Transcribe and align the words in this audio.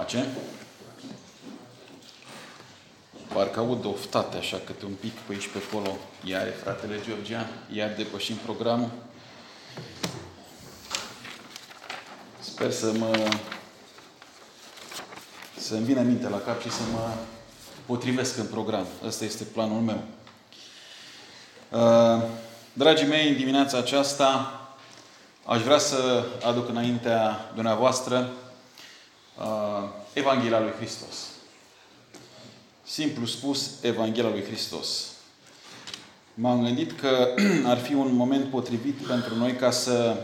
Pace. 0.00 0.26
Parcă 3.32 3.60
aud 3.60 3.84
oftate 3.84 4.36
așa 4.36 4.60
câte 4.64 4.84
un 4.84 4.92
pic 5.00 5.12
pe 5.12 5.32
aici 5.32 5.48
pe 5.48 5.62
acolo. 5.68 5.96
Iar 6.24 6.46
fratele 6.62 7.00
Georgian, 7.06 7.46
iar 7.72 7.94
depășim 7.96 8.36
programul. 8.36 8.90
Sper 12.40 12.70
să 12.70 12.92
mă 12.92 13.28
să-mi 15.56 15.84
vină 15.84 16.00
minte 16.00 16.28
la 16.28 16.40
cap 16.40 16.60
și 16.60 16.70
să 16.70 16.82
mă 16.92 17.10
potrivesc 17.86 18.38
în 18.38 18.46
program. 18.46 18.86
Ăsta 19.04 19.24
este 19.24 19.44
planul 19.44 19.80
meu. 19.80 20.02
Uh, 21.70 22.22
dragii 22.72 23.06
mei, 23.06 23.28
în 23.28 23.36
dimineața 23.36 23.78
aceasta 23.78 24.54
aș 25.44 25.62
vrea 25.62 25.78
să 25.78 26.24
aduc 26.42 26.68
înaintea 26.68 27.50
dumneavoastră 27.54 28.32
uh, 29.40 29.88
Evanghelia 30.12 30.60
lui 30.60 30.72
Hristos. 30.76 31.16
Simplu 32.82 33.26
spus, 33.26 33.70
Evanghelia 33.82 34.30
lui 34.30 34.42
Hristos. 34.42 35.10
M-am 36.34 36.62
gândit 36.62 37.00
că 37.00 37.34
ar 37.72 37.78
fi 37.78 37.94
un 37.94 38.14
moment 38.14 38.50
potrivit 38.50 38.94
pentru 38.94 39.36
noi 39.36 39.52
ca 39.52 39.70
să 39.70 40.16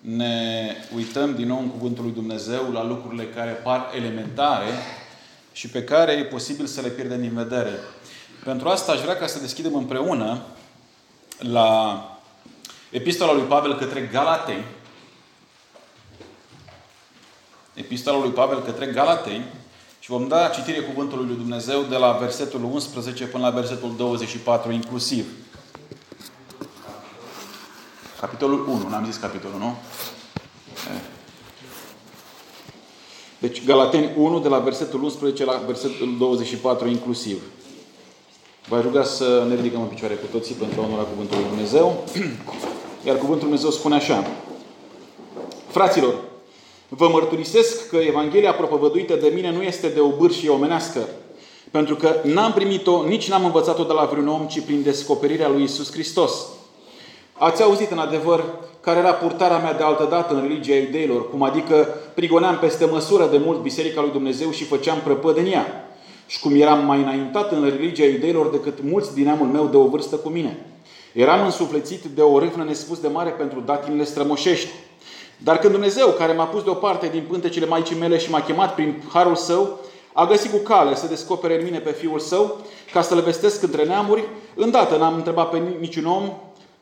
ne 0.00 0.74
uităm 0.94 1.34
din 1.34 1.46
nou 1.46 1.58
în 1.58 1.68
Cuvântul 1.68 2.04
lui 2.04 2.12
Dumnezeu 2.12 2.70
la 2.72 2.84
lucrurile 2.84 3.24
care 3.24 3.50
par 3.50 3.90
elementare 3.96 4.68
și 5.52 5.68
pe 5.68 5.84
care 5.84 6.12
e 6.12 6.24
posibil 6.24 6.66
să 6.66 6.80
le 6.80 6.88
pierdem 6.88 7.20
din 7.20 7.34
vedere. 7.34 7.78
Pentru 8.44 8.68
asta 8.68 8.92
aș 8.92 9.00
vrea 9.00 9.16
ca 9.16 9.26
să 9.26 9.40
deschidem 9.40 9.74
împreună 9.74 10.42
la 11.38 12.04
Epistola 12.90 13.32
lui 13.32 13.42
Pavel 13.42 13.76
către 13.76 14.08
Galatei. 14.12 14.64
Epistola 17.80 18.18
lui 18.18 18.30
Pavel 18.30 18.62
către 18.62 18.86
Galatei 18.86 19.42
și 20.00 20.10
vom 20.10 20.28
da 20.28 20.48
citire 20.48 20.80
cuvântului 20.80 21.26
lui 21.26 21.36
Dumnezeu 21.36 21.82
de 21.82 21.96
la 21.96 22.12
versetul 22.12 22.64
11 22.64 23.26
până 23.26 23.44
la 23.44 23.50
versetul 23.50 23.94
24 23.96 24.72
inclusiv. 24.72 25.26
Capitolul 28.20 28.68
1, 28.68 28.88
n-am 28.88 29.04
zis 29.04 29.16
capitolul, 29.16 29.58
nu? 29.58 29.76
Eh. 30.94 31.00
Deci 33.38 33.64
Galateni 33.64 34.10
1 34.16 34.40
de 34.40 34.48
la 34.48 34.58
versetul 34.58 35.02
11 35.02 35.44
la 35.44 35.62
versetul 35.66 36.16
24 36.18 36.88
inclusiv. 36.88 37.42
Vă 38.68 38.80
ruga 38.80 39.02
să 39.02 39.44
ne 39.48 39.54
ridicăm 39.54 39.80
în 39.80 39.86
picioare 39.86 40.14
cu 40.14 40.26
toții 40.30 40.54
pentru 40.54 40.80
a 40.80 40.84
onora 40.84 41.02
Cuvântul 41.02 41.36
lui 41.38 41.46
Dumnezeu. 41.48 42.04
Iar 43.06 43.16
Cuvântul 43.16 43.48
lui 43.48 43.58
Dumnezeu 43.58 43.70
spune 43.70 43.94
așa. 43.94 44.26
Fraților, 45.68 46.29
vă 46.92 47.08
mărturisesc 47.08 47.88
că 47.88 47.96
Evanghelia 47.96 48.52
propovăduită 48.52 49.14
de 49.14 49.32
mine 49.34 49.52
nu 49.52 49.62
este 49.62 49.88
de 49.88 50.00
o 50.00 50.08
bârșie 50.08 50.48
omenească, 50.48 51.08
pentru 51.70 51.94
că 51.94 52.14
n-am 52.22 52.52
primit-o, 52.52 53.04
nici 53.06 53.28
n-am 53.28 53.44
învățat-o 53.44 53.82
de 53.82 53.92
la 53.92 54.04
vreun 54.04 54.28
om, 54.28 54.46
ci 54.46 54.60
prin 54.60 54.82
descoperirea 54.82 55.48
lui 55.48 55.62
Isus 55.62 55.92
Hristos. 55.92 56.46
Ați 57.32 57.62
auzit 57.62 57.90
în 57.90 57.98
adevăr 57.98 58.44
care 58.80 58.98
era 58.98 59.12
purtarea 59.12 59.58
mea 59.58 59.74
de 59.74 59.82
altă 59.82 60.06
dată 60.10 60.34
în 60.34 60.40
religia 60.40 60.74
iudeilor, 60.74 61.30
cum 61.30 61.42
adică 61.42 61.88
prigoneam 62.14 62.58
peste 62.58 62.84
măsură 62.84 63.26
de 63.26 63.40
mult 63.44 63.62
Biserica 63.62 64.00
lui 64.00 64.10
Dumnezeu 64.10 64.50
și 64.50 64.64
făceam 64.64 64.98
prăpăd 65.04 65.36
în 65.36 65.46
ea. 65.46 65.84
Și 66.26 66.40
cum 66.40 66.60
eram 66.60 66.84
mai 66.84 67.00
înaintat 67.00 67.52
în 67.52 67.64
religia 67.64 68.04
iudeilor 68.04 68.46
decât 68.46 68.78
mulți 68.82 69.14
din 69.14 69.24
neamul 69.24 69.46
meu 69.46 69.66
de 69.66 69.76
o 69.76 69.86
vârstă 69.86 70.16
cu 70.16 70.28
mine. 70.28 70.66
Eram 71.12 71.44
însuflețit 71.44 72.04
de 72.04 72.20
o 72.20 72.38
râvnă 72.38 72.64
nespus 72.64 72.98
de 72.98 73.08
mare 73.08 73.30
pentru 73.30 73.60
datinile 73.60 74.04
strămoșești. 74.04 74.68
Dar 75.44 75.58
când 75.58 75.72
Dumnezeu, 75.72 76.08
care 76.08 76.32
m-a 76.32 76.44
pus 76.44 76.62
deoparte 76.62 77.08
din 77.08 77.24
pântecele 77.28 77.66
Maicii 77.66 77.98
mele 77.98 78.18
și 78.18 78.30
m-a 78.30 78.40
chemat 78.40 78.74
prin 78.74 79.02
harul 79.12 79.36
său, 79.36 79.78
a 80.12 80.26
găsit 80.26 80.50
cu 80.50 80.56
cale 80.56 80.94
să 80.94 81.06
descopere 81.06 81.58
în 81.58 81.64
mine 81.64 81.78
pe 81.78 81.90
Fiul 81.90 82.18
Său, 82.18 82.56
ca 82.92 83.02
să-L 83.02 83.20
vestesc 83.20 83.62
între 83.62 83.84
neamuri, 83.84 84.28
îndată 84.54 84.96
n-am 84.96 85.14
întrebat 85.14 85.50
pe 85.50 85.62
niciun 85.80 86.06
om, 86.06 86.32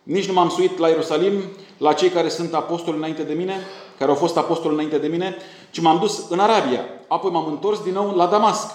nici 0.02 0.26
nu 0.26 0.32
m-am 0.32 0.48
suit 0.48 0.78
la 0.78 0.88
Ierusalim, 0.88 1.32
la 1.78 1.92
cei 1.92 2.08
care 2.08 2.28
sunt 2.28 2.54
apostoli 2.54 2.96
înainte 2.96 3.22
de 3.22 3.32
mine, 3.32 3.56
care 3.98 4.10
au 4.10 4.16
fost 4.16 4.36
apostoli 4.36 4.74
înainte 4.74 4.98
de 4.98 5.06
mine, 5.06 5.36
ci 5.70 5.80
m-am 5.80 5.98
dus 5.98 6.24
în 6.28 6.38
Arabia. 6.38 6.80
Apoi 7.08 7.30
m-am 7.30 7.46
întors 7.46 7.82
din 7.82 7.92
nou 7.92 8.14
la 8.16 8.26
Damasc. 8.26 8.70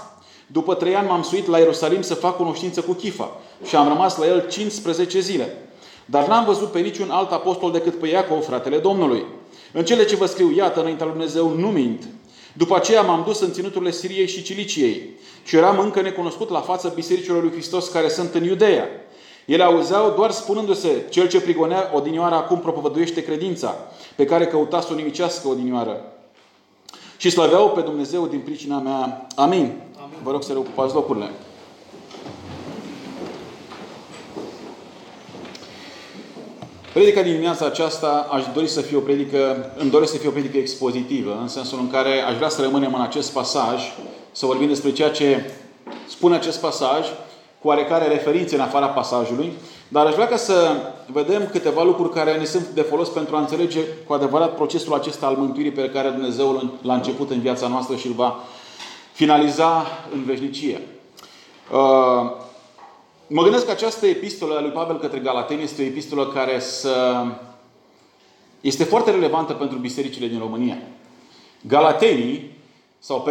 După 0.47 0.73
trei 0.73 0.95
ani 0.95 1.07
m-am 1.07 1.21
suit 1.21 1.47
la 1.47 1.57
Ierusalim 1.57 2.01
să 2.01 2.13
fac 2.13 2.35
cunoștință 2.35 2.81
cu 2.81 2.93
Chifa 2.93 3.29
și 3.65 3.75
am 3.75 3.87
rămas 3.87 4.17
la 4.17 4.25
el 4.25 4.47
15 4.49 5.19
zile. 5.19 5.57
Dar 6.05 6.27
n-am 6.27 6.45
văzut 6.45 6.71
pe 6.71 6.79
niciun 6.79 7.09
alt 7.09 7.31
apostol 7.31 7.71
decât 7.71 7.99
pe 7.99 8.07
Iacov, 8.07 8.43
fratele 8.43 8.77
Domnului. 8.77 9.25
În 9.75 9.85
cele 9.85 10.05
ce 10.05 10.15
vă 10.15 10.25
scriu, 10.25 10.53
iată, 10.55 10.79
înaintea 10.79 11.05
lui 11.05 11.15
Dumnezeu, 11.15 11.49
nu 11.49 11.67
mint. 11.67 12.03
După 12.53 12.75
aceea 12.75 13.01
m-am 13.01 13.23
dus 13.25 13.39
în 13.39 13.51
ținuturile 13.51 13.91
Siriei 13.91 14.27
și 14.27 14.43
Ciliciei 14.43 15.09
și 15.43 15.55
eram 15.55 15.79
încă 15.79 16.01
necunoscut 16.01 16.49
la 16.49 16.59
fața 16.59 16.89
bisericilor 16.89 17.41
lui 17.41 17.51
Hristos 17.51 17.87
care 17.87 18.09
sunt 18.09 18.33
în 18.33 18.43
Iudeea. 18.43 18.87
Ele 19.45 19.63
auzeau 19.63 20.13
doar 20.15 20.31
spunându-se, 20.31 21.05
cel 21.09 21.27
ce 21.27 21.41
prigonea 21.41 21.91
odinioară 21.93 22.35
acum 22.35 22.59
propovăduiește 22.59 23.23
credința, 23.23 23.75
pe 24.15 24.25
care 24.25 24.47
căuta 24.47 24.81
să 24.81 24.87
o 24.91 24.95
nimicească 24.95 25.47
odinioară. 25.47 26.01
Și 27.17 27.29
slăveau 27.29 27.69
pe 27.69 27.81
Dumnezeu 27.81 28.27
din 28.27 28.39
pricina 28.39 28.79
mea. 28.79 29.27
Amin. 29.35 29.81
Amin. 29.97 30.17
Vă 30.23 30.31
rog 30.31 30.43
să 30.43 30.51
reocupați 30.51 30.93
locurile. 30.93 31.31
Predica 36.93 37.21
din 37.21 37.31
dimineața 37.31 37.65
aceasta 37.65 38.27
aș 38.31 38.43
dori 38.53 38.67
să 38.67 38.81
fie 38.81 38.97
o 38.97 38.99
predică, 38.99 39.71
îmi 39.77 39.89
doresc 39.89 40.11
să 40.11 40.17
fie 40.17 40.29
o 40.29 40.31
predică 40.31 40.57
expozitivă, 40.57 41.37
în 41.41 41.47
sensul 41.47 41.79
în 41.79 41.89
care 41.91 42.21
aș 42.21 42.35
vrea 42.35 42.49
să 42.49 42.61
rămânem 42.61 42.93
în 42.93 43.01
acest 43.01 43.31
pasaj, 43.31 43.81
să 44.31 44.45
vorbim 44.45 44.67
despre 44.67 44.91
ceea 44.91 45.09
ce 45.09 45.51
spune 46.09 46.35
acest 46.35 46.59
pasaj, 46.59 47.07
cu 47.61 47.67
oarecare 47.67 48.07
referințe 48.07 48.55
în 48.55 48.61
afara 48.61 48.87
pasajului, 48.87 49.51
dar 49.87 50.05
aș 50.05 50.13
vrea 50.13 50.27
ca 50.27 50.37
să 50.37 50.75
vedem 51.05 51.47
câteva 51.51 51.83
lucruri 51.83 52.13
care 52.13 52.37
ne 52.37 52.45
sunt 52.45 52.67
de 52.67 52.81
folos 52.81 53.09
pentru 53.09 53.35
a 53.35 53.39
înțelege 53.39 53.79
cu 54.07 54.13
adevărat 54.13 54.55
procesul 54.55 54.93
acesta 54.93 55.25
al 55.25 55.35
mântuirii 55.35 55.71
pe 55.71 55.89
care 55.89 56.09
Dumnezeu 56.09 56.71
l-a 56.81 56.93
început 56.93 57.29
în 57.29 57.39
viața 57.39 57.67
noastră 57.67 57.95
și 57.95 58.07
îl 58.07 58.13
va 58.13 58.39
finaliza 59.11 59.85
în 60.13 60.23
veșnicie. 60.23 60.81
Uh, 63.27 63.35
mă 63.35 63.43
gândesc 63.43 63.65
că 63.65 63.71
această 63.71 64.05
epistolă 64.05 64.55
a 64.57 64.61
lui 64.61 64.71
Pavel 64.71 64.99
către 64.99 65.19
Galateni 65.19 65.63
este 65.63 65.81
o 65.81 65.85
epistolă 65.85 66.27
care 66.27 66.59
să... 66.59 67.25
este 68.61 68.83
foarte 68.83 69.11
relevantă 69.11 69.53
pentru 69.53 69.77
bisericile 69.77 70.27
din 70.27 70.39
România. 70.39 70.77
Galatenii, 71.67 72.51
sau 72.99 73.27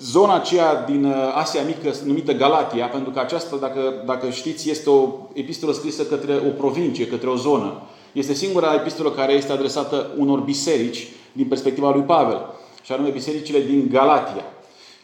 zona 0.00 0.34
aceea 0.34 0.74
din 0.74 1.04
uh, 1.04 1.14
Asia 1.34 1.62
Mică 1.62 1.94
numită 2.04 2.32
Galatia, 2.32 2.86
pentru 2.86 3.10
că 3.10 3.18
aceasta, 3.18 3.56
dacă, 3.56 4.02
dacă 4.06 4.30
știți, 4.30 4.70
este 4.70 4.90
o 4.90 5.08
epistolă 5.32 5.72
scrisă 5.72 6.04
către 6.04 6.34
o 6.34 6.50
provincie, 6.50 7.06
către 7.06 7.28
o 7.28 7.36
zonă. 7.36 7.82
Este 8.12 8.34
singura 8.34 8.74
epistolă 8.74 9.10
care 9.10 9.32
este 9.32 9.52
adresată 9.52 10.10
unor 10.16 10.40
biserici 10.40 11.08
din 11.32 11.46
perspectiva 11.46 11.90
lui 11.90 12.02
Pavel, 12.02 12.40
și 12.82 12.92
anume 12.92 13.08
bisericile 13.08 13.60
din 13.60 13.88
Galatia. 13.90 14.44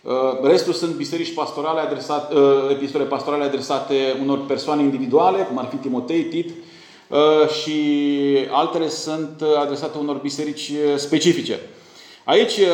Uh, 0.03 0.13
restul 0.43 0.73
sunt 0.73 0.95
biserici 0.95 1.35
pastorale 1.35 1.81
adresate, 1.81 2.35
uh, 2.35 2.71
epistole 2.71 3.05
pastorale 3.05 3.45
adresate 3.45 4.17
unor 4.21 4.45
persoane 4.47 4.83
individuale, 4.83 5.43
cum 5.43 5.59
ar 5.59 5.67
fi 5.71 5.77
Timotei, 5.77 6.23
Tit, 6.23 6.51
și 7.63 7.81
altele 8.51 8.89
sunt 8.89 9.43
adresate 9.61 9.99
unor 9.99 10.17
biserici 10.17 10.73
specifice. 10.97 11.61
Aici 12.25 12.57
uh, 12.57 12.67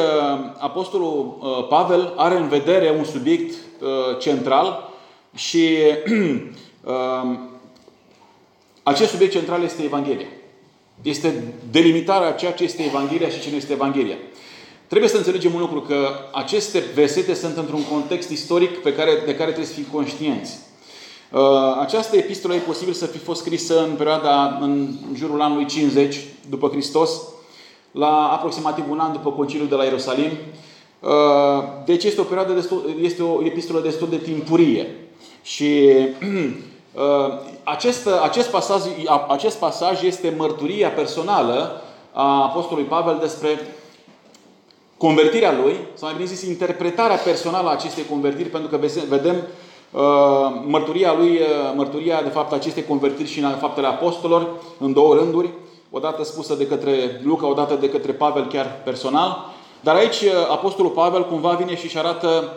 Apostolul 0.58 1.38
uh, 1.40 1.66
Pavel 1.68 2.12
are 2.16 2.36
în 2.36 2.48
vedere 2.48 2.94
un 2.98 3.04
subiect 3.04 3.54
uh, 3.80 4.18
central 4.18 4.90
și 5.34 5.76
um, 6.84 7.50
acest 8.82 9.10
subiect 9.10 9.32
central 9.32 9.62
este 9.62 9.82
Evanghelia. 9.82 10.26
Este 11.02 11.54
delimitarea 11.70 12.28
a 12.28 12.32
ceea 12.32 12.52
ce 12.52 12.64
este 12.64 12.82
Evanghelia 12.82 13.28
și 13.28 13.40
ce 13.40 13.50
nu 13.50 13.56
este 13.56 13.72
Evanghelia. 13.72 14.16
Trebuie 14.88 15.10
să 15.10 15.16
înțelegem 15.16 15.54
un 15.54 15.60
lucru, 15.60 15.80
că 15.80 16.08
aceste 16.32 16.82
versete 16.94 17.34
sunt 17.34 17.56
într-un 17.56 17.84
context 17.84 18.30
istoric 18.30 18.78
pe 18.78 18.94
care, 18.94 19.10
de 19.24 19.34
care 19.34 19.50
trebuie 19.50 19.66
să 19.66 19.72
fim 19.72 19.86
conștienți. 19.92 20.58
Această 21.80 22.16
epistolă 22.16 22.54
e 22.54 22.58
posibil 22.58 22.92
să 22.92 23.06
fi 23.06 23.18
fost 23.18 23.40
scrisă 23.40 23.82
în 23.82 23.94
perioada, 23.96 24.58
în 24.60 24.88
jurul 25.14 25.40
anului 25.40 25.66
50 25.66 26.16
după 26.48 26.68
Hristos, 26.68 27.10
la 27.90 28.28
aproximativ 28.32 28.84
un 28.90 28.98
an 28.98 29.12
după 29.12 29.30
conciliul 29.30 29.68
de 29.68 29.74
la 29.74 29.84
Ierusalim. 29.84 30.30
Uh, 31.00 31.10
deci 31.84 32.04
este 32.04 32.20
o 32.20 32.24
perioadă 32.24 32.52
destul, 32.52 32.94
este 33.02 33.22
o 33.22 33.44
epistolă 33.44 33.80
destul 33.80 34.08
de 34.08 34.16
timpurie. 34.16 34.86
Și 35.42 35.88
uh, 35.94 37.02
acest, 37.64 38.08
acest, 38.22 38.48
pasaj, 38.48 38.80
acest 39.28 39.56
pasaj 39.56 40.02
este 40.02 40.34
mărturia 40.36 40.88
personală 40.88 41.82
a 42.12 42.42
Apostolului 42.42 42.88
Pavel 42.88 43.18
despre 43.20 43.60
convertirea 44.98 45.52
lui, 45.62 45.76
sau 45.94 46.08
mai 46.08 46.16
bine 46.16 46.28
zis, 46.28 46.42
interpretarea 46.42 47.16
personală 47.16 47.68
a 47.68 47.72
acestei 47.72 48.04
convertiri, 48.10 48.48
pentru 48.48 48.70
că 48.70 48.86
vedem 49.08 49.36
uh, 49.90 50.00
mărturia 50.66 51.14
lui, 51.18 51.40
mărturia 51.74 52.22
de 52.22 52.28
fapt 52.28 52.52
acestei 52.52 52.84
convertiri 52.84 53.28
și 53.28 53.40
în 53.40 53.56
faptele 53.60 53.86
apostolilor, 53.86 54.48
în 54.78 54.92
două 54.92 55.14
rânduri 55.14 55.50
odată 55.90 56.24
spusă 56.24 56.54
de 56.54 56.66
către 56.66 57.20
Luca, 57.24 57.46
odată 57.46 57.74
de 57.74 57.88
către 57.88 58.12
Pavel 58.12 58.46
chiar 58.46 58.80
personal. 58.84 59.52
Dar 59.80 59.94
aici 59.94 60.20
uh, 60.20 60.32
Apostolul 60.50 60.90
Pavel 60.90 61.26
cumva 61.26 61.50
vine 61.50 61.76
și 61.76 61.84
își 61.84 61.98
arată 61.98 62.52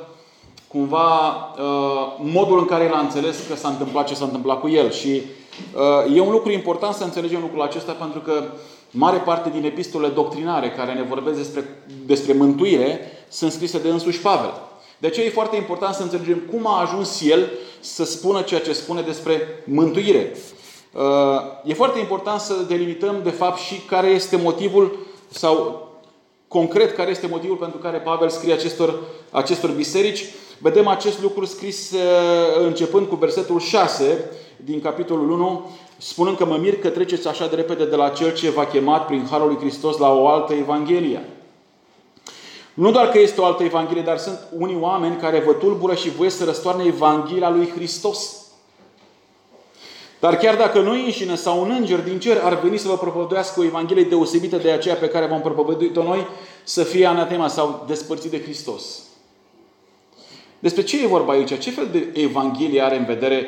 cumva 0.67 1.27
uh, 1.57 2.07
modul 2.17 2.59
în 2.59 2.65
care 2.65 2.83
el 2.83 2.93
a 2.93 2.99
înțeles 2.99 3.47
că 3.47 3.55
s-a 3.55 3.67
întâmplat 3.67 4.07
ce 4.07 4.15
s-a 4.15 4.25
întâmplat 4.25 4.59
cu 4.59 4.69
el. 4.69 4.91
Și 4.91 5.21
uh, 6.07 6.15
e 6.15 6.21
un 6.21 6.31
lucru 6.31 6.51
important 6.51 6.93
să 6.93 7.03
înțelegem 7.03 7.41
lucrul 7.41 7.61
acesta 7.61 7.91
pentru 7.91 8.19
că 8.19 8.43
mare 8.91 9.17
parte 9.17 9.49
din 9.49 9.65
epistolele 9.65 10.13
doctrinare 10.13 10.71
care 10.71 10.93
ne 10.93 11.03
vorbesc 11.03 11.37
despre, 11.37 11.83
despre 12.05 12.33
mântuire 12.33 12.99
sunt 13.29 13.51
scrise 13.51 13.79
de 13.79 13.89
însuși 13.89 14.19
Pavel. 14.19 14.53
De 14.97 15.07
aceea 15.07 15.25
e 15.25 15.29
foarte 15.29 15.55
important 15.55 15.95
să 15.95 16.03
înțelegem 16.03 16.37
cum 16.51 16.67
a 16.67 16.81
ajuns 16.81 17.21
el 17.21 17.51
să 17.79 18.05
spună 18.05 18.41
ceea 18.41 18.59
ce 18.59 18.73
spune 18.73 19.01
despre 19.01 19.63
mântuire. 19.65 20.35
E 21.63 21.73
foarte 21.73 21.99
important 21.99 22.39
să 22.39 22.53
delimităm, 22.67 23.19
de 23.23 23.29
fapt, 23.29 23.59
și 23.59 23.75
care 23.75 24.07
este 24.07 24.35
motivul 24.35 24.97
sau 25.29 25.87
concret 26.47 26.95
care 26.95 27.09
este 27.09 27.27
motivul 27.27 27.55
pentru 27.55 27.77
care 27.77 27.97
Pavel 27.97 28.29
scrie 28.29 28.53
acestor, 28.53 28.99
acestor 29.31 29.69
biserici. 29.69 30.25
Vedem 30.57 30.87
acest 30.87 31.21
lucru 31.21 31.45
scris 31.45 31.93
începând 32.65 33.07
cu 33.07 33.15
versetul 33.15 33.59
6 33.59 34.29
din 34.55 34.81
capitolul 34.81 35.31
1, 35.31 35.69
spunând 36.01 36.37
că 36.37 36.45
mă 36.45 36.57
mir 36.57 36.79
că 36.79 36.89
treceți 36.89 37.27
așa 37.27 37.47
de 37.47 37.55
repede 37.55 37.85
de 37.85 37.95
la 37.95 38.09
cel 38.09 38.33
ce 38.33 38.49
v-a 38.49 38.65
chemat 38.65 39.05
prin 39.05 39.27
Harul 39.29 39.47
lui 39.47 39.57
Hristos 39.57 39.97
la 39.97 40.13
o 40.13 40.27
altă 40.27 40.53
Evanghelie. 40.53 41.23
Nu 42.73 42.91
doar 42.91 43.09
că 43.09 43.19
este 43.19 43.41
o 43.41 43.45
altă 43.45 43.63
Evanghelie, 43.63 44.01
dar 44.01 44.17
sunt 44.17 44.39
unii 44.57 44.77
oameni 44.79 45.15
care 45.15 45.39
vă 45.39 45.53
tulbură 45.53 45.95
și 45.95 46.09
voie 46.09 46.29
să 46.29 46.43
răstoarne 46.43 46.83
Evanghelia 46.85 47.49
lui 47.49 47.69
Hristos. 47.75 48.35
Dar 50.19 50.37
chiar 50.37 50.55
dacă 50.55 50.79
noi 50.79 51.05
înșine 51.05 51.35
sau 51.35 51.61
un 51.61 51.69
înger 51.69 51.99
din 51.99 52.19
cer 52.19 52.41
ar 52.43 52.59
veni 52.59 52.77
să 52.77 52.87
vă 52.87 52.97
propovăduiască 52.97 53.59
o 53.59 53.63
Evanghelie 53.63 54.03
deosebită 54.03 54.57
de 54.57 54.71
aceea 54.71 54.95
pe 54.95 55.07
care 55.07 55.25
v-am 55.25 55.41
propovăduit-o 55.41 56.03
noi, 56.03 56.27
să 56.63 56.83
fie 56.83 57.05
anatema 57.05 57.47
sau 57.47 57.83
despărțit 57.87 58.31
de 58.31 58.41
Hristos. 58.41 58.83
Despre 60.59 60.83
ce 60.83 61.03
e 61.03 61.07
vorba 61.07 61.31
aici? 61.31 61.59
Ce 61.59 61.71
fel 61.71 61.87
de 61.91 62.11
Evanghelie 62.13 62.81
are 62.81 62.97
în 62.97 63.05
vedere 63.05 63.45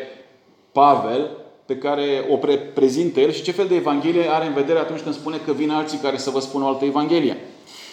Pavel 0.71 1.42
pe 1.65 1.77
care 1.77 2.25
o 2.29 2.35
pre- 2.35 2.57
prezintă 2.57 3.19
el 3.19 3.31
și 3.31 3.41
ce 3.41 3.51
fel 3.51 3.67
de 3.67 3.75
Evanghelie 3.75 4.31
are 4.31 4.45
în 4.45 4.53
vedere 4.53 4.79
atunci 4.79 4.99
când 4.99 5.15
spune 5.15 5.37
că 5.45 5.51
vin 5.51 5.69
alții 5.69 5.97
care 5.97 6.17
să 6.17 6.29
vă 6.29 6.39
spună 6.39 6.63
o 6.63 6.67
altă 6.67 6.85
Evanghelie? 6.85 7.37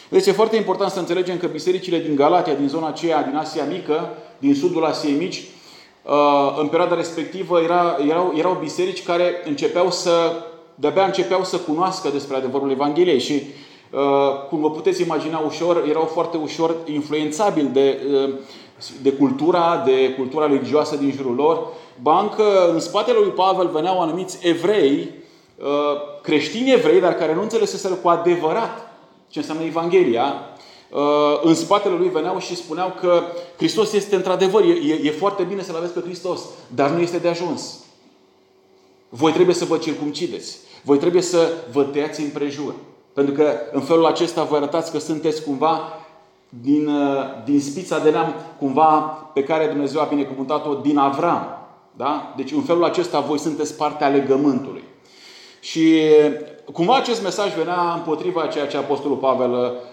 Deci 0.08 0.26
e 0.26 0.32
foarte 0.32 0.56
important 0.56 0.90
să 0.90 0.98
înțelegem 0.98 1.36
că 1.38 1.46
bisericile 1.46 1.98
din 1.98 2.14
Galatia, 2.16 2.54
din 2.54 2.68
zona 2.68 2.88
aceea, 2.88 3.22
din 3.22 3.36
Asia 3.36 3.64
Mică, 3.64 4.16
din 4.38 4.54
sudul 4.54 4.84
Asiei 4.84 5.16
Mici, 5.16 5.42
uh, 6.02 6.58
în 6.60 6.68
perioada 6.68 6.94
respectivă 6.94 7.60
era, 7.60 7.96
erau, 8.08 8.34
erau 8.36 8.56
biserici 8.60 9.02
care 9.02 9.32
începeau 9.44 9.90
să, 9.90 10.32
de-abia 10.74 11.04
începeau 11.04 11.44
să 11.44 11.56
cunoască 11.56 12.08
despre 12.08 12.36
adevărul 12.36 12.70
Evangheliei 12.70 13.20
și 13.20 13.42
uh, 13.90 14.00
cum 14.48 14.60
vă 14.60 14.70
puteți 14.70 15.02
imagina 15.02 15.38
ușor, 15.38 15.84
erau 15.88 16.04
foarte 16.04 16.36
ușor 16.36 16.76
influențabili 16.86 17.68
de, 17.72 18.00
uh, 18.12 18.34
de 19.02 19.12
cultura, 19.12 19.82
de 19.84 20.14
cultura 20.16 20.46
religioasă 20.46 20.96
din 20.96 21.12
jurul 21.16 21.34
lor. 21.34 21.66
Bancă, 22.02 22.70
în 22.72 22.80
spatele 22.80 23.18
lui 23.18 23.30
Pavel 23.30 23.68
veneau 23.68 24.00
anumiți 24.00 24.38
evrei, 24.42 25.10
creștini 26.22 26.72
evrei, 26.72 27.00
dar 27.00 27.14
care 27.14 27.34
nu 27.34 27.42
înțeleseseră 27.42 27.94
cu 27.94 28.08
adevărat 28.08 28.90
ce 29.28 29.38
înseamnă 29.38 29.64
Evanghelia, 29.64 30.34
uh, 30.90 31.40
în 31.42 31.54
spatele 31.54 31.94
lui 31.94 32.08
veneau 32.08 32.38
și 32.38 32.56
spuneau 32.56 32.94
că 33.00 33.22
Hristos 33.56 33.92
este 33.92 34.16
într-adevăr, 34.16 34.62
e, 34.62 35.00
e 35.02 35.10
foarte 35.10 35.42
bine 35.42 35.62
să-L 35.62 35.76
aveți 35.76 35.92
pe 35.92 36.00
Hristos, 36.00 36.40
dar 36.74 36.90
nu 36.90 37.00
este 37.00 37.18
de 37.18 37.28
ajuns. 37.28 37.78
Voi 39.08 39.32
trebuie 39.32 39.54
să 39.54 39.64
vă 39.64 39.76
circumcideți. 39.76 40.56
Voi 40.82 40.98
trebuie 40.98 41.22
să 41.22 41.52
vă 41.72 41.82
tăiați 41.82 42.20
împrejur. 42.20 42.74
Pentru 43.12 43.34
că 43.34 43.52
în 43.72 43.80
felul 43.80 44.06
acesta 44.06 44.42
vă 44.42 44.56
arătați 44.56 44.90
că 44.90 44.98
sunteți 44.98 45.42
cumva 45.42 45.92
din, 46.62 46.86
uh, 46.86 47.24
din 47.44 47.60
spița 47.60 47.98
de 47.98 48.10
neam 48.10 48.34
cumva 48.58 48.98
pe 49.34 49.42
care 49.42 49.66
Dumnezeu 49.66 50.00
a 50.00 50.04
binecuvântat-o 50.04 50.74
din 50.74 50.98
Avram. 50.98 51.60
Da? 51.96 52.34
Deci 52.36 52.52
în 52.52 52.62
felul 52.62 52.84
acesta 52.84 53.20
voi 53.20 53.38
sunteți 53.38 53.76
partea 53.76 54.08
legământului. 54.08 54.82
Și 55.60 56.00
cumva 56.72 56.96
acest 56.96 57.22
mesaj 57.22 57.54
venea 57.54 57.92
împotriva 57.94 58.46
ceea 58.46 58.66
ce 58.66 58.76
Apostolul 58.76 59.16
Pavel 59.16 59.50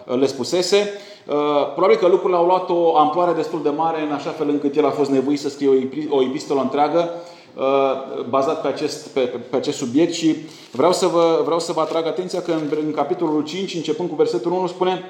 uh, 0.08 0.20
le 0.20 0.26
spusese. 0.26 0.92
Uh, 1.28 1.34
probabil 1.74 1.96
că 1.96 2.08
lucrurile 2.08 2.38
au 2.38 2.46
luat 2.46 2.70
o 2.70 2.98
amploare 2.98 3.34
destul 3.34 3.62
de 3.64 3.70
mare, 3.70 4.02
în 4.02 4.12
așa 4.12 4.30
fel 4.30 4.50
încât 4.50 4.76
el 4.76 4.86
a 4.86 4.90
fost 4.90 5.10
nevoit 5.10 5.40
să 5.40 5.50
scrie 5.50 5.90
o 6.10 6.22
epistolă 6.22 6.62
întreagă 6.62 7.10
uh, 7.56 8.24
bazat 8.30 8.62
pe 8.62 8.68
acest, 8.68 9.08
pe, 9.08 9.20
pe 9.20 9.56
acest 9.56 9.78
subiect 9.78 10.14
și 10.14 10.36
vreau 10.72 10.94
să, 10.94 11.08
vă, 11.08 11.42
vreau 11.44 11.60
să 11.60 11.72
vă 11.72 11.82
atrag 11.82 12.06
atenția 12.06 12.42
că 12.42 12.52
în, 12.52 12.78
în 12.86 12.92
capitolul 12.92 13.44
5, 13.44 13.76
începând 13.76 14.10
cu 14.10 14.16
versetul 14.16 14.52
1, 14.52 14.68
spune 14.68 15.04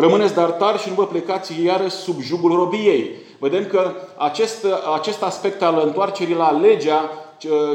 Rămâneți 0.00 0.34
dar 0.34 0.50
tari 0.50 0.78
și 0.78 0.88
nu 0.88 0.94
vă 0.94 1.06
plecați 1.06 1.64
iară 1.64 1.88
sub 1.88 2.20
jugul 2.20 2.54
robiei. 2.54 3.10
Vedem 3.38 3.66
că 3.66 3.92
acest, 4.16 4.66
acest 4.94 5.22
aspect 5.22 5.62
al 5.62 5.82
întoarcerii 5.84 6.34
la 6.34 6.50
legea 6.50 7.10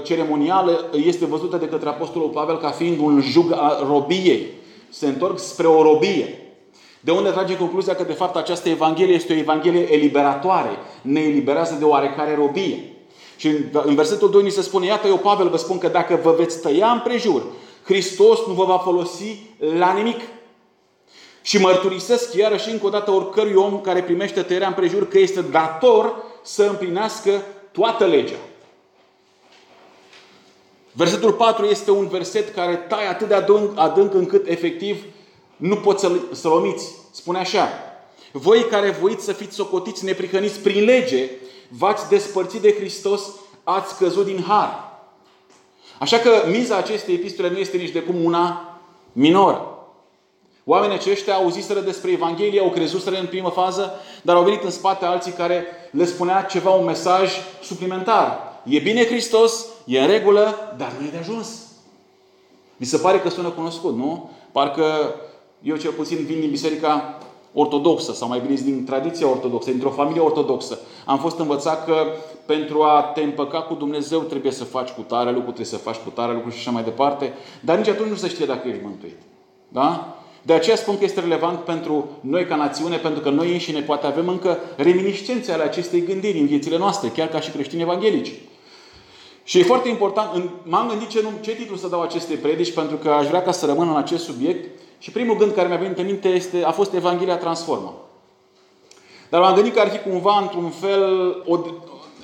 ceremonială 0.03 0.85
este 1.05 1.25
văzută 1.25 1.57
de 1.57 1.67
către 1.67 1.89
Apostolul 1.89 2.29
Pavel 2.29 2.57
ca 2.57 2.69
fiind 2.69 2.99
un 2.99 3.21
jug 3.21 3.51
a 3.51 3.85
robiei. 3.87 4.47
Se 4.89 5.07
întorc 5.07 5.39
spre 5.39 5.67
o 5.67 5.83
robie. 5.83 6.39
De 6.99 7.11
unde 7.11 7.29
trage 7.29 7.57
concluzia 7.57 7.95
că 7.95 8.03
de 8.03 8.13
fapt 8.13 8.35
această 8.35 8.69
Evanghelie 8.69 9.15
este 9.15 9.33
o 9.33 9.37
Evanghelie 9.37 9.93
eliberatoare. 9.93 10.69
Ne 11.01 11.19
eliberează 11.19 11.75
de 11.79 11.85
oarecare 11.85 12.35
robie. 12.35 12.83
Și 13.37 13.47
în 13.71 13.95
versetul 13.95 14.29
2 14.29 14.43
ni 14.43 14.49
se 14.49 14.61
spune, 14.61 14.85
iată 14.85 15.07
eu 15.07 15.17
Pavel 15.17 15.49
vă 15.49 15.57
spun 15.57 15.77
că 15.77 15.87
dacă 15.87 16.19
vă 16.23 16.35
veți 16.37 16.61
tăia 16.61 16.87
împrejur, 16.87 17.41
Hristos 17.83 18.39
nu 18.47 18.53
vă 18.53 18.63
va 18.63 18.77
folosi 18.77 19.39
la 19.77 19.93
nimic. 19.93 20.19
Și 21.45 21.57
mărturisesc 21.57 22.33
iarăși 22.33 22.69
încă 22.69 22.85
o 22.85 22.89
dată 22.89 23.11
oricărui 23.11 23.53
om 23.53 23.81
care 23.81 24.03
primește 24.03 24.41
tăierea 24.41 24.67
împrejur 24.67 25.07
că 25.07 25.19
este 25.19 25.41
dator 25.41 26.23
să 26.43 26.63
împlinească 26.63 27.41
toată 27.71 28.05
legea. 28.05 28.35
Versetul 30.91 31.33
4 31.33 31.65
este 31.65 31.91
un 31.91 32.07
verset 32.07 32.53
care 32.53 32.75
taie 32.75 33.07
atât 33.07 33.27
de 33.27 33.33
adânc, 33.33 33.71
adânc 33.79 34.13
încât 34.13 34.47
efectiv 34.47 35.03
nu 35.55 35.75
poți 35.75 36.01
să-l, 36.01 36.27
să 36.31 36.49
omiți. 36.49 36.91
Spune 37.11 37.37
așa. 37.37 37.69
Voi 38.31 38.63
care 38.63 38.89
voiți 38.89 39.25
să 39.25 39.33
fiți 39.33 39.55
socotiți 39.55 40.05
neprihăniți 40.05 40.59
prin 40.59 40.83
lege, 40.83 41.29
v-ați 41.69 42.09
despărțit 42.09 42.61
de 42.61 42.73
Hristos, 42.73 43.21
ați 43.63 43.97
căzut 43.97 44.25
din 44.25 44.43
har. 44.47 44.99
Așa 45.99 46.17
că 46.17 46.43
miza 46.49 46.75
acestei 46.75 47.15
epistole 47.15 47.49
nu 47.49 47.57
este 47.57 47.77
nici 47.77 47.91
de 47.91 48.01
cum 48.01 48.23
una 48.23 48.79
minoră. 49.11 49.74
Oamenii 50.67 50.95
aceștia 50.95 51.35
auziseră 51.35 51.79
despre 51.79 52.11
Evanghelie, 52.11 52.59
au 52.59 52.69
crezuseră 52.69 53.19
în 53.19 53.25
primă 53.25 53.49
fază, 53.49 53.93
dar 54.21 54.35
au 54.35 54.43
venit 54.43 54.63
în 54.63 54.71
spate 54.71 55.05
alții 55.05 55.31
care 55.31 55.65
le 55.91 56.05
spunea 56.05 56.41
ceva, 56.41 56.69
un 56.69 56.85
mesaj 56.85 57.31
suplimentar. 57.63 58.37
E 58.63 58.79
bine 58.79 59.05
Hristos, 59.05 59.65
e 59.85 59.99
în 59.99 60.07
regulă, 60.07 60.73
dar 60.77 60.93
nu 60.99 61.05
e 61.05 61.09
de 61.09 61.17
ajuns. 61.17 61.47
Mi 62.77 62.85
se 62.85 62.97
pare 62.97 63.19
că 63.19 63.29
sună 63.29 63.49
cunoscut, 63.49 63.95
nu? 63.95 64.29
Parcă 64.51 65.15
eu 65.61 65.75
cel 65.75 65.91
puțin 65.91 66.17
vin 66.25 66.39
din 66.39 66.49
biserica 66.49 67.17
ortodoxă, 67.53 68.13
sau 68.13 68.27
mai 68.27 68.39
bine 68.39 68.59
din 68.61 68.85
tradiția 68.85 69.29
ortodoxă, 69.29 69.69
dintr-o 69.69 69.89
familie 69.89 70.21
ortodoxă. 70.21 70.79
Am 71.05 71.19
fost 71.19 71.39
învățat 71.39 71.85
că 71.85 71.95
pentru 72.45 72.83
a 72.83 73.01
te 73.01 73.21
împăca 73.21 73.61
cu 73.61 73.73
Dumnezeu 73.73 74.19
trebuie 74.19 74.51
să 74.51 74.63
faci 74.63 74.89
cu 74.89 75.01
tare 75.01 75.29
lucru, 75.29 75.45
trebuie 75.45 75.65
să 75.65 75.77
faci 75.77 75.95
cu 75.95 76.09
tare 76.09 76.33
lucru 76.33 76.49
și 76.49 76.57
așa 76.57 76.71
mai 76.71 76.83
departe. 76.83 77.33
Dar 77.59 77.77
nici 77.77 77.87
atunci 77.87 78.09
nu 78.09 78.15
se 78.15 78.27
știe 78.27 78.45
dacă 78.45 78.67
ești 78.67 78.83
mântuit. 78.83 79.17
Da? 79.67 80.17
De 80.45 80.53
aceea 80.53 80.75
spun 80.75 80.97
că 80.97 81.03
este 81.03 81.19
relevant 81.19 81.59
pentru 81.59 82.09
noi 82.19 82.45
ca 82.45 82.55
națiune, 82.55 82.97
pentru 82.97 83.21
că 83.21 83.29
noi 83.29 83.51
înșine 83.51 83.81
poate 83.81 84.05
avem 84.05 84.27
încă 84.27 84.59
reminiscențe 84.75 85.51
ale 85.51 85.63
acestei 85.63 86.03
gândiri 86.03 86.39
în 86.39 86.45
viețile 86.45 86.77
noastre, 86.77 87.09
chiar 87.09 87.27
ca 87.27 87.39
și 87.39 87.49
creștini 87.49 87.81
evanghelici. 87.81 88.31
Și 89.43 89.59
e 89.59 89.63
foarte 89.63 89.89
important, 89.89 90.49
m-am 90.63 90.87
gândit 90.87 91.07
ce, 91.07 91.21
nu, 91.21 91.29
ce 91.41 91.55
titlu 91.55 91.75
să 91.75 91.87
dau 91.87 92.01
acestei 92.01 92.35
predici, 92.35 92.73
pentru 92.73 92.95
că 92.95 93.09
aș 93.09 93.27
vrea 93.27 93.41
ca 93.41 93.51
să 93.51 93.65
rămân 93.65 93.89
în 93.89 93.95
acest 93.95 94.23
subiect. 94.23 94.79
Și 94.99 95.11
primul 95.11 95.37
gând 95.37 95.53
care 95.53 95.67
mi-a 95.67 95.77
venit 95.77 95.97
în 95.97 96.05
minte 96.05 96.27
este, 96.27 96.63
a 96.63 96.71
fost 96.71 96.93
Evanghelia 96.93 97.37
Transformă. 97.37 97.93
Dar 99.29 99.41
m-am 99.41 99.55
gândit 99.55 99.73
că 99.73 99.79
ar 99.79 99.89
fi 99.89 99.97
cumva, 99.97 100.39
într-un 100.41 100.69
fel, 100.69 101.35
o, 101.45 101.59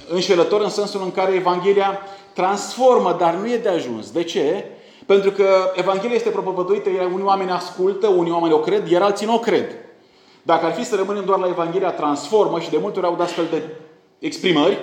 înșelător 0.10 0.62
în 0.62 0.70
sensul 0.70 1.01
în 1.04 1.12
care 1.12 1.34
Evanghelia 1.34 2.00
transformă, 2.34 3.16
dar 3.20 3.34
nu 3.34 3.50
e 3.50 3.58
de 3.58 3.70
ajuns. 3.70 4.12
De 4.12 4.24
ce? 4.24 4.66
Pentru 5.12 5.32
că 5.32 5.72
Evanghelia 5.75 6.15
este 6.15 6.30
propovăduită, 6.30 6.89
unii 7.13 7.25
oameni 7.25 7.51
ascultă, 7.51 8.08
unii 8.08 8.32
oameni 8.32 8.53
o 8.53 8.60
cred, 8.60 8.88
iar 8.88 9.01
alții 9.01 9.25
nu 9.25 9.34
o 9.34 9.39
cred. 9.39 9.75
Dacă 10.41 10.65
ar 10.65 10.74
fi 10.74 10.86
să 10.86 10.96
rămânem 10.96 11.25
doar 11.25 11.39
la 11.39 11.48
Evanghelia 11.48 11.91
transformă 11.91 12.60
și 12.60 12.70
de 12.70 12.77
multe 12.77 13.00
ori 13.00 13.08
au 13.08 13.18
astfel 13.20 13.48
de 13.50 13.63
exprimări, 14.20 14.77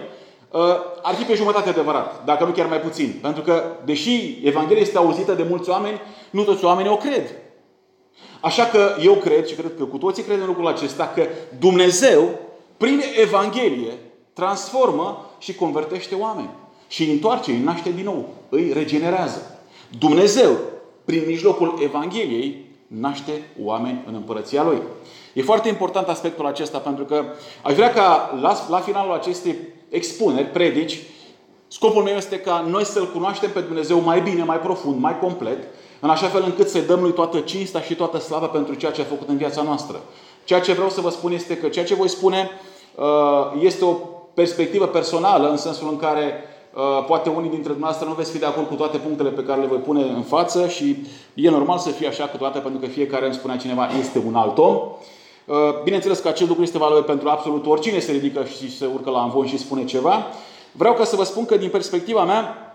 ă, 0.53 0.81
ar 1.03 1.15
fi 1.15 1.25
pe 1.25 1.35
jumătate 1.35 1.69
adevărat, 1.69 2.25
dacă 2.25 2.45
nu 2.45 2.51
chiar 2.51 2.67
mai 2.67 2.81
puțin. 2.81 3.19
Pentru 3.23 3.43
că, 3.43 3.63
deși 3.85 4.41
Evanghelia 4.45 4.83
este 4.83 4.99
auzită 4.99 5.33
de 5.33 5.47
mulți 5.49 5.71
oameni, 5.71 6.01
nu 6.31 6.43
toți 6.43 6.65
oamenii 6.65 6.91
o 6.91 6.97
cred. 6.97 7.35
Așa 8.41 8.65
că 8.65 8.95
eu 9.03 9.15
cred 9.15 9.47
și 9.47 9.55
cred 9.55 9.73
că 9.79 9.85
cu 9.85 9.97
toții 9.97 10.23
credem 10.23 10.47
lucrul 10.47 10.67
acesta 10.67 11.13
că 11.15 11.23
Dumnezeu, 11.59 12.29
prin 12.77 13.03
Evanghelie, 13.23 13.93
transformă 14.33 15.27
și 15.39 15.55
convertește 15.55 16.15
oameni. 16.15 16.51
Și 16.89 17.03
îi 17.03 17.11
întoarce, 17.11 17.51
îi 17.51 17.63
naște 17.65 17.91
din 17.91 18.05
nou, 18.05 18.29
îi 18.49 18.73
regenerează. 18.73 19.58
Dumnezeu, 19.99 20.57
prin 21.05 21.23
mijlocul 21.27 21.79
Evangheliei, 21.83 22.67
naște 22.87 23.43
oameni 23.63 24.05
în 24.07 24.15
împărăția 24.15 24.63
Lui. 24.63 24.83
E 25.33 25.43
foarte 25.43 25.69
important 25.69 26.09
aspectul 26.09 26.47
acesta 26.47 26.79
pentru 26.79 27.05
că 27.05 27.25
aș 27.63 27.75
vrea 27.75 27.93
ca 27.93 28.39
la, 28.41 28.57
la 28.69 28.79
finalul 28.79 29.13
acestei 29.13 29.57
expuneri, 29.89 30.47
predici, 30.47 31.03
scopul 31.69 32.03
meu 32.03 32.15
este 32.17 32.39
ca 32.39 32.65
noi 32.69 32.85
să-L 32.85 33.11
cunoaștem 33.13 33.51
pe 33.51 33.61
Dumnezeu 33.61 34.01
mai 34.01 34.21
bine, 34.21 34.45
mai 34.45 34.59
profund, 34.59 35.01
mai 35.01 35.19
complet, 35.19 35.59
în 36.01 36.11
așa 36.11 36.27
fel 36.27 36.43
încât 36.45 36.69
să-i 36.69 36.83
dăm 36.83 37.01
Lui 37.01 37.13
toată 37.13 37.39
cinsta 37.39 37.81
și 37.81 37.95
toată 37.95 38.19
slava 38.19 38.47
pentru 38.47 38.75
ceea 38.75 38.93
ce 38.93 39.01
a 39.01 39.05
făcut 39.05 39.29
în 39.29 39.37
viața 39.37 39.63
noastră. 39.63 40.01
Ceea 40.45 40.61
ce 40.61 40.73
vreau 40.73 40.89
să 40.89 41.01
vă 41.01 41.11
spun 41.11 41.33
este 41.33 41.57
că 41.57 41.69
ceea 41.69 41.85
ce 41.85 41.95
voi 41.95 42.09
spune 42.09 42.51
uh, 42.95 43.63
este 43.63 43.85
o 43.85 43.93
perspectivă 44.35 44.87
personală, 44.87 45.51
în 45.51 45.57
sensul 45.57 45.89
în 45.89 45.97
care 45.97 46.25
uh, 46.25 46.58
poate 47.07 47.29
unii 47.29 47.51
dintre 47.51 47.69
dumneavoastră 47.69 48.09
nu 48.09 48.15
veți 48.15 48.31
fi 48.31 48.39
de 48.39 48.47
acord 48.47 48.69
cu 48.69 48.75
toate 48.75 48.97
punctele 48.97 49.29
pe 49.29 49.43
care 49.43 49.61
le 49.61 49.67
voi 49.67 49.79
pune 49.79 50.03
în 50.03 50.23
față 50.23 50.69
și 50.69 50.97
e 51.35 51.51
normal 51.51 51.79
să 51.79 51.91
fie 51.91 52.09
așa 52.09 52.27
câteodată 52.27 52.59
pentru 52.59 52.81
că 52.81 52.87
fiecare, 52.87 53.25
îmi 53.25 53.35
spunea 53.35 53.57
cineva, 53.57 53.89
este 54.01 54.23
un 54.27 54.35
alt 54.35 54.59
om. 54.59 54.75
Uh, 54.75 55.57
bineînțeles 55.85 56.19
că 56.19 56.29
acest 56.29 56.49
lucru 56.49 56.65
este 56.65 56.79
valabil 56.79 57.03
pentru 57.03 57.29
absolut 57.29 57.67
oricine 57.67 57.99
se 57.99 58.13
ridică 58.13 58.45
și 58.45 58.77
se 58.77 58.87
urcă 58.95 59.11
la 59.11 59.23
învon 59.23 59.47
și 59.47 59.59
spune 59.59 59.85
ceva. 59.85 60.27
Vreau 60.73 60.95
ca 60.95 61.05
să 61.05 61.17
vă 61.17 61.25
spun 61.25 61.45
că 61.45 61.57
din 61.57 61.71
perspectiva 61.71 62.25
mea, 62.25 62.75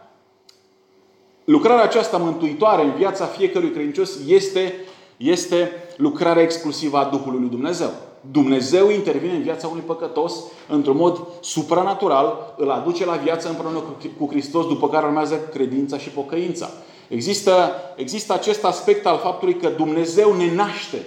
lucrarea 1.44 1.84
aceasta 1.84 2.18
mântuitoare 2.18 2.84
în 2.84 2.94
viața 2.98 3.26
fiecărui 3.26 3.72
credincios 3.72 4.18
este, 4.28 4.76
este 5.18 5.72
lucrarea 5.98 6.44
exclusivă 6.44 6.98
a 6.98 7.04
Duhului 7.04 7.40
lui 7.40 7.50
Dumnezeu. 7.50 7.90
Dumnezeu 8.32 8.90
intervine 8.90 9.34
în 9.34 9.42
viața 9.42 9.68
unui 9.68 9.84
păcătos 9.86 10.34
într-un 10.68 10.96
mod 10.96 11.28
supranatural, 11.40 12.54
îl 12.58 12.70
aduce 12.70 13.06
la 13.06 13.16
viață 13.16 13.50
împreună 13.50 13.84
cu 14.20 14.28
Hristos, 14.30 14.68
după 14.68 14.90
care 14.90 15.06
urmează 15.06 15.40
credința 15.54 15.98
și 15.98 16.10
pocăința. 16.10 16.70
Există, 17.08 17.72
există 17.96 18.34
acest 18.34 18.66
aspect 18.66 19.06
al 19.06 19.18
faptului 19.18 19.56
că 19.56 19.70
Dumnezeu 19.70 20.34
ne 20.34 20.54
naște. 20.56 21.06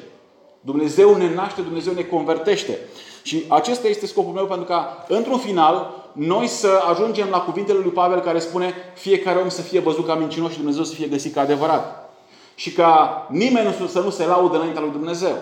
Dumnezeu 0.61 1.16
ne 1.16 1.35
naște, 1.35 1.61
Dumnezeu 1.61 1.92
ne 1.92 2.02
convertește. 2.02 2.78
Și 3.23 3.44
acesta 3.49 3.88
este 3.88 4.06
scopul 4.06 4.32
meu 4.32 4.46
pentru 4.46 4.66
ca, 4.66 5.04
într-un 5.08 5.38
final, 5.38 6.04
noi 6.12 6.46
să 6.46 6.68
ajungem 6.90 7.26
la 7.30 7.40
cuvintele 7.40 7.78
lui 7.78 7.90
Pavel 7.90 8.20
care 8.20 8.38
spune 8.38 8.75
fiecare 8.94 9.38
om 9.38 9.49
să 9.49 9.62
fie 9.62 9.80
văzut 9.80 10.06
ca 10.06 10.14
mincinos 10.14 10.50
și 10.50 10.56
Dumnezeu 10.56 10.85
să 10.85 10.94
fie 10.94 11.06
găsit 11.06 11.35
ca 11.35 11.40
adevărat. 11.40 12.11
Și 12.54 12.73
ca 12.73 13.26
nimeni 13.30 13.75
să 13.88 14.00
nu 14.00 14.11
se 14.11 14.26
laudă 14.26 14.56
înaintea 14.56 14.80
lui 14.80 14.90
Dumnezeu. 14.90 15.37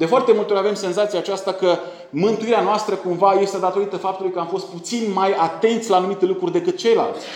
De 0.00 0.06
foarte 0.06 0.32
multe 0.32 0.52
ori 0.52 0.60
avem 0.60 0.74
senzația 0.74 1.18
aceasta 1.18 1.52
că 1.52 1.78
mântuirea 2.10 2.60
noastră 2.60 2.94
cumva 2.94 3.32
este 3.32 3.58
datorită 3.58 3.96
faptului 3.96 4.32
că 4.32 4.38
am 4.38 4.46
fost 4.46 4.66
puțin 4.66 5.12
mai 5.14 5.32
atenți 5.32 5.90
la 5.90 5.96
anumite 5.96 6.24
lucruri 6.24 6.52
decât 6.52 6.76
ceilalți. 6.76 7.26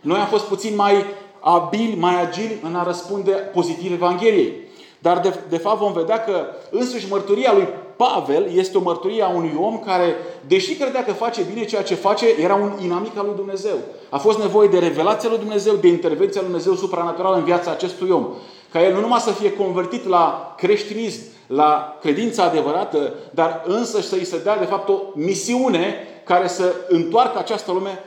Noi 0.00 0.18
am 0.18 0.26
fost 0.26 0.44
puțin 0.44 0.74
mai 0.74 1.04
abili, 1.40 1.96
mai 1.98 2.20
agili 2.20 2.58
în 2.62 2.74
a 2.74 2.82
răspunde 2.82 3.30
pozitiv 3.30 3.92
Evangheliei. 3.92 4.52
Dar 4.98 5.18
de, 5.18 5.34
de 5.48 5.56
fapt 5.56 5.78
vom 5.78 5.92
vedea 5.92 6.24
că 6.24 6.46
însuși 6.70 7.10
mărturia 7.10 7.52
lui 7.52 7.68
Pavel 7.96 8.46
este 8.54 8.78
o 8.78 8.82
mărturie 8.82 9.22
a 9.22 9.28
unui 9.28 9.56
om 9.60 9.78
care, 9.78 10.16
deși 10.46 10.74
credea 10.74 11.04
că 11.04 11.12
face 11.12 11.42
bine 11.52 11.64
ceea 11.64 11.82
ce 11.82 11.94
face, 11.94 12.26
era 12.40 12.54
un 12.54 12.72
inamic 12.82 13.18
al 13.18 13.24
lui 13.26 13.36
Dumnezeu. 13.36 13.76
A 14.10 14.18
fost 14.18 14.38
nevoie 14.38 14.68
de 14.68 14.78
revelația 14.78 15.28
lui 15.28 15.38
Dumnezeu, 15.38 15.74
de 15.74 15.88
intervenția 15.88 16.40
lui 16.40 16.50
Dumnezeu 16.50 16.74
supranatural 16.74 17.34
în 17.34 17.44
viața 17.44 17.70
acestui 17.70 18.10
om. 18.10 18.26
Ca 18.72 18.84
el 18.84 18.94
nu 18.94 19.00
numai 19.00 19.20
să 19.20 19.30
fie 19.30 19.52
convertit 19.52 20.08
la 20.08 20.54
creștinism, 20.56 21.20
la 21.54 21.98
credința 22.00 22.42
adevărată, 22.42 23.14
dar 23.30 23.62
însă 23.66 24.00
să 24.00 24.14
îi 24.14 24.24
se 24.24 24.38
dea 24.38 24.58
de 24.58 24.64
fapt 24.64 24.88
o 24.88 24.98
misiune 25.14 25.94
care 26.24 26.48
să 26.48 26.74
întoarcă 26.88 27.38
această 27.38 27.72
lume 27.72 28.04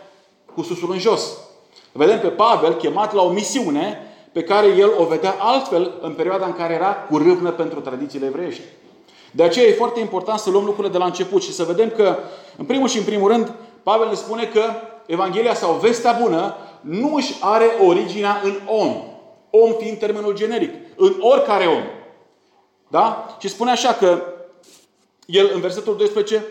cu 0.55 0.61
susul 0.61 0.91
în 0.91 0.99
jos. 0.99 1.37
Vedem 1.91 2.19
pe 2.19 2.27
Pavel 2.27 2.73
chemat 2.73 3.13
la 3.13 3.21
o 3.21 3.29
misiune 3.29 3.99
pe 4.31 4.43
care 4.43 4.67
el 4.67 4.91
o 4.97 5.03
vedea 5.03 5.35
altfel 5.39 5.91
în 6.01 6.13
perioada 6.13 6.45
în 6.45 6.53
care 6.53 6.73
era 6.73 6.93
cu 7.09 7.17
râvnă 7.17 7.51
pentru 7.51 7.79
tradițiile 7.79 8.25
evreiești. 8.25 8.61
De 9.31 9.43
aceea 9.43 9.67
e 9.67 9.73
foarte 9.73 9.99
important 9.99 10.39
să 10.39 10.49
luăm 10.49 10.65
lucrurile 10.65 10.93
de 10.93 10.99
la 10.99 11.05
început 11.05 11.43
și 11.43 11.53
să 11.53 11.63
vedem 11.63 11.89
că, 11.89 12.17
în 12.57 12.65
primul 12.65 12.87
și 12.87 12.97
în 12.97 13.03
primul 13.03 13.31
rând, 13.31 13.51
Pavel 13.83 14.07
ne 14.07 14.13
spune 14.13 14.43
că 14.43 14.61
Evanghelia 15.05 15.53
sau 15.53 15.73
vestea 15.73 16.17
bună 16.21 16.55
nu 16.81 17.13
își 17.15 17.35
are 17.41 17.65
originea 17.87 18.41
în 18.43 18.59
om. 18.67 18.95
Om 19.49 19.71
fiind 19.79 19.97
termenul 19.97 20.35
generic. 20.35 20.73
În 20.95 21.13
oricare 21.19 21.65
om. 21.65 21.83
Da? 22.88 23.36
Și 23.39 23.48
spune 23.48 23.72
așa 23.72 23.94
că 23.94 24.22
el 25.25 25.51
în 25.54 25.62
versetul 25.62 25.98
12 25.98 26.46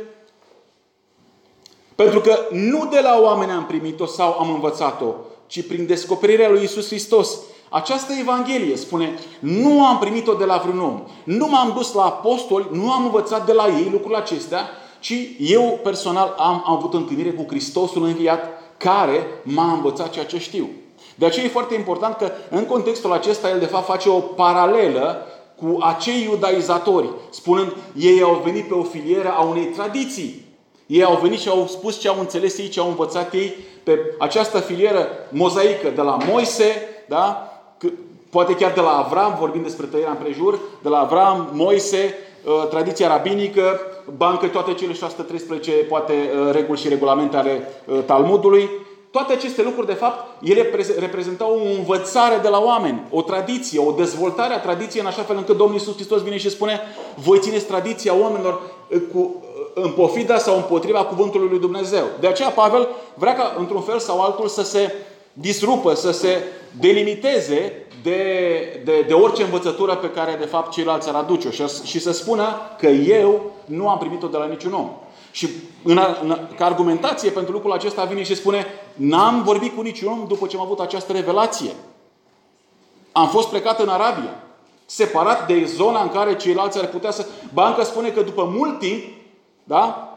pentru 1.94 2.20
că 2.20 2.38
nu 2.50 2.88
de 2.90 3.00
la 3.00 3.20
oameni 3.22 3.50
am 3.50 3.66
primit-o 3.66 4.06
sau 4.06 4.38
am 4.38 4.50
învățat-o, 4.50 5.14
ci 5.46 5.66
prin 5.66 5.86
descoperirea 5.86 6.50
lui 6.50 6.62
Isus 6.62 6.86
Hristos. 6.86 7.38
Această 7.68 8.12
Evanghelie 8.20 8.76
spune, 8.76 9.18
nu 9.38 9.86
am 9.86 9.98
primit-o 9.98 10.34
de 10.34 10.44
la 10.44 10.56
vreun 10.56 10.80
om. 10.80 11.02
Nu 11.24 11.46
m-am 11.46 11.72
dus 11.76 11.92
la 11.92 12.04
apostoli, 12.04 12.68
nu 12.70 12.92
am 12.92 13.04
învățat 13.04 13.46
de 13.46 13.52
la 13.52 13.66
ei 13.66 13.88
lucrurile 13.90 14.18
acestea, 14.18 14.68
ci 15.00 15.14
eu 15.38 15.80
personal 15.82 16.34
am, 16.38 16.62
am 16.66 16.74
avut 16.76 16.94
întâlnire 16.94 17.30
cu 17.30 17.44
Hristosul 17.48 18.04
înviat 18.04 18.48
care 18.76 19.26
m-a 19.42 19.72
învățat 19.72 20.10
ceea 20.10 20.24
ce 20.24 20.38
știu. 20.38 20.68
De 21.14 21.26
aceea 21.26 21.44
e 21.44 21.48
foarte 21.48 21.74
important 21.74 22.16
că 22.16 22.30
în 22.50 22.64
contextul 22.64 23.12
acesta 23.12 23.50
el 23.50 23.58
de 23.58 23.66
fapt 23.66 23.86
face 23.86 24.08
o 24.08 24.18
paralelă 24.18 25.26
cu 25.60 25.78
acei 25.80 26.28
iudaizatori, 26.30 27.08
spunând, 27.30 27.72
ei 27.96 28.22
au 28.22 28.40
venit 28.44 28.68
pe 28.68 28.74
o 28.74 28.82
filieră 28.82 29.34
a 29.36 29.42
unei 29.42 29.64
tradiții. 29.64 30.42
Ei 30.86 31.04
au 31.04 31.18
venit 31.22 31.38
și 31.38 31.48
au 31.48 31.66
spus 31.66 32.00
ce 32.00 32.08
au 32.08 32.18
înțeles 32.18 32.58
ei, 32.58 32.68
ce 32.68 32.80
au 32.80 32.88
învățat 32.88 33.34
ei 33.34 33.54
pe 33.82 33.98
această 34.18 34.58
filieră 34.58 35.08
mozaică 35.30 35.88
de 35.94 36.00
la 36.00 36.16
Moise, 36.30 36.88
da? 37.08 37.48
poate 38.30 38.54
chiar 38.54 38.72
de 38.72 38.80
la 38.80 38.96
Avram, 38.96 39.36
vorbim 39.38 39.62
despre 39.62 39.86
tăierea 39.86 40.10
împrejur, 40.10 40.58
de 40.82 40.88
la 40.88 40.98
Avram, 40.98 41.48
Moise, 41.52 42.14
uh, 42.44 42.68
tradiția 42.68 43.08
rabinică, 43.08 43.80
bancă 44.16 44.46
toate 44.46 44.72
cele 44.74 44.92
613 44.92 45.72
poate 45.72 46.12
uh, 46.12 46.52
reguli 46.52 46.78
și 46.78 46.88
regulamente 46.88 47.36
ale 47.36 47.68
uh, 47.86 47.98
Talmudului. 48.06 48.70
Toate 49.14 49.32
aceste 49.32 49.62
lucruri, 49.62 49.86
de 49.86 49.92
fapt, 49.92 50.26
ele 50.42 50.70
reprezentau 50.98 51.60
o 51.60 51.76
învățare 51.78 52.38
de 52.42 52.48
la 52.48 52.58
oameni, 52.58 53.02
o 53.10 53.22
tradiție, 53.22 53.80
o 53.80 53.92
dezvoltare 53.92 54.54
a 54.54 54.60
tradiției 54.60 55.02
în 55.02 55.08
așa 55.08 55.22
fel 55.22 55.36
încât 55.36 55.56
Domnul 55.56 55.76
Iisus 55.76 55.94
Hristos 55.94 56.22
vine 56.22 56.36
și 56.36 56.50
spune 56.50 56.80
voi 57.14 57.38
țineți 57.38 57.64
tradiția 57.64 58.14
oamenilor 58.14 58.60
cu, 59.12 59.42
în 59.74 59.90
pofida 59.90 60.38
sau 60.38 60.56
împotriva 60.56 61.04
cuvântului 61.04 61.48
lui 61.48 61.58
Dumnezeu. 61.58 62.04
De 62.20 62.26
aceea 62.26 62.48
Pavel 62.48 62.88
vrea 63.14 63.34
ca 63.34 63.54
într-un 63.58 63.80
fel 63.80 63.98
sau 63.98 64.20
altul 64.20 64.48
să 64.48 64.62
se 64.62 64.94
disrupă, 65.32 65.94
să 65.94 66.12
se 66.12 66.42
delimiteze 66.80 67.86
de, 68.02 68.20
de, 68.84 69.04
de 69.06 69.14
orice 69.14 69.42
învățătură 69.42 69.94
pe 69.94 70.10
care 70.10 70.36
de 70.40 70.46
fapt 70.46 70.72
ceilalți 70.72 71.08
ar 71.08 71.14
aduce-o 71.14 71.50
și, 71.50 71.64
și 71.84 72.00
să 72.00 72.12
spună 72.12 72.44
că 72.78 72.86
eu 72.86 73.52
nu 73.64 73.88
am 73.88 73.98
primit-o 73.98 74.26
de 74.26 74.36
la 74.36 74.46
niciun 74.46 74.72
om. 74.72 74.90
Și 75.34 75.48
în, 75.82 76.00
în, 76.22 76.48
ca 76.56 76.64
argumentație 76.64 77.30
pentru 77.30 77.52
lucrul 77.52 77.72
acesta 77.72 78.04
vine 78.04 78.22
și 78.22 78.34
spune 78.34 78.66
n-am 78.94 79.42
vorbit 79.42 79.74
cu 79.74 79.80
niciun 79.80 80.12
om 80.12 80.24
după 80.28 80.46
ce 80.46 80.56
am 80.56 80.62
avut 80.62 80.80
această 80.80 81.12
revelație. 81.12 81.70
Am 83.12 83.28
fost 83.28 83.48
plecat 83.48 83.80
în 83.80 83.88
Arabia, 83.88 84.42
separat 84.86 85.46
de 85.46 85.64
zona 85.64 86.02
în 86.02 86.08
care 86.08 86.36
ceilalți 86.36 86.78
ar 86.78 86.86
putea 86.86 87.10
să... 87.10 87.26
Banca 87.52 87.82
spune 87.82 88.08
că 88.08 88.22
după 88.22 88.52
mult 88.56 88.78
timp, 88.78 89.02
da? 89.64 90.08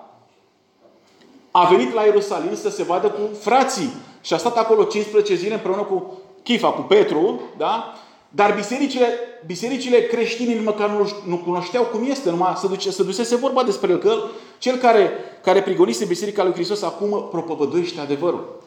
A 1.51 1.67
venit 1.67 1.93
la 1.93 2.01
Ierusalim 2.01 2.55
să 2.55 2.69
se 2.69 2.83
vadă 2.83 3.09
cu 3.09 3.19
frații. 3.39 3.93
Și 4.21 4.33
a 4.33 4.37
stat 4.37 4.57
acolo 4.57 4.83
15 4.83 5.35
zile 5.35 5.53
împreună 5.53 5.81
cu 5.81 6.17
Chifa, 6.43 6.69
cu 6.69 6.81
Petru, 6.81 7.41
da? 7.57 7.93
Dar 8.29 8.53
bisericile, 8.53 9.07
bisericile 9.45 10.01
creștine 10.01 10.53
nici 10.53 10.63
măcar 10.63 10.89
nu, 10.89 11.09
nu 11.25 11.37
cunoșteau 11.37 11.83
cum 11.83 12.09
este, 12.09 12.29
numai 12.29 12.53
să, 12.57 12.67
duce, 12.67 12.91
să 12.91 13.03
dusese 13.03 13.35
vorba 13.35 13.63
despre 13.63 13.91
el, 13.91 13.97
că 13.97 14.13
cel 14.57 14.75
care, 14.75 15.09
care 15.43 15.61
prigonise 15.61 16.05
Biserica 16.05 16.43
lui 16.43 16.53
Hristos 16.53 16.81
acum 16.81 17.27
propovăduiește 17.31 17.99
adevărul. 17.99 18.61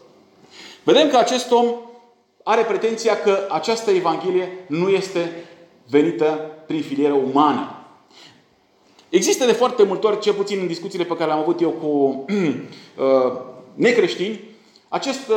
Vedem 0.82 1.08
că 1.08 1.16
acest 1.16 1.50
om 1.50 1.66
are 2.42 2.62
pretenția 2.62 3.20
că 3.20 3.38
această 3.50 3.90
Evanghelie 3.90 4.64
nu 4.66 4.88
este 4.88 5.44
venită 5.88 6.50
prin 6.66 6.82
filieră 6.82 7.14
umană. 7.14 7.74
Există 9.08 9.44
de 9.44 9.52
foarte 9.52 9.82
multe 9.82 10.06
ori, 10.06 10.20
cel 10.20 10.32
puțin 10.32 10.58
în 10.60 10.66
discuțiile 10.66 11.04
pe 11.04 11.14
care 11.14 11.24
le-am 11.24 11.38
avut 11.38 11.60
eu 11.60 11.70
cu 11.70 11.86
uh, 12.26 13.32
necreștini, 13.74 14.40
acest, 14.88 15.28
uh, 15.28 15.36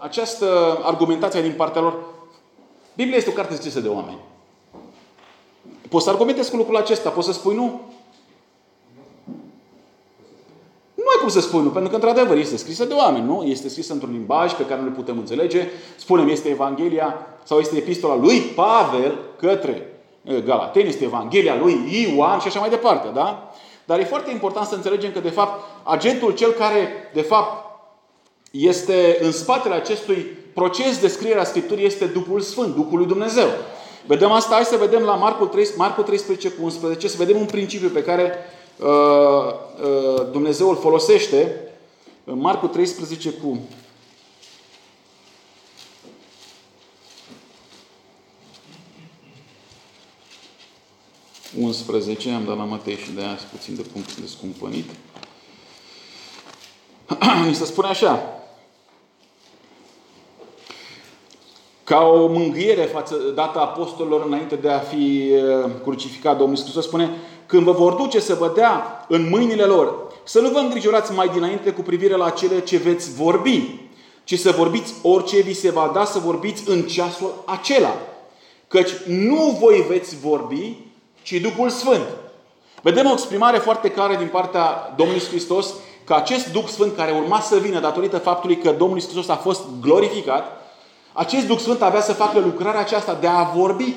această 0.00 0.78
argumentație 0.82 1.42
din 1.42 1.52
partea 1.56 1.80
lor, 1.80 2.13
Biblia 2.96 3.16
este 3.16 3.30
o 3.30 3.32
carte 3.32 3.54
scrisă 3.54 3.80
de 3.80 3.88
oameni. 3.88 4.18
Poți 5.88 6.04
să 6.04 6.10
argumentezi 6.10 6.50
cu 6.50 6.56
lucrul 6.56 6.76
acesta, 6.76 7.10
poți 7.10 7.26
să 7.26 7.32
spui 7.32 7.54
nu. 7.54 7.80
Nu 10.94 11.04
ai 11.14 11.20
cum 11.20 11.28
să 11.28 11.40
spui 11.40 11.62
nu, 11.62 11.68
pentru 11.68 11.90
că 11.90 11.96
într-adevăr 11.96 12.36
este 12.36 12.56
scrisă 12.56 12.84
de 12.84 12.94
oameni, 12.94 13.24
nu? 13.24 13.42
Este 13.42 13.68
scrisă 13.68 13.92
într-un 13.92 14.12
limbaj 14.12 14.52
pe 14.52 14.66
care 14.66 14.80
nu 14.80 14.86
le 14.86 14.92
putem 14.92 15.18
înțelege. 15.18 15.68
Spunem, 15.96 16.28
este 16.28 16.48
Evanghelia 16.48 17.26
sau 17.44 17.58
este 17.58 17.76
epistola 17.76 18.16
lui 18.16 18.40
Pavel 18.40 19.18
către 19.38 20.00
uh, 20.22 20.42
Galateni, 20.42 20.88
este 20.88 21.04
Evanghelia 21.04 21.56
lui 21.56 22.06
Ioan 22.14 22.40
și 22.40 22.46
așa 22.46 22.60
mai 22.60 22.70
departe, 22.70 23.08
da? 23.14 23.52
Dar 23.84 23.98
e 23.98 24.04
foarte 24.04 24.30
important 24.30 24.66
să 24.66 24.74
înțelegem 24.74 25.12
că, 25.12 25.20
de 25.20 25.30
fapt, 25.30 25.62
agentul 25.82 26.34
cel 26.34 26.50
care, 26.50 26.88
de 27.12 27.20
fapt, 27.20 27.64
este 28.50 29.18
în 29.20 29.32
spatele 29.32 29.74
acestui 29.74 30.26
proces 30.54 30.98
de 30.98 31.08
scriere 31.08 31.40
a 31.40 31.44
Scripturii 31.44 31.84
este 31.84 32.04
Duhul 32.06 32.40
Sfânt, 32.40 32.74
Duhul 32.74 32.98
lui 32.98 33.06
Dumnezeu. 33.06 33.48
Vedem 34.06 34.30
asta, 34.30 34.54
hai 34.54 34.64
să 34.64 34.76
vedem 34.76 35.02
la 35.02 35.14
Marcul, 35.14 35.46
3, 35.46 35.68
Marcul 35.76 36.02
13 36.02 36.50
cu 36.50 36.62
11, 36.62 37.08
să 37.08 37.16
vedem 37.18 37.36
un 37.36 37.46
principiu 37.46 37.88
pe 37.88 38.02
care 38.02 38.32
uh, 38.78 38.86
uh, 38.86 40.30
Dumnezeu 40.32 40.68
îl 40.68 40.76
folosește. 40.76 41.68
În 42.24 42.38
Marcul 42.38 42.68
13 42.68 43.30
cu 43.30 43.58
11, 51.58 52.30
am 52.30 52.44
dat 52.44 52.56
la 52.56 52.64
Matei 52.64 52.96
și 52.96 53.10
de 53.10 53.20
aia 53.20 53.38
puțin 53.50 53.74
de 53.76 53.84
descumpănit. 54.20 54.90
Mi 57.48 57.54
se 57.54 57.64
spune 57.64 57.88
așa. 57.88 58.43
Ca 61.84 61.98
o 61.98 62.26
mângâiere 62.26 62.82
față, 62.82 63.16
dată 63.34 63.58
apostolilor 63.58 64.24
înainte 64.26 64.54
de 64.54 64.70
a 64.70 64.78
fi 64.78 65.30
crucificat 65.82 66.38
Domnul 66.38 66.56
Iisus, 66.56 66.84
spune 66.84 67.10
când 67.46 67.62
vă 67.62 67.72
vor 67.72 67.92
duce 67.92 68.20
să 68.20 68.34
vă 68.34 68.52
dea 68.54 69.04
în 69.08 69.28
mâinile 69.28 69.64
lor, 69.64 69.94
să 70.24 70.40
nu 70.40 70.48
vă 70.48 70.58
îngrijorați 70.58 71.12
mai 71.12 71.28
dinainte 71.28 71.70
cu 71.70 71.80
privire 71.80 72.16
la 72.16 72.30
cele 72.30 72.60
ce 72.60 72.76
veți 72.76 73.14
vorbi, 73.14 73.80
ci 74.24 74.38
să 74.38 74.50
vorbiți 74.50 74.94
orice 75.02 75.40
vi 75.40 75.54
se 75.54 75.70
va 75.70 75.90
da 75.94 76.04
să 76.04 76.18
vorbiți 76.18 76.70
în 76.70 76.82
ceasul 76.82 77.34
acela. 77.44 77.96
Căci 78.68 78.90
nu 79.06 79.58
voi 79.60 79.84
veți 79.88 80.16
vorbi, 80.16 80.76
ci 81.22 81.32
Duhul 81.32 81.68
Sfânt. 81.68 82.06
Vedem 82.82 83.06
o 83.06 83.12
exprimare 83.12 83.58
foarte 83.58 83.90
clară 83.90 84.14
din 84.14 84.26
partea 84.26 84.94
Domnului 84.96 85.22
Hristos 85.22 85.74
că 86.04 86.14
acest 86.14 86.52
Duh 86.52 86.66
Sfânt 86.66 86.96
care 86.96 87.12
urma 87.12 87.40
să 87.40 87.56
vină 87.56 87.80
datorită 87.80 88.18
faptului 88.18 88.56
că 88.56 88.70
Domnul 88.70 89.00
Hristos 89.00 89.28
a 89.28 89.36
fost 89.36 89.62
glorificat, 89.80 90.44
acest 91.14 91.46
Duh 91.46 91.58
Sfânt 91.58 91.82
avea 91.82 92.00
să 92.00 92.12
facă 92.12 92.38
lucrarea 92.38 92.80
aceasta 92.80 93.18
de 93.20 93.26
a 93.26 93.42
vorbi. 93.42 93.94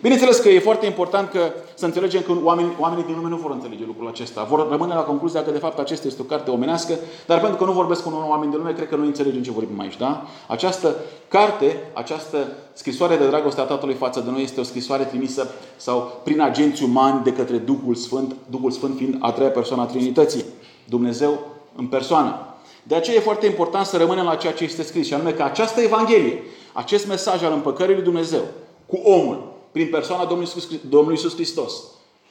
Bineînțeles 0.00 0.38
că 0.38 0.48
e 0.48 0.58
foarte 0.58 0.86
important 0.86 1.30
că 1.30 1.52
să 1.74 1.84
înțelegem 1.84 2.22
că 2.22 2.32
oamenii, 2.42 2.72
oamenii 2.78 3.04
din 3.04 3.14
lume 3.14 3.28
nu 3.28 3.36
vor 3.36 3.50
înțelege 3.50 3.84
lucrul 3.86 4.08
acesta. 4.08 4.42
Vor 4.42 4.68
rămâne 4.70 4.94
la 4.94 5.00
concluzia 5.00 5.42
că 5.42 5.50
de 5.50 5.58
fapt 5.58 5.78
acesta 5.78 6.06
este 6.06 6.22
o 6.22 6.24
carte 6.24 6.50
omenească, 6.50 6.94
dar 7.26 7.40
pentru 7.40 7.58
că 7.58 7.64
nu 7.64 7.72
vorbesc 7.72 8.02
cu 8.02 8.24
oameni 8.28 8.50
din 8.50 8.60
lume, 8.60 8.72
cred 8.72 8.88
că 8.88 8.96
nu 8.96 9.04
înțelegem 9.04 9.42
ce 9.42 9.50
vorbim 9.50 9.80
aici. 9.80 9.96
Da? 9.96 10.26
Această 10.46 10.94
carte, 11.28 11.90
această 11.92 12.36
scrisoare 12.72 13.16
de 13.16 13.26
dragoste 13.26 13.60
a 13.60 13.64
Tatălui 13.64 13.94
față 13.94 14.20
de 14.20 14.30
noi 14.30 14.42
este 14.42 14.60
o 14.60 14.62
scrisoare 14.62 15.04
trimisă 15.04 15.50
sau 15.76 16.20
prin 16.24 16.40
agenți 16.40 16.82
umani 16.82 17.22
de 17.22 17.32
către 17.32 17.56
Duhul 17.56 17.94
Sfânt, 17.94 18.36
Duhul 18.50 18.70
Sfânt 18.70 18.96
fiind 18.96 19.16
a 19.20 19.32
treia 19.32 19.50
persoană 19.50 19.82
a 19.82 19.86
Trinității. 19.86 20.44
Dumnezeu 20.88 21.38
în 21.76 21.86
persoană. 21.86 22.49
De 22.82 22.94
aceea 22.94 23.16
e 23.16 23.20
foarte 23.20 23.46
important 23.46 23.86
să 23.86 23.96
rămânem 23.96 24.24
la 24.24 24.34
ceea 24.34 24.52
ce 24.52 24.64
este 24.64 24.82
scris, 24.82 25.06
și 25.06 25.14
anume 25.14 25.32
că 25.32 25.42
această 25.42 25.80
Evanghelie, 25.80 26.42
acest 26.72 27.06
mesaj 27.06 27.42
al 27.42 27.52
împăcării 27.52 27.94
lui 27.94 28.04
Dumnezeu 28.04 28.42
cu 28.86 28.96
omul, 28.96 29.52
prin 29.72 29.88
persoana 29.90 30.24
Domnului 30.24 30.52
Iisus, 30.54 30.80
Domnului 30.88 31.16
Iisus 31.16 31.34
Hristos. 31.34 31.72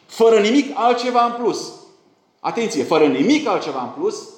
Fără 0.06 0.39
nimic 0.39 0.72
altceva 0.74 1.25
în 1.25 1.44
plus. 1.44 1.72
Atenție, 2.39 2.84
fără 2.84 3.06
nimic 3.06 3.48
altceva 3.48 3.82
în 3.82 4.01
plus, 4.01 4.29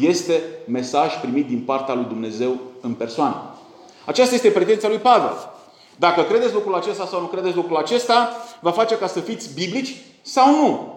este 0.00 0.42
mesaj 0.66 1.20
primit 1.20 1.46
din 1.46 1.60
partea 1.60 1.94
lui 1.94 2.04
Dumnezeu 2.04 2.56
în 2.80 2.94
persoană. 2.94 3.54
Aceasta 4.04 4.34
este 4.34 4.50
pretenția 4.50 4.88
lui 4.88 4.98
Pavel. 4.98 5.50
Dacă 5.96 6.22
credeți 6.22 6.52
lucrul 6.52 6.74
acesta 6.74 7.06
sau 7.06 7.20
nu 7.20 7.26
credeți 7.26 7.56
lucrul 7.56 7.76
acesta, 7.76 8.36
va 8.60 8.70
face 8.70 8.98
ca 8.98 9.06
să 9.06 9.20
fiți 9.20 9.54
biblici 9.54 9.96
sau 10.22 10.50
nu. 10.50 10.94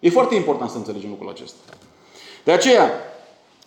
E 0.00 0.10
foarte 0.10 0.34
important 0.34 0.70
să 0.70 0.76
înțelegem 0.76 1.10
lucrul 1.10 1.28
acesta. 1.28 1.56
De 2.44 2.52
aceea, 2.52 2.90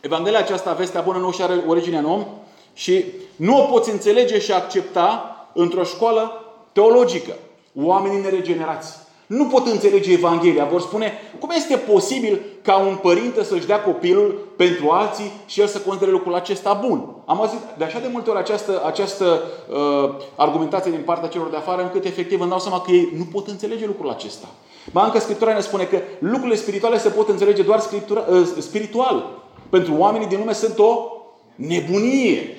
Evanghelia 0.01 0.39
aceasta, 0.39 0.73
vestea 0.73 1.01
bună, 1.01 1.17
nu 1.17 1.31
și 1.31 1.41
are 1.41 1.63
origine 1.67 1.97
în 1.97 2.05
om 2.05 2.25
și 2.73 3.05
nu 3.35 3.57
o 3.57 3.61
poți 3.61 3.91
înțelege 3.91 4.39
și 4.39 4.51
accepta 4.51 5.35
într-o 5.53 5.83
școală 5.83 6.43
teologică. 6.71 7.33
Oamenii 7.75 8.21
neregenerați. 8.21 8.99
Nu 9.25 9.45
pot 9.45 9.67
înțelege 9.67 10.11
Evanghelia. 10.11 10.65
Vor 10.65 10.81
spune, 10.81 11.13
cum 11.39 11.49
este 11.55 11.77
posibil 11.77 12.41
ca 12.61 12.77
un 12.77 12.95
părinte 12.95 13.43
să-și 13.43 13.65
dea 13.65 13.83
copilul 13.83 14.47
pentru 14.55 14.89
alții 14.89 15.31
și 15.45 15.61
el 15.61 15.67
să 15.67 15.79
considere 15.79 16.11
lucrul 16.11 16.35
acesta 16.35 16.73
bun? 16.87 17.15
Am 17.25 17.39
auzit 17.39 17.59
de 17.77 17.83
așa 17.83 17.99
de 17.99 18.09
multe 18.11 18.29
ori 18.29 18.39
această, 18.39 18.81
această 18.85 19.41
uh, 19.69 20.09
argumentație 20.35 20.91
din 20.91 21.01
partea 21.05 21.29
celor 21.29 21.49
de 21.49 21.55
afară, 21.55 21.81
încât 21.81 22.05
efectiv 22.05 22.39
îmi 22.41 22.49
dau 22.49 22.59
seama 22.59 22.81
că 22.81 22.91
ei 22.91 23.13
nu 23.17 23.23
pot 23.31 23.47
înțelege 23.47 23.85
lucrul 23.85 24.09
acesta. 24.09 24.47
Ba 24.91 25.03
încă 25.03 25.19
Scriptura 25.19 25.53
ne 25.53 25.59
spune 25.59 25.83
că 25.83 25.97
lucrurile 26.19 26.55
spirituale 26.55 26.97
se 26.97 27.09
pot 27.09 27.29
înțelege 27.29 27.61
doar 27.61 27.79
scriptura, 27.79 28.25
uh, 28.29 28.47
spiritual. 28.59 29.40
Pentru 29.71 29.93
oamenii 29.97 30.27
din 30.27 30.37
lume 30.37 30.53
sunt 30.53 30.79
o 30.79 31.11
nebunie. 31.55 32.55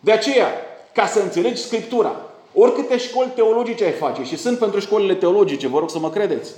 De 0.00 0.12
aceea, 0.12 0.48
ca 0.94 1.06
să 1.06 1.20
înțelegi 1.20 1.62
Scriptura, 1.62 2.30
Oricâte 2.54 2.98
școli 2.98 3.32
teologice 3.34 3.84
ai 3.84 3.92
face, 3.92 4.24
și 4.24 4.36
sunt 4.36 4.58
pentru 4.58 4.80
școlile 4.80 5.14
teologice, 5.14 5.68
vă 5.68 5.78
rog 5.78 5.90
să 5.90 5.98
mă 5.98 6.10
credeți. 6.10 6.52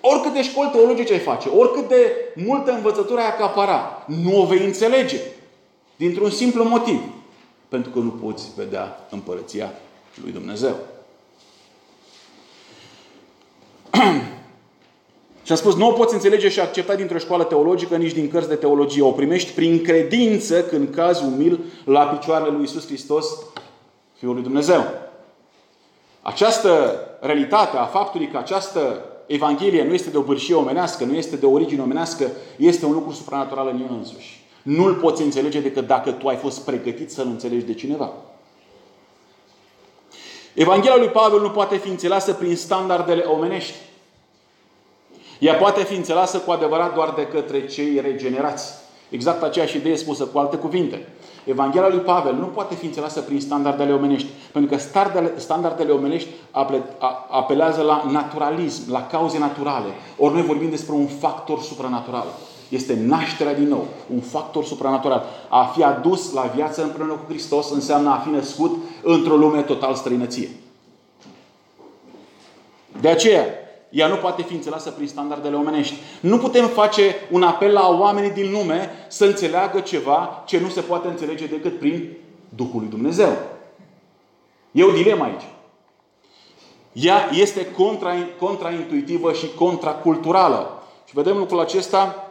Oricâte 0.00 0.42
școli 0.42 0.70
teologice 0.70 1.12
ai 1.12 1.18
face, 1.18 1.48
oricât 1.48 1.88
de 1.88 2.14
multă 2.34 2.72
învățătură 2.72 3.20
ai 3.20 3.26
acapara, 3.26 4.04
nu 4.06 4.40
o 4.40 4.46
vei 4.46 4.64
înțelege. 4.64 5.20
Dintr-un 5.96 6.30
simplu 6.30 6.64
motiv. 6.64 7.00
Pentru 7.68 7.90
că 7.90 7.98
nu 7.98 8.10
poți 8.10 8.48
vedea 8.56 9.06
împărăția 9.10 9.72
lui 10.22 10.32
Dumnezeu. 10.32 10.76
și 15.50 15.56
am 15.56 15.62
spus, 15.62 15.76
nu 15.76 15.88
o 15.88 15.92
poți 15.92 16.14
înțelege 16.14 16.48
și 16.48 16.60
accepta 16.60 16.94
dintr-o 16.94 17.18
școală 17.18 17.44
teologică, 17.44 17.96
nici 17.96 18.12
din 18.12 18.30
cărți 18.30 18.48
de 18.48 18.54
teologie. 18.54 19.02
O 19.02 19.10
primești 19.10 19.52
prin 19.52 19.82
credință 19.82 20.62
când 20.62 20.94
cazi 20.94 21.24
umil 21.24 21.60
la 21.84 22.04
picioarele 22.04 22.50
lui 22.50 22.62
Isus 22.62 22.86
Hristos 22.86 23.26
Fiul 24.18 24.34
lui 24.34 24.42
Dumnezeu. 24.42 24.84
Această 26.22 27.00
realitate 27.20 27.76
a 27.76 27.84
faptului 27.84 28.28
că 28.28 28.38
această 28.38 29.04
Evanghelie 29.26 29.84
nu 29.84 29.94
este 29.94 30.10
de 30.10 30.16
o 30.16 30.22
bârșie 30.22 30.54
omenească, 30.54 31.04
nu 31.04 31.14
este 31.14 31.36
de 31.36 31.46
origine 31.46 31.82
omenească, 31.82 32.30
este 32.56 32.86
un 32.86 32.92
lucru 32.92 33.12
supranatural 33.12 33.68
în 33.68 33.80
el 33.80 33.96
însuși. 33.96 34.44
Nu-l 34.62 34.94
poți 34.94 35.22
înțelege 35.22 35.60
decât 35.60 35.86
dacă 35.86 36.10
tu 36.10 36.28
ai 36.28 36.36
fost 36.36 36.60
pregătit 36.60 37.10
să-l 37.10 37.26
înțelegi 37.26 37.64
de 37.64 37.74
cineva. 37.74 38.12
Evanghelia 40.54 40.96
lui 40.96 41.08
Pavel 41.08 41.40
nu 41.40 41.50
poate 41.50 41.76
fi 41.76 41.88
înțeleasă 41.88 42.32
prin 42.32 42.56
standardele 42.56 43.22
omenești. 43.22 43.74
Ea 45.40 45.54
poate 45.54 45.84
fi 45.84 45.94
înțeleasă 45.94 46.38
cu 46.38 46.50
adevărat 46.50 46.94
doar 46.94 47.12
de 47.16 47.26
către 47.26 47.66
cei 47.66 48.00
regenerați. 48.00 48.72
Exact 49.08 49.42
aceeași 49.42 49.76
idee 49.76 49.96
spusă 49.96 50.24
cu 50.24 50.38
alte 50.38 50.56
cuvinte. 50.56 51.08
Evanghelia 51.44 51.88
lui 51.88 51.98
Pavel 51.98 52.34
nu 52.34 52.46
poate 52.46 52.74
fi 52.74 52.84
înțeleasă 52.84 53.20
prin 53.20 53.40
standardele 53.40 53.92
omenești, 53.92 54.28
pentru 54.52 54.70
că 54.70 54.82
standardele, 54.82 55.38
standardele 55.38 55.92
omenești 55.92 56.28
apelează 57.30 57.82
la 57.82 58.04
naturalism, 58.10 58.92
la 58.92 59.06
cauze 59.06 59.38
naturale. 59.38 59.88
Ori 60.18 60.34
noi 60.34 60.42
vorbim 60.42 60.70
despre 60.70 60.94
un 60.94 61.06
factor 61.06 61.60
supranatural. 61.60 62.26
Este 62.68 62.98
nașterea 63.06 63.54
din 63.54 63.68
nou, 63.68 63.86
un 64.14 64.20
factor 64.20 64.64
supranatural. 64.64 65.24
A 65.48 65.64
fi 65.64 65.82
adus 65.82 66.32
la 66.32 66.50
viață 66.54 66.82
împreună 66.82 67.12
cu 67.12 67.24
Hristos 67.28 67.70
înseamnă 67.70 68.10
a 68.10 68.22
fi 68.24 68.28
născut 68.28 68.76
într-o 69.02 69.36
lume 69.36 69.62
total 69.62 69.94
străinăție. 69.94 70.48
De 73.00 73.08
aceea, 73.08 73.44
ea 73.90 74.06
nu 74.06 74.16
poate 74.16 74.42
fi 74.42 74.54
înțeleasă 74.54 74.90
prin 74.90 75.06
standardele 75.06 75.56
omenești. 75.56 75.94
Nu 76.20 76.38
putem 76.38 76.66
face 76.66 77.14
un 77.30 77.42
apel 77.42 77.72
la 77.72 77.88
oamenii 77.88 78.30
din 78.30 78.50
lume 78.50 78.90
să 79.08 79.24
înțeleagă 79.24 79.80
ceva 79.80 80.42
ce 80.46 80.60
nu 80.60 80.68
se 80.68 80.80
poate 80.80 81.08
înțelege 81.08 81.46
decât 81.46 81.78
prin 81.78 82.16
Duhul 82.48 82.80
lui 82.80 82.88
Dumnezeu. 82.88 83.32
E 84.72 84.84
o 84.84 84.90
dilemă 84.90 85.24
aici. 85.24 85.42
Ea 86.92 87.28
este 87.32 87.66
contra, 87.66 88.12
contraintuitivă 88.38 89.32
și 89.32 89.54
contraculturală. 89.54 90.82
Și 91.04 91.14
vedem 91.14 91.36
lucrul 91.36 91.60
acesta 91.60 92.30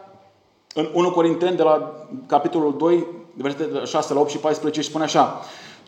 în 0.74 0.90
1 0.92 1.10
Corinteni 1.10 1.56
de 1.56 1.62
la 1.62 2.06
capitolul 2.26 2.76
2, 2.76 3.06
versetele 3.34 3.84
6 3.84 4.14
la 4.14 4.20
8 4.20 4.30
și 4.30 4.38
14 4.38 4.80
și 4.80 4.88
spune 4.88 5.04
așa. 5.04 5.40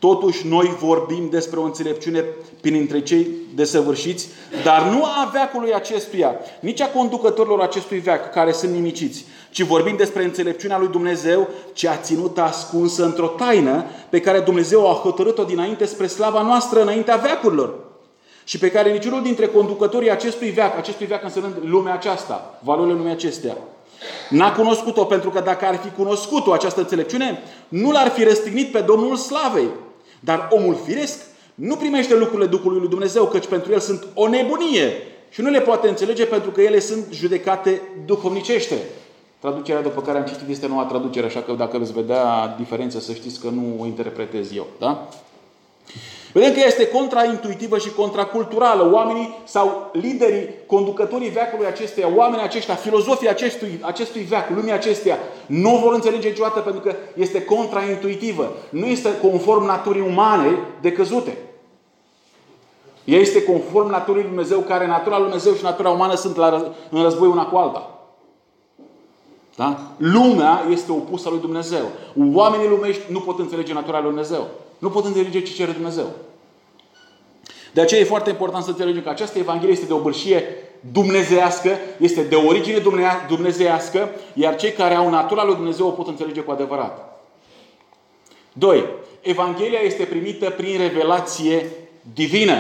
Totuși, 0.09 0.47
noi 0.47 0.77
vorbim 0.81 1.29
despre 1.31 1.59
o 1.59 1.63
înțelepciune 1.63 2.25
printre 2.61 3.01
cei 3.01 3.27
desăvârșiți, 3.55 4.29
dar 4.65 4.83
nu 4.83 5.05
a 5.05 5.31
veacului 5.33 5.75
acestuia, 5.75 6.35
nici 6.61 6.81
a 6.81 6.91
conducătorilor 6.91 7.61
acestui 7.61 7.99
veac, 7.99 8.33
care 8.33 8.53
sunt 8.53 8.73
nimiciți, 8.73 9.25
ci 9.51 9.63
vorbim 9.63 9.97
despre 9.97 10.25
înțelepciunea 10.25 10.79
lui 10.79 10.89
Dumnezeu, 10.89 11.49
ce 11.73 11.89
a 11.89 11.97
ținut 11.97 12.39
ascunsă 12.39 13.05
într-o 13.05 13.27
taină 13.27 13.85
pe 14.09 14.21
care 14.21 14.41
Dumnezeu 14.41 14.91
a 14.91 14.93
hotărât-o 14.93 15.45
dinainte 15.45 15.85
spre 15.85 16.07
slava 16.07 16.43
noastră 16.43 16.83
înaintea 16.83 17.17
veacurilor. 17.17 17.75
Și 18.45 18.59
pe 18.59 18.71
care 18.71 18.93
niciunul 18.93 19.23
dintre 19.23 19.47
conducătorii 19.47 20.11
acestui 20.11 20.51
veac, 20.51 20.77
acestui 20.77 21.07
veac 21.07 21.25
însemnând 21.25 21.55
lumea 21.65 21.93
aceasta, 21.95 22.59
valorile 22.63 22.97
lumii 22.97 23.13
acestea, 23.13 23.57
N-a 24.31 24.53
cunoscut-o 24.53 25.05
pentru 25.05 25.31
că 25.31 25.41
dacă 25.41 25.67
ar 25.67 25.77
fi 25.77 25.91
cunoscut-o 25.91 26.53
această 26.53 26.81
înțelepciune, 26.81 27.43
nu 27.69 27.91
l-ar 27.91 28.09
fi 28.09 28.25
răstignit 28.25 28.73
pe 28.73 28.81
Domnul 28.81 29.17
Slavei. 29.17 29.69
Dar 30.25 30.49
omul 30.51 30.77
firesc 30.85 31.21
nu 31.55 31.77
primește 31.77 32.17
lucrurile 32.17 32.49
Duhului 32.49 32.79
lui 32.79 32.89
Dumnezeu, 32.89 33.27
căci 33.27 33.47
pentru 33.47 33.73
el 33.73 33.81
sunt 33.81 34.07
o 34.15 34.29
nebunie 34.29 34.93
și 35.31 35.41
nu 35.41 35.51
le 35.51 35.61
poate 35.61 35.89
înțelege 35.89 36.25
pentru 36.27 36.51
că 36.51 36.61
ele 36.61 36.79
sunt 36.79 37.07
judecate 37.11 37.83
duhovnicește. 38.07 38.75
Traducerea 39.39 39.83
după 39.83 40.03
care 40.03 40.19
am 40.19 40.25
citit 40.25 40.49
este 40.49 40.67
noua 40.67 40.85
traducere, 40.85 41.27
așa 41.27 41.43
că 41.43 41.53
dacă 41.53 41.79
veți 41.79 41.93
vedea 41.93 42.55
diferențe, 42.59 43.01
să 43.01 43.13
știți 43.13 43.41
că 43.41 43.49
nu 43.49 43.77
o 43.81 43.87
interpretez 43.87 44.55
eu. 44.55 44.67
Da? 44.79 45.09
Vedem 46.33 46.53
că 46.53 46.61
este 46.67 46.89
contraintuitivă 46.89 47.79
și 47.79 47.91
contraculturală. 47.93 48.93
Oamenii 48.93 49.39
sau 49.45 49.91
liderii, 49.93 50.49
conducătorii 50.67 51.29
veacului 51.29 51.67
acesteia, 51.67 52.09
oamenii 52.17 52.45
aceștia, 52.45 52.75
filozofii 52.75 53.29
acestui, 53.29 53.81
acestui 53.83 54.23
veac, 54.23 54.51
lumii 54.55 54.73
acesteia, 54.73 55.19
nu 55.47 55.81
vor 55.83 55.95
înțelege 55.95 56.29
niciodată 56.29 56.61
pentru 56.61 56.81
că 56.81 56.95
este 57.15 57.45
contraintuitivă. 57.45 58.53
Nu 58.71 58.87
este 58.87 59.09
conform 59.21 59.65
naturii 59.65 60.07
umane 60.09 60.59
de 60.81 60.93
căzute. 60.93 61.37
Ea 63.05 63.19
este 63.19 63.45
conform 63.45 63.91
naturii 63.91 64.21
Lui 64.21 64.31
Dumnezeu, 64.31 64.59
care 64.59 64.87
natura 64.87 65.17
Lui 65.17 65.27
Dumnezeu 65.27 65.55
și 65.55 65.63
natura 65.63 65.91
umană 65.91 66.15
sunt 66.15 66.37
la, 66.37 66.73
în 66.91 67.03
război 67.03 67.29
una 67.29 67.47
cu 67.47 67.57
alta. 67.57 67.93
Da? 69.57 69.79
Lumea 69.97 70.65
este 70.71 70.93
opusă 70.93 71.29
lui 71.29 71.41
Dumnezeu. 71.41 71.85
Oamenii 72.35 72.69
lumești 72.69 73.13
nu 73.13 73.21
pot 73.21 73.39
înțelege 73.39 73.73
natura 73.73 73.99
lui 74.01 74.09
Dumnezeu. 74.09 74.47
Nu 74.83 74.91
pot 74.91 75.05
înțelege 75.05 75.43
ce 75.43 75.53
cere 75.53 75.73
Dumnezeu. 75.73 76.07
De 77.73 77.81
aceea 77.81 78.01
e 78.01 78.05
foarte 78.05 78.31
important 78.31 78.65
să 78.65 78.71
înțelegem 78.71 79.03
că 79.03 79.09
această 79.09 79.39
Evanghelie 79.39 79.73
este 79.73 79.87
de 79.87 79.93
o 79.93 80.01
bârșie 80.01 80.45
dumnezească, 80.93 81.79
este 81.99 82.23
de 82.23 82.35
origine 82.35 82.83
dumnezească, 83.29 84.11
iar 84.35 84.57
cei 84.57 84.73
care 84.73 84.95
au 84.95 85.11
natura 85.11 85.45
lui 85.45 85.55
Dumnezeu 85.55 85.87
o 85.87 85.91
pot 85.91 86.07
înțelege 86.07 86.41
cu 86.41 86.51
adevărat. 86.51 87.23
2. 88.53 88.85
Evanghelia 89.21 89.79
este 89.79 90.05
primită 90.05 90.51
prin 90.51 90.79
revelație 90.79 91.71
divină. 92.15 92.57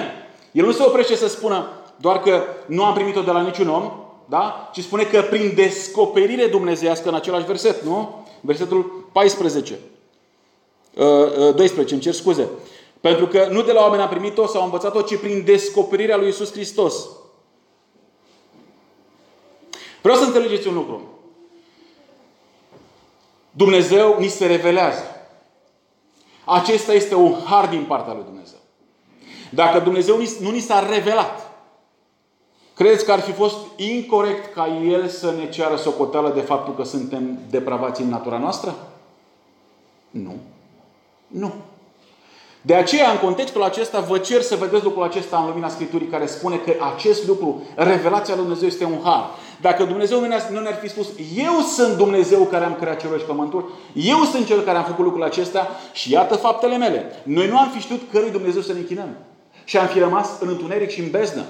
El 0.52 0.64
nu 0.64 0.72
se 0.72 0.82
oprește 0.82 1.14
să 1.14 1.28
spună 1.28 1.68
doar 1.96 2.20
că 2.20 2.42
nu 2.66 2.84
am 2.84 2.94
primit-o 2.94 3.20
de 3.22 3.30
la 3.30 3.42
niciun 3.42 3.68
om, 3.68 3.92
da? 4.26 4.70
ci 4.72 4.80
spune 4.80 5.02
că 5.02 5.22
prin 5.22 5.52
descoperire 5.54 6.46
dumnezească 6.46 7.08
în 7.08 7.14
același 7.14 7.46
verset, 7.46 7.82
nu? 7.82 8.26
Versetul 8.40 9.08
14. 9.12 9.78
12, 10.94 11.74
uh, 11.74 11.84
uh, 11.84 11.90
îmi 11.92 12.00
cer 12.00 12.12
scuze. 12.12 12.48
Pentru 13.00 13.26
că 13.26 13.48
nu 13.50 13.62
de 13.62 13.72
la 13.72 13.80
oameni 13.80 14.02
am 14.02 14.08
primit-o 14.08 14.46
sau 14.46 14.60
am 14.60 14.64
învățat-o, 14.64 15.02
ci 15.02 15.16
prin 15.16 15.44
descoperirea 15.44 16.16
lui 16.16 16.28
Isus 16.28 16.52
Hristos. 16.52 17.08
Vreau 20.02 20.16
să 20.16 20.24
înțelegeți 20.24 20.68
un 20.68 20.74
lucru. 20.74 21.02
Dumnezeu 23.50 24.16
ni 24.18 24.28
se 24.28 24.46
revelează. 24.46 25.02
Acesta 26.44 26.92
este 26.92 27.14
un 27.14 27.34
har 27.44 27.68
din 27.68 27.84
partea 27.84 28.12
lui 28.12 28.24
Dumnezeu. 28.24 28.58
Dacă 29.50 29.78
Dumnezeu 29.78 30.16
nu 30.40 30.50
ni 30.50 30.60
s-a 30.60 30.88
revelat, 30.88 31.50
credeți 32.74 33.04
că 33.04 33.12
ar 33.12 33.20
fi 33.20 33.32
fost 33.32 33.56
incorrect 33.76 34.54
ca 34.54 34.66
El 34.66 35.08
să 35.08 35.30
ne 35.30 35.48
ceară 35.48 35.76
socoteală 35.76 36.30
de 36.30 36.40
faptul 36.40 36.74
că 36.74 36.82
suntem 36.82 37.38
depravați 37.50 38.00
în 38.00 38.08
natura 38.08 38.38
noastră? 38.38 38.74
Nu. 40.10 40.34
Nu. 41.32 41.52
De 42.64 42.74
aceea, 42.74 43.10
în 43.10 43.18
contextul 43.18 43.62
acesta, 43.62 44.00
vă 44.00 44.18
cer 44.18 44.40
să 44.40 44.56
vedeți 44.56 44.84
lucrul 44.84 45.02
acesta 45.02 45.36
în 45.36 45.46
lumina 45.46 45.68
Scripturii 45.68 46.06
care 46.06 46.26
spune 46.26 46.56
că 46.56 46.72
acest 46.94 47.26
lucru, 47.26 47.62
revelația 47.74 48.34
lui 48.34 48.42
Dumnezeu 48.42 48.68
este 48.68 48.84
un 48.84 48.98
har. 49.02 49.30
Dacă 49.60 49.84
Dumnezeu 49.84 50.20
nu 50.20 50.60
ne-ar 50.60 50.78
fi 50.80 50.88
spus, 50.88 51.06
eu 51.36 51.60
sunt 51.74 51.96
Dumnezeu 51.96 52.42
care 52.42 52.64
am 52.64 52.74
creat 52.80 53.00
cerul 53.00 53.18
și 53.18 53.24
pământul, 53.24 53.72
eu 53.92 54.18
sunt 54.18 54.46
cel 54.46 54.60
care 54.60 54.78
am 54.78 54.84
făcut 54.84 55.04
lucrul 55.04 55.22
acesta 55.22 55.68
și 55.92 56.12
iată 56.12 56.34
faptele 56.34 56.76
mele. 56.76 57.22
Noi 57.22 57.48
nu 57.48 57.58
am 57.58 57.70
fi 57.74 57.80
știut 57.80 58.00
cărui 58.12 58.30
Dumnezeu 58.30 58.62
să 58.62 58.72
ne 58.72 58.78
închinăm. 58.78 59.16
Și 59.64 59.78
am 59.78 59.86
fi 59.86 59.98
rămas 59.98 60.28
în 60.40 60.48
întuneric 60.48 60.90
și 60.90 61.00
în 61.00 61.10
beznă. 61.10 61.44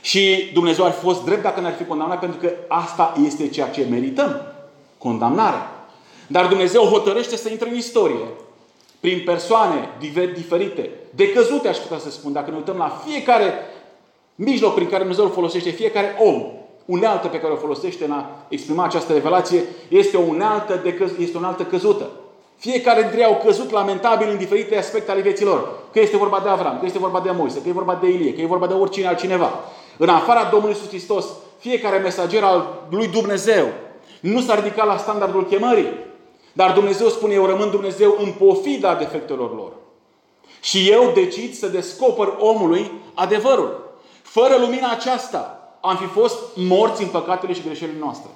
Și 0.00 0.50
Dumnezeu 0.52 0.84
ar 0.84 0.90
fi 0.90 1.00
fost 1.00 1.24
drept 1.24 1.42
dacă 1.42 1.60
ne-ar 1.60 1.74
fi 1.74 1.84
condamnat, 1.84 2.18
pentru 2.18 2.38
că 2.38 2.50
asta 2.68 3.14
este 3.24 3.48
ceea 3.48 3.68
ce 3.68 3.86
merităm. 3.90 4.42
Condamnare. 4.98 5.68
Dar 6.26 6.46
Dumnezeu 6.46 6.82
hotărăște 6.82 7.36
să 7.36 7.50
intre 7.50 7.68
în 7.68 7.76
istorie 7.76 8.26
prin 9.02 9.22
persoane 9.24 9.88
diferite, 10.34 10.90
decăzute 11.10 11.68
aș 11.68 11.76
putea 11.76 11.98
să 11.98 12.10
spun, 12.10 12.32
dacă 12.32 12.50
ne 12.50 12.56
uităm 12.56 12.76
la 12.76 13.02
fiecare 13.06 13.52
mijloc 14.34 14.74
prin 14.74 14.86
care 14.86 14.98
Dumnezeu 14.98 15.24
îl 15.24 15.30
folosește, 15.30 15.70
fiecare 15.70 16.16
om, 16.18 16.42
unealtă 16.84 17.28
pe 17.28 17.40
care 17.40 17.52
o 17.52 17.56
folosește 17.56 18.04
în 18.04 18.10
a 18.10 18.30
exprima 18.48 18.84
această 18.84 19.12
revelație, 19.12 19.64
este 19.88 20.16
o 20.16 20.20
unealtă, 20.20 20.80
de 20.82 20.94
căz- 20.94 21.18
este 21.18 21.36
o 21.36 21.38
unealtă 21.38 21.62
căzută. 21.62 22.10
Fiecare 22.56 23.00
dintre 23.00 23.18
ei 23.18 23.24
au 23.24 23.40
căzut 23.44 23.70
lamentabil 23.70 24.28
în 24.30 24.36
diferite 24.36 24.78
aspecte 24.78 25.10
ale 25.10 25.20
vieții 25.20 25.44
lor. 25.44 25.68
Că 25.92 26.00
este 26.00 26.16
vorba 26.16 26.40
de 26.42 26.48
Avram, 26.48 26.78
că 26.78 26.86
este 26.86 26.98
vorba 26.98 27.20
de 27.20 27.30
Moise, 27.30 27.62
că 27.62 27.68
e 27.68 27.72
vorba 27.72 27.98
de 28.00 28.08
Ilie, 28.08 28.34
că 28.34 28.40
e 28.40 28.46
vorba 28.46 28.66
de 28.66 28.74
oricine 28.74 29.06
altcineva. 29.06 29.50
În 29.96 30.08
afara 30.08 30.48
Domnului 30.50 30.74
Iisus 30.74 30.88
Hristos, 30.88 31.26
fiecare 31.58 31.98
mesager 31.98 32.44
al 32.44 32.86
lui 32.90 33.08
Dumnezeu 33.08 33.66
nu 34.20 34.40
s-a 34.40 34.54
ridicat 34.54 34.86
la 34.86 34.96
standardul 34.96 35.46
chemării. 35.46 36.10
Dar 36.52 36.72
Dumnezeu 36.72 37.08
spune, 37.08 37.34
eu 37.34 37.46
rămân 37.46 37.70
Dumnezeu 37.70 38.16
în 38.18 38.32
pofida 38.32 38.94
defectelor 38.94 39.54
lor. 39.54 39.72
Și 40.60 40.90
eu 40.90 41.10
decid 41.14 41.54
să 41.54 41.66
descoper 41.66 42.34
omului 42.38 42.90
adevărul. 43.14 43.94
Fără 44.22 44.56
lumina 44.56 44.90
aceasta 44.90 45.76
am 45.80 45.96
fi 45.96 46.06
fost 46.06 46.38
morți 46.54 47.02
în 47.02 47.08
păcatele 47.08 47.52
și 47.52 47.62
greșelile 47.62 47.98
noastre. 47.98 48.30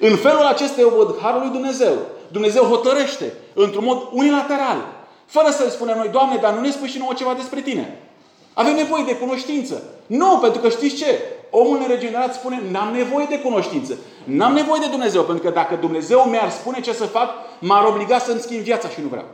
În 0.00 0.16
felul 0.16 0.42
acesta 0.42 0.80
eu 0.80 0.88
văd 0.88 1.20
Harul 1.20 1.40
lui 1.40 1.50
Dumnezeu. 1.50 1.94
Dumnezeu 2.28 2.62
hotărăște 2.62 3.32
într-un 3.54 3.84
mod 3.84 4.08
unilateral. 4.12 4.76
Fără 5.26 5.50
să 5.50 5.70
spunem 5.70 5.96
noi, 5.96 6.08
Doamne, 6.08 6.36
dar 6.36 6.54
nu 6.54 6.60
ne 6.60 6.70
spui 6.70 6.88
și 6.88 6.98
nouă 6.98 7.12
ceva 7.12 7.34
despre 7.34 7.60
Tine. 7.60 8.00
Avem 8.54 8.74
nevoie 8.74 9.04
de 9.04 9.16
cunoștință. 9.16 9.82
Nu, 10.06 10.38
pentru 10.38 10.60
că 10.60 10.68
știți 10.68 10.96
ce? 10.96 11.20
Omul 11.58 11.78
neregenerat 11.78 12.34
spune, 12.34 12.62
n-am 12.70 12.94
nevoie 12.94 13.26
de 13.28 13.40
cunoștință. 13.40 13.98
N-am 14.24 14.52
nevoie 14.52 14.80
de 14.80 14.90
Dumnezeu, 14.90 15.22
pentru 15.22 15.44
că 15.44 15.50
dacă 15.50 15.74
Dumnezeu 15.74 16.20
mi-ar 16.20 16.50
spune 16.50 16.80
ce 16.80 16.92
să 16.92 17.04
fac, 17.04 17.30
m-ar 17.60 17.84
obliga 17.84 18.18
să-mi 18.18 18.40
schimb 18.40 18.60
viața 18.60 18.88
și 18.88 19.00
nu 19.00 19.08
vreau. 19.08 19.24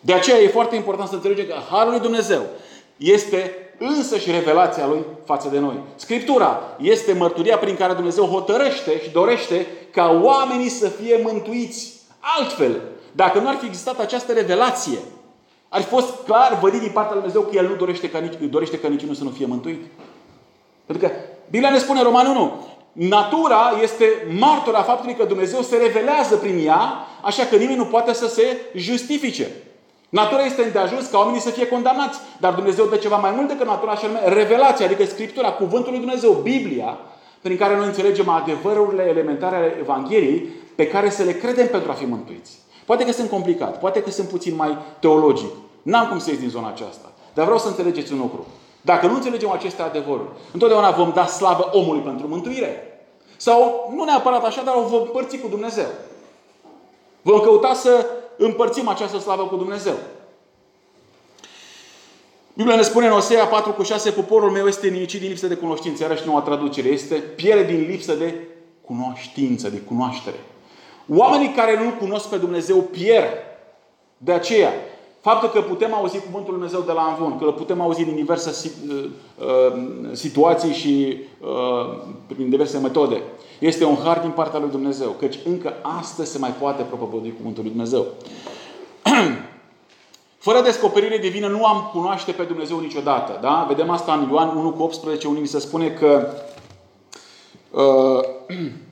De 0.00 0.12
aceea 0.12 0.38
e 0.38 0.48
foarte 0.48 0.76
important 0.76 1.08
să 1.08 1.14
înțelegem 1.14 1.46
că 1.46 1.54
Harul 1.70 1.90
lui 1.90 2.00
Dumnezeu 2.00 2.42
este 2.96 3.54
însă 3.78 4.18
și 4.18 4.30
revelația 4.30 4.86
Lui 4.86 5.04
față 5.24 5.48
de 5.48 5.58
noi. 5.58 5.80
Scriptura 5.96 6.60
este 6.78 7.12
mărturia 7.12 7.58
prin 7.58 7.76
care 7.76 7.92
Dumnezeu 7.92 8.24
hotărăște 8.24 9.00
și 9.02 9.10
dorește 9.10 9.66
ca 9.92 10.20
oamenii 10.22 10.68
să 10.68 10.88
fie 10.88 11.20
mântuiți. 11.22 11.92
Altfel, 12.38 12.80
dacă 13.12 13.38
nu 13.38 13.48
ar 13.48 13.56
fi 13.56 13.66
existat 13.66 14.00
această 14.00 14.32
revelație, 14.32 14.98
ar 15.72 15.80
fi 15.80 15.88
fost 15.88 16.24
clar 16.24 16.58
vădit 16.60 16.80
din 16.80 16.90
partea 16.92 17.14
lui 17.14 17.22
Dumnezeu 17.22 17.50
că 17.50 17.56
El 17.56 17.68
nu 17.68 17.74
dorește 17.74 18.10
ca, 18.10 18.18
nici, 18.18 18.50
dorește 18.50 18.78
ca 18.78 18.88
niciunul 18.88 19.14
să 19.14 19.24
nu 19.24 19.30
fie 19.30 19.46
mântuit. 19.46 19.80
Pentru 20.86 21.06
că 21.06 21.14
Biblia 21.50 21.70
ne 21.70 21.78
spune 21.78 21.98
în 21.98 22.04
Roman 22.04 22.26
1, 22.26 22.66
natura 22.92 23.72
este 23.82 24.04
martora 24.38 24.82
faptului 24.82 25.14
că 25.14 25.24
Dumnezeu 25.24 25.60
se 25.62 25.76
revelează 25.76 26.36
prin 26.36 26.66
ea, 26.66 27.06
așa 27.22 27.44
că 27.44 27.56
nimeni 27.56 27.76
nu 27.76 27.84
poate 27.84 28.12
să 28.12 28.28
se 28.28 28.56
justifice. 28.74 29.50
Natura 30.08 30.44
este 30.44 30.78
ajuns 30.78 31.06
ca 31.06 31.18
oamenii 31.18 31.40
să 31.40 31.50
fie 31.50 31.66
condamnați. 31.66 32.18
Dar 32.38 32.54
Dumnezeu 32.54 32.86
dă 32.86 32.96
ceva 32.96 33.16
mai 33.16 33.32
mult 33.36 33.48
decât 33.48 33.66
natura, 33.66 33.94
și 33.94 34.04
anume 34.04 34.20
revelația, 34.24 34.86
adică 34.86 35.04
Scriptura, 35.04 35.52
Cuvântul 35.52 35.90
lui 35.90 36.00
Dumnezeu, 36.00 36.32
Biblia, 36.32 36.98
prin 37.42 37.56
care 37.56 37.76
noi 37.76 37.86
înțelegem 37.86 38.28
adevărurile 38.28 39.02
elementare 39.08 39.56
ale 39.56 39.76
Evangheliei 39.80 40.48
pe 40.74 40.86
care 40.86 41.10
să 41.10 41.22
le 41.22 41.32
credem 41.32 41.68
pentru 41.68 41.90
a 41.90 41.94
fi 41.94 42.04
mântuiți. 42.04 42.58
Poate 42.90 43.04
că 43.04 43.12
sunt 43.12 43.30
complicat, 43.30 43.78
poate 43.78 44.02
că 44.02 44.10
sunt 44.10 44.28
puțin 44.28 44.54
mai 44.54 44.78
teologic. 45.00 45.50
N-am 45.82 46.08
cum 46.08 46.18
să 46.18 46.30
ies 46.30 46.38
din 46.38 46.48
zona 46.48 46.68
aceasta. 46.68 47.12
Dar 47.34 47.44
vreau 47.44 47.60
să 47.60 47.68
înțelegeți 47.68 48.12
un 48.12 48.18
lucru. 48.18 48.46
Dacă 48.80 49.06
nu 49.06 49.14
înțelegem 49.14 49.50
aceste 49.50 49.82
adevăruri, 49.82 50.28
întotdeauna 50.52 50.90
vom 50.90 51.12
da 51.14 51.26
slavă 51.26 51.70
omului 51.72 52.00
pentru 52.00 52.28
mântuire. 52.28 53.02
Sau, 53.36 53.90
nu 53.96 54.04
neapărat 54.04 54.44
așa, 54.44 54.62
dar 54.62 54.74
o 54.76 54.88
vom 54.88 55.00
împărți 55.00 55.38
cu 55.38 55.48
Dumnezeu. 55.48 55.86
Vom 57.22 57.40
căuta 57.40 57.74
să 57.74 58.06
împărțim 58.36 58.88
această 58.88 59.18
slavă 59.18 59.42
cu 59.42 59.56
Dumnezeu. 59.56 59.94
Biblia 62.54 62.76
ne 62.76 62.82
spune 62.82 63.06
în 63.06 63.12
Osea 63.12 63.46
4 63.46 63.72
cu 63.72 63.82
6, 63.82 64.10
poporul 64.10 64.50
meu 64.50 64.66
este 64.66 64.88
nimicit 64.88 65.20
din 65.20 65.28
lipsă 65.28 65.46
de 65.46 65.54
cunoștință. 65.54 66.02
Iarăși 66.02 66.26
noua 66.26 66.40
traducere 66.40 66.88
este 66.88 67.14
pierde 67.14 67.72
din 67.72 67.86
lipsă 67.90 68.14
de 68.14 68.34
cunoștință, 68.84 69.68
de 69.68 69.78
cunoaștere. 69.78 70.36
Oamenii 71.14 71.52
care 71.52 71.84
nu 71.84 71.90
cunosc 71.90 72.28
pe 72.28 72.36
Dumnezeu 72.36 72.76
pierd. 72.76 73.32
De 74.16 74.32
aceea, 74.32 74.72
faptul 75.20 75.48
că 75.48 75.60
putem 75.60 75.94
auzi 75.94 76.18
Cuvântul 76.18 76.52
Lui 76.52 76.60
Dumnezeu 76.60 76.80
de 76.80 76.92
la 76.92 77.02
Anvon, 77.02 77.38
că 77.38 77.44
îl 77.44 77.52
putem 77.52 77.80
auzi 77.80 78.04
din 78.04 78.14
diverse 78.14 78.70
uh, 78.88 79.04
uh, 79.38 79.82
situații 80.12 80.72
și 80.72 81.18
uh, 81.40 81.98
prin 82.26 82.50
diverse 82.50 82.78
metode, 82.78 83.22
este 83.58 83.84
un 83.84 83.96
har 84.04 84.18
din 84.18 84.30
partea 84.30 84.58
lui 84.58 84.70
Dumnezeu. 84.70 85.10
Căci 85.10 85.38
încă 85.44 85.74
astăzi 85.98 86.30
se 86.30 86.38
mai 86.38 86.54
poate 86.60 86.82
propovădui 86.82 87.34
Cuvântul 87.36 87.62
Lui 87.62 87.72
Dumnezeu. 87.72 88.06
Fără 90.46 90.60
descoperire 90.62 91.18
divină 91.18 91.46
nu 91.46 91.64
am 91.64 91.90
cunoaște 91.92 92.32
pe 92.32 92.42
Dumnezeu 92.42 92.80
niciodată. 92.80 93.38
Da? 93.40 93.64
Vedem 93.68 93.90
asta 93.90 94.12
în 94.12 94.28
Ioan 94.30 94.56
1 94.56 94.70
cu 94.70 94.82
18, 94.82 95.28
unde 95.28 95.44
se 95.44 95.58
spune 95.58 95.88
că 95.88 96.28
uh, 97.70 98.56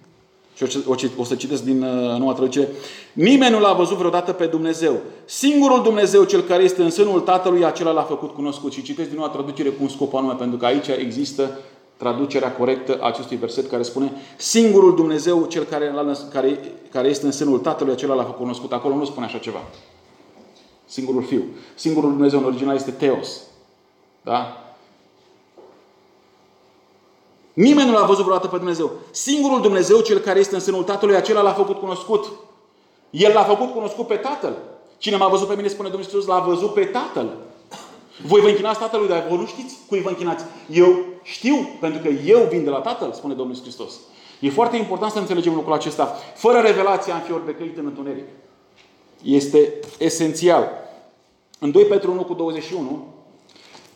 și 0.67 0.79
o, 1.17 1.25
să 1.25 1.35
citesc 1.35 1.63
din 1.63 1.83
uh, 1.83 2.19
noua 2.19 2.33
traducere. 2.33 2.69
Nimeni 3.13 3.53
nu 3.53 3.61
l-a 3.61 3.73
văzut 3.73 3.97
vreodată 3.97 4.33
pe 4.33 4.47
Dumnezeu. 4.47 5.01
Singurul 5.25 5.83
Dumnezeu, 5.83 6.25
cel 6.25 6.41
care 6.41 6.63
este 6.63 6.83
în 6.83 6.91
sânul 6.91 7.21
Tatălui, 7.21 7.65
acela 7.65 7.91
l-a 7.91 8.03
făcut 8.03 8.35
cunoscut. 8.35 8.73
Și 8.73 8.83
citesc 8.83 9.09
din 9.09 9.17
noua 9.17 9.31
traducere 9.31 9.69
cu 9.69 9.83
un 9.83 9.89
scop 9.89 10.15
anume, 10.15 10.35
pentru 10.35 10.59
că 10.59 10.67
aici 10.67 10.87
există 10.87 11.59
traducerea 11.97 12.53
corectă 12.53 12.99
a 13.01 13.07
acestui 13.07 13.37
verset 13.37 13.69
care 13.71 13.83
spune 13.83 14.13
singurul 14.37 14.95
Dumnezeu, 14.95 15.47
cel 15.47 15.65
care, 15.65 15.95
care, 16.33 16.61
care 16.91 17.09
este 17.09 17.27
în 17.27 17.33
sânul 17.33 17.59
Tatălui, 17.59 17.93
acela 17.93 18.15
l-a 18.15 18.23
făcut 18.23 18.39
cunoscut. 18.39 18.73
Acolo 18.73 18.95
nu 18.95 19.05
spune 19.05 19.27
așa 19.27 19.39
ceva. 19.39 19.63
Singurul 20.85 21.23
Fiu. 21.23 21.43
Singurul 21.75 22.11
Dumnezeu 22.11 22.39
în 22.39 22.45
original 22.45 22.75
este 22.75 22.91
Teos. 22.91 23.43
Da? 24.23 24.68
Nimeni 27.59 27.91
nu 27.91 27.95
l-a 27.95 28.07
văzut 28.07 28.25
vreodată 28.25 28.49
pe 28.49 28.57
Dumnezeu. 28.57 28.91
Singurul 29.11 29.61
Dumnezeu, 29.61 30.01
cel 30.01 30.19
care 30.19 30.39
este 30.39 30.55
în 30.55 30.61
sânul 30.61 30.83
Tatălui, 30.83 31.17
acela 31.17 31.41
l-a 31.41 31.53
făcut 31.53 31.79
cunoscut. 31.79 32.27
El 33.11 33.33
l-a 33.33 33.43
făcut 33.43 33.73
cunoscut 33.73 34.07
pe 34.07 34.15
Tatăl. 34.15 34.57
Cine 34.99 35.17
m-a 35.17 35.29
văzut 35.29 35.49
pe 35.49 35.55
mine, 35.55 35.69
spune 35.69 35.89
Domnul 35.89 36.07
Iisus, 36.07 36.27
l-a 36.27 36.39
văzut 36.39 36.73
pe 36.73 36.85
Tatăl. 36.85 37.37
Voi 38.27 38.41
vă 38.41 38.49
închinați 38.49 38.79
Tatălui, 38.79 39.09
dar 39.09 39.27
voi 39.29 39.39
nu 39.39 39.47
știți 39.47 39.77
cui 39.89 40.01
vă 40.01 40.09
închinați. 40.09 40.45
Eu 40.71 40.97
știu, 41.23 41.69
pentru 41.81 42.03
că 42.03 42.09
eu 42.09 42.47
vin 42.51 42.65
de 42.65 42.71
la 42.71 42.81
Tatăl, 42.81 43.13
spune 43.13 43.35
Domnul 43.35 43.55
Iisus 43.55 43.67
Hristos. 43.67 43.95
E 44.41 44.51
foarte 44.51 44.77
important 44.77 45.13
să 45.13 45.19
înțelegem 45.19 45.55
lucrul 45.55 45.75
acesta. 45.75 46.17
Fără 46.35 46.59
revelație 46.59 47.13
am 47.13 47.21
fi 47.21 47.33
ori 47.33 47.47
decăit 47.47 47.79
în 47.79 47.87
întuneric. 47.87 48.27
Este 49.23 49.75
esențial. 49.99 50.69
În 51.59 51.71
2 51.71 51.85
Petru 51.85 52.11
1 52.11 52.25
cu 52.25 52.35
21, 52.35 53.07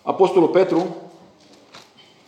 Apostolul 0.03 0.49
Petru 0.49 0.97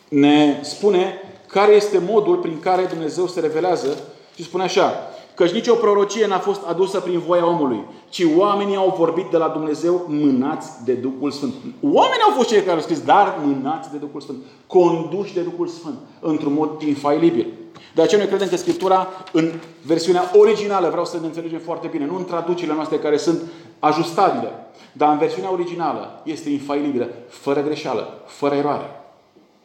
ne 0.09 0.59
spune 0.63 1.21
care 1.47 1.73
este 1.73 2.03
modul 2.09 2.37
prin 2.37 2.61
care 2.61 2.85
Dumnezeu 2.85 3.27
se 3.27 3.41
revelează 3.41 3.99
și 4.35 4.45
spune 4.45 4.63
așa, 4.63 4.93
Căci 5.35 5.51
nicio 5.51 5.75
prorocie 5.75 6.27
n-a 6.27 6.39
fost 6.39 6.61
adusă 6.67 7.01
prin 7.01 7.19
voia 7.19 7.47
omului, 7.47 7.85
ci 8.09 8.25
oamenii 8.37 8.77
au 8.77 8.95
vorbit 8.99 9.25
de 9.31 9.37
la 9.37 9.49
Dumnezeu 9.49 10.05
mânați 10.09 10.71
de 10.85 10.93
Duhul 10.93 11.31
Sfânt. 11.31 11.55
Oamenii 11.83 12.25
au 12.25 12.35
fost 12.37 12.49
cei 12.49 12.61
care 12.61 12.77
au 12.77 12.81
scris, 12.81 13.01
dar 13.01 13.39
mânați 13.45 13.91
de 13.91 13.97
Duhul 13.97 14.21
Sfânt, 14.21 14.39
conduși 14.67 15.35
de 15.35 15.41
Duhul 15.41 15.67
Sfânt, 15.67 15.99
într-un 16.21 16.53
mod 16.53 16.83
infailibil. 16.83 17.47
De 17.95 18.03
aceea 18.03 18.21
noi 18.21 18.29
credem 18.29 18.49
că 18.49 18.57
Scriptura, 18.57 19.09
în 19.33 19.53
versiunea 19.83 20.31
originală, 20.35 20.89
vreau 20.89 21.05
să 21.05 21.19
ne 21.21 21.27
înțelegem 21.27 21.59
foarte 21.59 21.87
bine, 21.87 22.07
nu 22.07 22.17
în 22.17 22.25
traducerile 22.25 22.75
noastre 22.75 22.99
care 22.99 23.17
sunt 23.17 23.43
ajustabile, 23.79 24.53
dar 24.93 25.13
în 25.13 25.19
versiunea 25.19 25.53
originală 25.53 26.21
este 26.25 26.51
infailibilă, 26.51 27.09
fără 27.29 27.63
greșeală, 27.63 28.23
fără 28.27 28.55
eroare. 28.55 29.04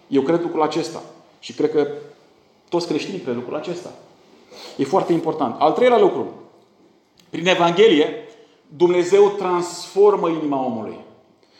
Eu 0.09 0.21
cred 0.21 0.41
lucrul 0.41 0.61
acesta 0.61 1.01
și 1.39 1.53
cred 1.53 1.71
că 1.71 1.87
toți 2.69 2.87
creștinii 2.87 3.19
cred 3.19 3.35
lucrul 3.35 3.55
acesta. 3.55 3.89
E 4.77 4.83
foarte 4.83 5.13
important. 5.13 5.55
Al 5.59 5.71
treilea 5.71 5.99
lucru. 5.99 6.33
Prin 7.29 7.47
Evanghelie, 7.47 8.13
Dumnezeu 8.67 9.29
transformă 9.29 10.29
inima 10.29 10.65
omului. 10.65 10.97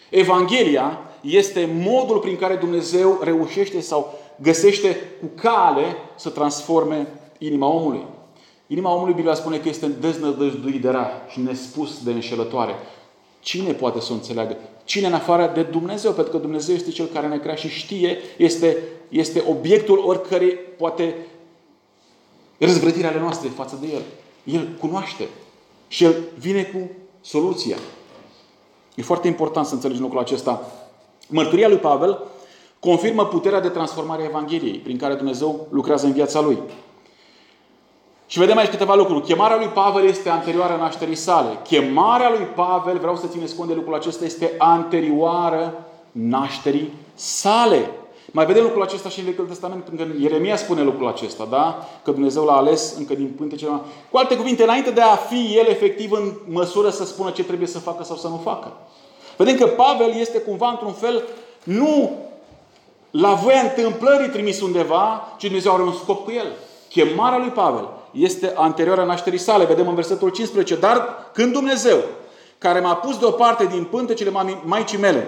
Evanghelia 0.10 1.00
este 1.22 1.70
modul 1.80 2.18
prin 2.18 2.38
care 2.38 2.56
Dumnezeu 2.56 3.20
reușește 3.22 3.80
sau 3.80 4.14
găsește 4.42 4.98
cu 5.20 5.26
cale 5.36 5.96
să 6.16 6.30
transforme 6.30 7.08
inima 7.38 7.68
omului. 7.68 8.06
Inima 8.68 8.94
omului, 8.96 9.14
Biblia 9.14 9.34
spune 9.34 9.58
că 9.58 9.70
este 9.70 9.88
deznădăjduit 9.88 10.82
de 10.82 10.90
rar 10.90 11.12
și 11.30 11.40
nespus 11.40 12.04
de 12.04 12.12
înșelătoare. 12.12 12.76
Cine 13.40 13.72
poate 13.72 14.00
să 14.00 14.12
o 14.12 14.16
înțeleagă? 14.16 14.58
Cine 14.90 15.08
în 15.08 15.14
afară 15.14 15.52
de 15.54 15.64
Dumnezeu? 15.64 16.12
Pentru 16.12 16.32
că 16.32 16.38
Dumnezeu 16.38 16.76
este 16.76 16.92
Cel 16.92 17.06
care 17.06 17.28
ne 17.28 17.38
crea 17.38 17.56
și 17.56 17.70
știe, 17.70 18.18
este, 18.38 18.78
este 19.10 19.44
obiectul 19.50 19.98
oricărei 20.06 20.52
poate 20.52 21.16
răzvrătirea 22.58 23.10
ale 23.10 23.20
noastre 23.20 23.50
față 23.50 23.78
de 23.82 23.88
El. 23.94 24.02
El 24.44 24.68
cunoaște 24.80 25.28
și 25.88 26.04
El 26.04 26.16
vine 26.40 26.64
cu 26.64 26.90
soluția. 27.22 27.78
E 28.96 29.02
foarte 29.02 29.28
important 29.28 29.66
să 29.66 29.74
înțelegem 29.74 30.04
lucrul 30.04 30.22
acesta. 30.22 30.72
Mărturia 31.28 31.68
lui 31.68 31.78
Pavel 31.78 32.24
confirmă 32.80 33.26
puterea 33.26 33.62
de 33.62 33.70
transformare 33.70 34.22
a 34.22 34.26
Evangheliei, 34.26 34.78
prin 34.78 34.98
care 34.98 35.14
Dumnezeu 35.14 35.68
lucrează 35.72 36.06
în 36.06 36.14
viața 36.14 36.42
lui. 36.42 36.58
Și 38.32 38.40
vedem 38.40 38.58
aici 38.58 38.70
câteva 38.70 38.96
lucruri. 38.96 39.24
Chemarea 39.24 39.58
lui 39.58 39.68
Pavel 39.68 40.06
este 40.06 40.30
anterioară 40.30 40.76
nașterii 40.80 41.16
sale. 41.16 41.60
Chemarea 41.64 42.30
lui 42.30 42.48
Pavel, 42.56 42.98
vreau 42.98 43.16
să 43.16 43.28
țineți 43.28 43.56
cont 43.56 43.68
de 43.68 43.74
lucrul 43.74 43.96
acesta, 43.96 44.26
este 44.26 44.54
anterioară 44.58 45.86
nașterii 46.12 46.94
sale. 47.14 47.90
Mai 48.32 48.46
vedem 48.46 48.64
lucrul 48.64 48.82
acesta 48.82 49.10
și 49.10 49.20
în 49.20 49.26
Vechiul 49.26 49.46
Testament, 49.46 49.86
când 49.86 50.22
Ieremia 50.22 50.56
spune 50.56 50.82
lucrul 50.82 51.08
acesta, 51.08 51.48
da? 51.50 51.88
Că 52.04 52.12
Dumnezeu 52.12 52.44
l-a 52.46 52.56
ales 52.56 52.96
încă 52.98 53.14
din 53.14 53.34
pântecele 53.38 53.72
Cu 54.12 54.18
alte 54.18 54.36
cuvinte, 54.36 54.64
înainte 54.64 54.92
de 54.92 55.02
a 55.02 55.16
fi 55.16 55.58
el 55.58 55.66
efectiv 55.68 56.12
în 56.12 56.34
măsură 56.50 56.90
să 56.90 57.06
spună 57.06 57.30
ce 57.30 57.44
trebuie 57.44 57.68
să 57.68 57.80
facă 57.80 58.04
sau 58.04 58.16
să 58.16 58.28
nu 58.28 58.42
facă. 58.44 58.72
Vedem 59.38 59.56
că 59.56 59.66
Pavel 59.66 60.14
este 60.20 60.40
cumva 60.40 60.70
într-un 60.70 60.94
fel 60.94 61.24
nu 61.64 62.12
la 63.12 63.34
voia 63.34 63.62
întâmplării 63.62 64.30
trimis 64.30 64.62
undeva, 64.62 65.34
ci 65.38 65.44
Dumnezeu 65.44 65.74
are 65.74 65.84
un 65.84 65.94
scop 65.94 66.24
cu 66.24 66.32
el. 66.32 66.48
Chemarea 66.90 67.38
lui 67.38 67.50
Pavel 67.50 67.88
este 68.12 68.54
anterioară 68.56 69.04
nașterii 69.04 69.40
sale. 69.40 69.66
Vedem 69.66 69.88
în 69.88 69.96
versetul 69.96 70.30
15. 70.30 70.76
Dar 70.76 71.30
când 71.34 71.54
Dumnezeu, 71.54 71.98
care 72.58 72.80
m-a 72.80 72.96
pus 72.96 73.18
deoparte 73.18 73.66
din 73.66 73.84
pântecele 73.84 74.32
Maicii 74.64 74.98
mele 74.98 75.28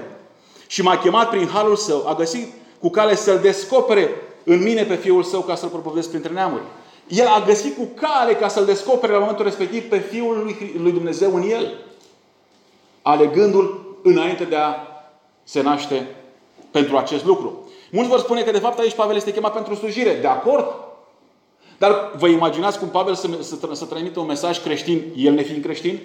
și 0.67 0.81
m-a 0.81 0.97
chemat 0.97 1.29
prin 1.29 1.47
halul 1.47 1.75
său, 1.75 2.07
a 2.07 2.13
găsit 2.13 2.47
cu 2.79 2.89
cale 2.89 3.15
să-L 3.15 3.39
descopere 3.41 4.09
în 4.43 4.63
mine 4.63 4.83
pe 4.83 4.95
Fiul 4.95 5.23
Său 5.23 5.41
ca 5.41 5.55
să-L 5.55 5.69
propovădesc 5.69 6.09
printre 6.09 6.33
neamuri. 6.33 6.61
El 7.07 7.27
a 7.27 7.43
găsit 7.45 7.75
cu 7.77 7.87
cale 7.95 8.33
ca 8.33 8.47
să-L 8.47 8.65
descopere 8.65 9.13
la 9.13 9.19
momentul 9.19 9.45
respectiv 9.45 9.89
pe 9.89 9.97
Fiul 9.97 10.41
lui, 10.43 10.75
lui 10.81 10.91
Dumnezeu 10.91 11.35
în 11.35 11.49
El. 11.49 11.77
Alegându-L 13.01 13.97
înainte 14.03 14.43
de 14.43 14.55
a 14.55 14.75
se 15.43 15.61
naște 15.61 16.15
pentru 16.71 16.97
acest 16.97 17.25
lucru. 17.25 17.69
Mulți 17.91 18.09
vor 18.09 18.19
spune 18.19 18.41
că 18.41 18.51
de 18.51 18.59
fapt 18.59 18.79
aici 18.79 18.93
Pavel 18.93 19.15
este 19.15 19.33
chemat 19.33 19.53
pentru 19.53 19.75
slujire. 19.75 20.17
De 20.21 20.27
acord? 20.27 20.65
Dar 21.81 22.11
vă 22.17 22.27
imaginați 22.27 22.79
cum 22.79 22.87
Pavel 22.87 23.15
să, 23.15 23.27
să, 23.39 23.55
să 23.71 23.85
transmită 23.85 24.19
un 24.19 24.25
mesaj 24.25 24.61
creștin, 24.61 25.03
el 25.15 25.33
nefiind 25.33 25.63
creștin? 25.63 25.99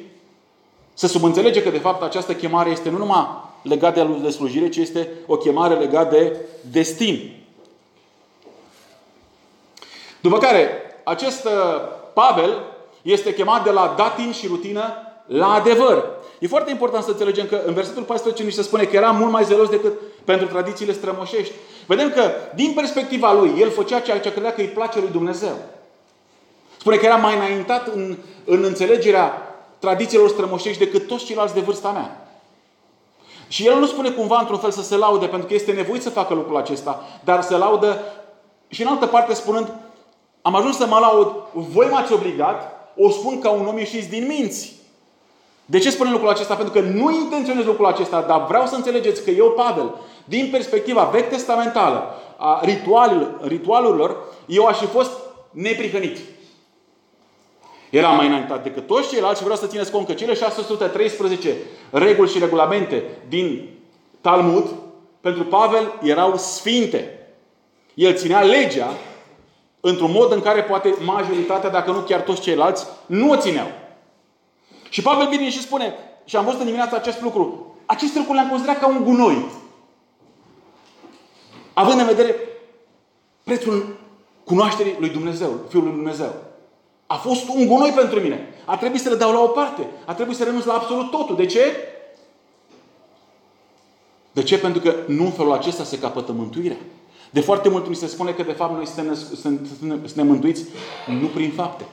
Să 0.95 1.07
subînțelege 1.07 1.62
că 1.62 1.71
de 1.71 1.79
fapt 1.79 2.03
această 2.03 2.35
chemare 2.35 2.71
este 2.71 2.91
nu 2.91 2.99
numai 2.99 3.29
legată 3.62 4.19
de 4.23 4.31
slujire, 4.31 4.69
ci 4.69 4.77
este 4.77 5.09
o 5.27 5.37
chemare 5.37 5.75
legată 5.75 6.15
de 6.15 6.37
destin. 6.71 7.45
După 10.21 10.39
care, 10.39 10.69
acest 11.05 11.45
uh, 11.45 11.53
Pavel 12.15 12.62
este 13.03 13.35
chemat 13.35 13.65
de 13.65 13.71
la 13.71 13.95
datin 13.97 14.33
și 14.33 14.47
rutină 14.47 14.83
la 15.27 15.53
adevăr. 15.53 16.05
E 16.39 16.47
foarte 16.47 16.71
important 16.71 17.05
să 17.05 17.11
înțelegem 17.11 17.47
că 17.47 17.62
în 17.67 17.75
versetul 17.75 18.03
14 18.03 18.43
ni 18.43 18.51
se 18.51 18.62
spune 18.62 18.85
că 18.85 18.97
era 18.97 19.11
mult 19.11 19.33
mai 19.33 19.45
zelos 19.45 19.69
decât 19.69 19.93
pentru 20.27 20.47
tradițiile 20.47 20.93
strămoșești. 20.93 21.55
Vedem 21.87 22.11
că, 22.11 22.31
din 22.55 22.73
perspectiva 22.73 23.33
lui, 23.33 23.53
el 23.59 23.71
făcea 23.71 24.01
ceea 24.01 24.21
ce 24.21 24.33
credea 24.33 24.53
că 24.53 24.61
îi 24.61 24.67
place 24.67 25.01
lui 25.01 25.11
Dumnezeu. 25.12 25.57
Spune 26.79 26.97
că 26.97 27.07
era 27.07 27.17
mai 27.17 27.35
înaintat 27.37 27.87
în, 27.87 28.17
în 28.45 28.65
înțelegerea 28.65 29.57
tradițiilor 29.79 30.29
strămoșești 30.29 30.85
decât 30.85 31.07
toți 31.07 31.25
ceilalți 31.25 31.55
de 31.55 31.61
vârsta 31.61 31.91
mea. 31.91 32.29
Și 33.49 33.67
el 33.67 33.79
nu 33.79 33.87
spune 33.87 34.11
cumva 34.11 34.39
într-un 34.39 34.59
fel 34.59 34.71
să 34.71 34.83
se 34.83 34.97
laude, 34.97 35.27
pentru 35.27 35.49
că 35.49 35.55
este 35.55 35.73
nevoit 35.73 36.03
să 36.03 36.11
facă 36.11 36.35
lucrul 36.35 36.57
acesta, 36.57 37.05
dar 37.25 37.43
se 37.43 37.57
laudă 37.57 38.03
și 38.69 38.83
în 38.83 38.89
altă 38.89 39.07
parte 39.07 39.35
spunând, 39.35 39.73
am 40.43 40.55
ajuns 40.55 40.77
să 40.77 40.87
mă 40.87 40.99
laud, 40.99 41.33
voi 41.53 41.89
m-ați 41.91 42.12
obligat, 42.12 42.91
o 42.97 43.11
spun 43.11 43.41
ca 43.41 43.51
un 43.51 43.67
om 43.67 43.79
ieșit 43.79 44.09
din 44.09 44.27
minți. 44.27 44.76
De 45.66 45.79
ce 45.79 45.90
spune 45.90 46.11
lucrul 46.11 46.29
acesta? 46.29 46.55
Pentru 46.55 46.81
că 46.81 46.81
nu 46.81 47.11
intenționez 47.11 47.64
lucrul 47.64 47.87
acesta, 47.87 48.20
dar 48.20 48.46
vreau 48.46 48.66
să 48.66 48.74
înțelegeți 48.74 49.24
că 49.24 49.31
eu, 49.31 49.50
Pavel, 49.50 49.94
din 50.24 50.48
perspectiva 50.50 51.02
vechi 51.02 51.29
testamentală 51.29 52.14
a 52.37 52.61
ritualurilor, 53.42 54.16
eu 54.46 54.64
aș 54.64 54.79
fi 54.79 54.87
fost 54.87 55.11
neprihănit. 55.50 56.18
Era 57.90 58.09
mai 58.09 58.26
înaintat 58.26 58.62
decât 58.62 58.87
toți 58.87 59.09
ceilalți 59.09 59.37
și 59.37 59.44
vreau 59.44 59.59
să 59.59 59.66
țineți 59.66 59.90
cont 59.90 60.07
că 60.07 60.12
cele 60.12 60.35
613 60.35 61.55
reguli 61.90 62.31
și 62.31 62.38
regulamente 62.38 63.05
din 63.29 63.68
Talmud, 64.20 64.64
pentru 65.20 65.44
Pavel 65.44 65.92
erau 66.02 66.37
sfinte. 66.37 67.29
El 67.94 68.14
ținea 68.14 68.40
legea 68.40 68.92
într-un 69.81 70.11
mod 70.11 70.33
în 70.33 70.40
care 70.40 70.62
poate 70.62 70.94
majoritatea, 71.05 71.70
dacă 71.70 71.90
nu 71.90 71.98
chiar 71.98 72.20
toți 72.20 72.40
ceilalți, 72.40 72.87
nu 73.07 73.31
o 73.31 73.37
țineau. 73.37 73.66
Și 74.88 75.03
Pavel 75.03 75.29
vine 75.29 75.51
și 75.51 75.62
spune, 75.62 75.94
și 76.25 76.37
am 76.37 76.44
văzut 76.44 76.59
în 76.59 76.64
dimineața 76.64 76.96
acest 76.96 77.20
lucru, 77.20 77.75
aceste 77.87 78.18
lucruri 78.18 78.38
le-am 78.38 78.51
considerat 78.51 78.81
ca 78.81 78.87
un 78.87 79.05
gunoi. 79.05 79.44
Având 81.72 82.01
în 82.01 82.07
vedere 82.07 82.37
prețul 83.44 83.96
cunoașterii 84.44 84.96
lui 84.99 85.09
Dumnezeu, 85.09 85.61
Fiul 85.68 85.83
lui 85.83 85.92
Dumnezeu. 85.92 86.35
A 87.07 87.14
fost 87.14 87.49
un 87.49 87.66
gunoi 87.66 87.90
pentru 87.90 88.20
mine. 88.20 88.55
A 88.64 88.77
trebuit 88.77 89.01
să 89.01 89.09
le 89.09 89.16
dau 89.16 89.33
la 89.33 89.40
o 89.40 89.46
parte. 89.46 89.87
A 90.05 90.14
trebuit 90.14 90.37
să 90.37 90.44
renunț 90.44 90.64
la 90.64 90.75
absolut 90.75 91.11
totul. 91.11 91.37
De 91.37 91.46
ce? 91.46 91.61
De 94.33 94.42
ce? 94.42 94.59
Pentru 94.59 94.81
că 94.81 94.94
nu 95.07 95.25
în 95.25 95.31
felul 95.31 95.53
acesta 95.53 95.85
se 95.85 95.99
capătă 95.99 96.33
mântuirea. 96.33 96.77
De 97.31 97.40
foarte 97.40 97.68
mult 97.68 97.88
mi 97.88 97.94
se 97.94 98.07
spune 98.07 98.31
că 98.31 98.42
de 98.42 98.53
fapt 98.53 98.75
noi 98.75 98.87
suntem, 98.87 99.14
suntem, 99.14 99.66
suntem 100.07 100.27
mântuiți 100.27 100.64
nu 101.20 101.27
prin 101.27 101.51
fapte. 101.51 101.85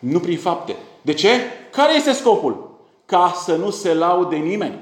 Nu 0.00 0.20
prin 0.20 0.38
fapte. 0.38 0.76
De 1.02 1.12
ce? 1.12 1.28
Care 1.70 1.94
este 1.94 2.12
scopul? 2.12 2.70
Ca 3.06 3.32
să 3.44 3.56
nu 3.56 3.70
se 3.70 3.94
laude 3.94 4.36
nimeni. 4.36 4.78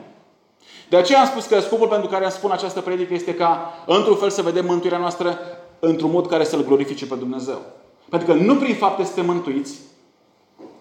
De 0.88 0.96
aceea 0.96 1.20
am 1.20 1.26
spus 1.26 1.46
că 1.46 1.60
scopul 1.60 1.88
pentru 1.88 2.08
care 2.08 2.24
am 2.24 2.30
spun 2.30 2.50
această 2.50 2.80
predică 2.80 3.14
este 3.14 3.34
ca, 3.34 3.74
într-un 3.86 4.16
fel, 4.16 4.30
să 4.30 4.42
vedem 4.42 4.64
mântuirea 4.64 4.98
noastră 4.98 5.38
într-un 5.78 6.10
mod 6.10 6.28
care 6.28 6.44
să-L 6.44 6.64
glorifice 6.64 7.06
pe 7.06 7.14
Dumnezeu. 7.14 7.60
Pentru 8.08 8.28
că 8.28 8.34
nu 8.34 8.56
prin 8.56 8.74
fapte 8.74 9.04
suntem 9.04 9.26
mântuiți, 9.26 9.78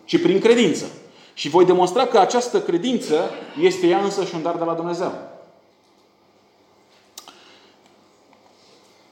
ci 0.06 0.22
prin 0.22 0.40
credință. 0.40 0.86
Și 1.34 1.50
voi 1.50 1.66
demonstra 1.66 2.06
că 2.06 2.20
această 2.20 2.62
credință 2.62 3.30
este 3.62 3.88
ea 3.88 4.00
însă 4.00 4.24
și 4.24 4.36
un 4.36 4.42
dar 4.42 4.56
de 4.56 4.64
la 4.64 4.74
Dumnezeu. 4.74 5.12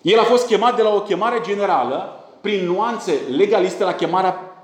El 0.01 0.19
a 0.19 0.23
fost 0.23 0.47
chemat 0.47 0.75
de 0.75 0.81
la 0.81 0.93
o 0.93 1.01
chemare 1.01 1.41
generală, 1.45 2.19
prin 2.41 2.65
nuanțe 2.65 3.19
legaliste, 3.29 3.83
la 3.83 3.93
chemarea 3.93 4.54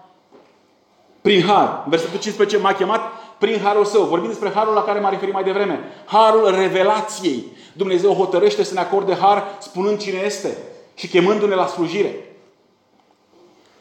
prin 1.22 1.42
har. 1.42 1.82
În 1.84 1.90
versetul 1.90 2.20
15 2.20 2.58
m-a 2.58 2.74
chemat 2.74 3.02
prin 3.38 3.60
harul 3.64 3.86
său. 3.86 4.04
Vorbim 4.04 4.30
despre 4.30 4.52
harul 4.56 4.74
la 4.74 4.84
care 4.84 5.00
m-a 5.00 5.10
referit 5.10 5.34
mai 5.34 5.44
devreme. 5.44 5.80
Harul 6.06 6.56
revelației. 6.56 7.46
Dumnezeu 7.74 8.14
hotărăște 8.14 8.64
să 8.64 8.74
ne 8.74 8.80
acorde 8.80 9.16
har 9.16 9.44
spunând 9.60 9.98
cine 9.98 10.20
este 10.26 10.58
și 10.96 11.08
chemându-ne 11.08 11.56
la 11.56 11.68
slujire. 11.68 12.16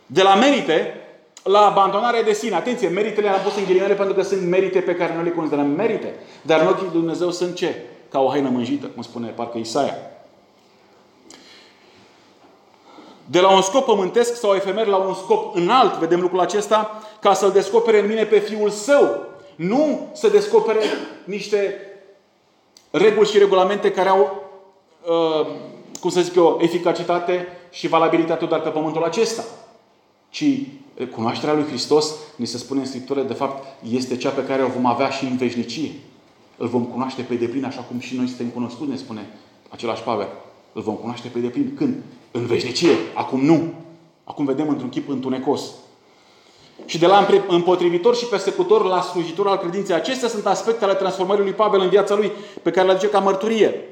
De 0.07 0.23
la 0.23 0.35
merite 0.35 0.95
la 1.43 1.67
abandonarea 1.67 2.23
de 2.23 2.33
sine. 2.33 2.55
Atenție, 2.55 2.89
meritele 2.89 3.29
le-am 3.29 3.41
pus 3.45 3.57
în 3.57 3.65
ghilimele 3.65 3.95
pentru 3.95 4.15
că 4.15 4.23
sunt 4.23 4.49
merite 4.49 4.81
pe 4.81 4.95
care 4.95 5.15
noi 5.15 5.25
le 5.25 5.31
considerăm 5.31 5.67
merite. 5.67 6.15
Dar 6.43 6.61
în 6.61 6.67
ochii 6.67 6.83
lui 6.83 6.93
Dumnezeu 6.93 7.31
sunt 7.31 7.55
ce? 7.55 7.75
Ca 8.11 8.21
o 8.21 8.31
haină 8.31 8.49
mânjită, 8.49 8.87
cum 8.87 9.03
spune 9.03 9.29
parcă 9.29 9.59
Isaia. 9.59 10.10
De 13.31 13.41
la 13.41 13.55
un 13.55 13.63
scop 13.63 13.85
pământesc 13.85 14.37
sau 14.37 14.55
efemer 14.55 14.87
la 14.87 14.97
un 14.97 15.15
scop 15.15 15.57
înalt, 15.57 15.99
vedem 15.99 16.21
lucrul 16.21 16.41
acesta, 16.41 17.03
ca 17.21 17.35
să-L 17.35 17.51
descopere 17.51 18.01
în 18.01 18.07
mine 18.07 18.25
pe 18.25 18.39
Fiul 18.39 18.71
Său. 18.71 19.27
Nu 19.57 20.11
să 20.13 20.29
descopere 20.29 20.81
niște 21.25 21.75
reguli 22.91 23.29
și 23.29 23.39
regulamente 23.39 23.91
care 23.91 24.09
au, 24.09 24.43
uh, 25.07 25.47
cum 26.01 26.11
să 26.11 26.21
zic 26.21 26.35
eu, 26.35 26.59
eficacitate 26.61 27.47
și 27.71 27.89
valabilitate 27.89 28.45
doar 28.45 28.61
pe 28.61 28.69
pământul 28.69 29.03
acesta. 29.03 29.45
Ci 30.31 30.45
cunoașterea 31.15 31.55
lui 31.55 31.65
Hristos, 31.65 32.15
ni 32.37 32.47
se 32.47 32.59
spune 32.59 32.81
în 32.81 32.87
Scriptură, 32.87 33.21
de 33.21 33.35
fapt, 33.35 33.67
este 33.93 34.17
cea 34.17 34.31
pe 34.31 34.45
care 34.45 34.63
o 34.63 34.69
vom 34.69 34.87
avea 34.87 35.09
și 35.09 35.25
în 35.25 35.37
veșnicie. 35.37 35.91
Îl 36.57 36.67
vom 36.67 36.85
cunoaște 36.85 37.23
pe 37.23 37.35
deplin, 37.35 37.65
așa 37.65 37.81
cum 37.81 37.99
și 37.99 38.17
noi 38.17 38.27
suntem 38.27 38.49
cunoscuți, 38.49 38.91
ne 38.91 38.97
spune 38.97 39.31
același 39.69 40.03
Pavel. 40.03 40.29
Îl 40.73 40.83
vom 40.83 40.95
cunoaște 40.95 41.29
pe 41.29 41.39
deplin. 41.39 41.75
Când? 41.77 42.03
În 42.31 42.47
veșnicie. 42.47 42.91
Acum 43.15 43.45
nu. 43.45 43.73
Acum 44.25 44.45
vedem 44.45 44.69
într-un 44.69 44.89
chip 44.89 45.09
întunecos. 45.09 45.63
Și 46.85 46.99
de 46.99 47.07
la 47.07 47.27
împotrivitor 47.49 48.17
și 48.17 48.25
persecutor 48.25 48.85
la 48.85 49.01
slujitor 49.01 49.47
al 49.47 49.57
credinței. 49.57 49.95
Acestea 49.95 50.29
sunt 50.29 50.47
aspecte 50.47 50.85
ale 50.85 50.95
transformării 50.95 51.43
lui 51.43 51.53
Pavel 51.53 51.81
în 51.81 51.89
viața 51.89 52.15
lui, 52.15 52.33
pe 52.63 52.71
care 52.71 52.87
le 52.87 52.93
aduce 52.93 53.09
ca 53.09 53.19
mărturie. 53.19 53.85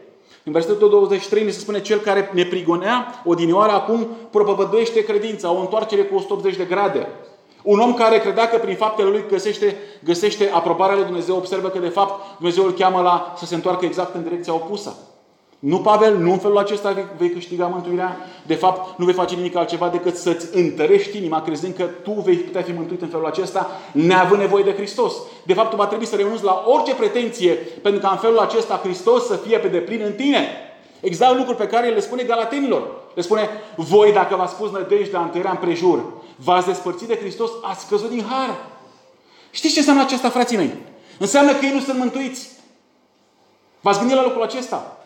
În 0.44 0.53
versetul 0.53 0.88
23 0.88 1.44
ne 1.44 1.51
se 1.51 1.59
spune 1.59 1.81
cel 1.81 1.98
care 1.98 2.31
ne 2.35 2.44
prigonea 2.44 3.22
odinioară 3.24 3.72
acum 3.72 4.09
propovăduiește 4.31 5.05
credința, 5.05 5.53
o 5.53 5.61
întoarcere 5.61 6.03
cu 6.03 6.14
180 6.14 6.57
de 6.57 6.64
grade. 6.64 7.09
Un 7.62 7.79
om 7.79 7.94
care 7.94 8.18
credea 8.18 8.48
că 8.48 8.59
prin 8.59 8.77
faptele 8.77 9.09
lui 9.09 9.24
găsește, 9.29 9.77
găsește 10.05 10.51
aprobarea 10.53 10.94
lui 10.94 11.05
Dumnezeu, 11.05 11.37
observă 11.37 11.68
că 11.68 11.79
de 11.79 11.88
fapt 11.88 12.37
Dumnezeu 12.37 12.64
îl 12.64 12.72
cheamă 12.72 13.01
la 13.01 13.35
să 13.37 13.44
se 13.44 13.55
întoarcă 13.55 13.85
exact 13.85 14.14
în 14.14 14.22
direcția 14.22 14.55
opusă. 14.55 14.96
Nu, 15.58 15.78
Pavel, 15.78 16.16
nu 16.16 16.32
în 16.32 16.38
felul 16.38 16.58
acesta 16.58 17.08
vei 17.16 17.30
câștiga 17.30 17.66
mântuirea. 17.66 18.16
De 18.46 18.54
fapt, 18.54 18.98
nu 18.98 19.04
vei 19.04 19.14
face 19.14 19.34
nimic 19.34 19.56
altceva 19.56 19.88
decât 19.88 20.16
să-ți 20.16 20.56
întărești 20.56 21.16
inima, 21.16 21.42
crezând 21.42 21.74
că 21.74 21.84
tu 21.84 22.10
vei 22.10 22.36
putea 22.36 22.62
fi 22.62 22.72
mântuit 22.72 23.02
în 23.02 23.08
felul 23.08 23.26
acesta, 23.26 23.70
neavând 23.92 24.40
nevoie 24.40 24.64
de 24.64 24.74
Hristos. 24.74 25.14
De 25.42 25.54
fapt, 25.54 25.70
tu 25.70 25.76
va 25.76 25.86
trebui 25.86 26.06
să 26.06 26.16
renunți 26.16 26.44
la 26.44 26.64
orice 26.66 26.94
pretenție, 26.94 27.52
pentru 27.52 28.00
ca 28.00 28.08
în 28.08 28.16
felul 28.16 28.38
acesta 28.38 28.80
Hristos 28.82 29.26
să 29.26 29.36
fie 29.36 29.58
pe 29.58 29.68
deplin 29.68 30.00
în 30.04 30.12
tine. 30.12 30.48
Exact 31.00 31.36
lucruri 31.36 31.58
pe 31.58 31.66
care 31.66 31.88
le 31.88 32.00
spune 32.00 32.22
Galatenilor. 32.22 32.90
Le 33.14 33.22
spune, 33.22 33.48
voi 33.76 34.12
dacă 34.12 34.36
v-ați 34.36 34.52
spus 34.52 34.70
nădejdea 34.70 35.20
întărea 35.20 35.54
prejur, 35.54 36.04
v-ați 36.36 36.66
despărțit 36.66 37.08
de 37.08 37.16
Hristos, 37.16 37.50
ați 37.62 37.84
scăzut 37.84 38.10
din 38.10 38.24
har. 38.30 38.56
Știți 39.50 39.72
ce 39.72 39.78
înseamnă 39.78 40.02
aceasta, 40.02 40.28
frații 40.28 40.56
mei? 40.56 40.74
Înseamnă 41.18 41.52
că 41.52 41.64
ei 41.64 41.72
nu 41.72 41.80
sunt 41.80 41.98
mântuiți. 41.98 42.48
V-ați 43.80 43.98
gândit 43.98 44.16
la 44.16 44.22
lucrul 44.22 44.42
acesta? 44.42 44.97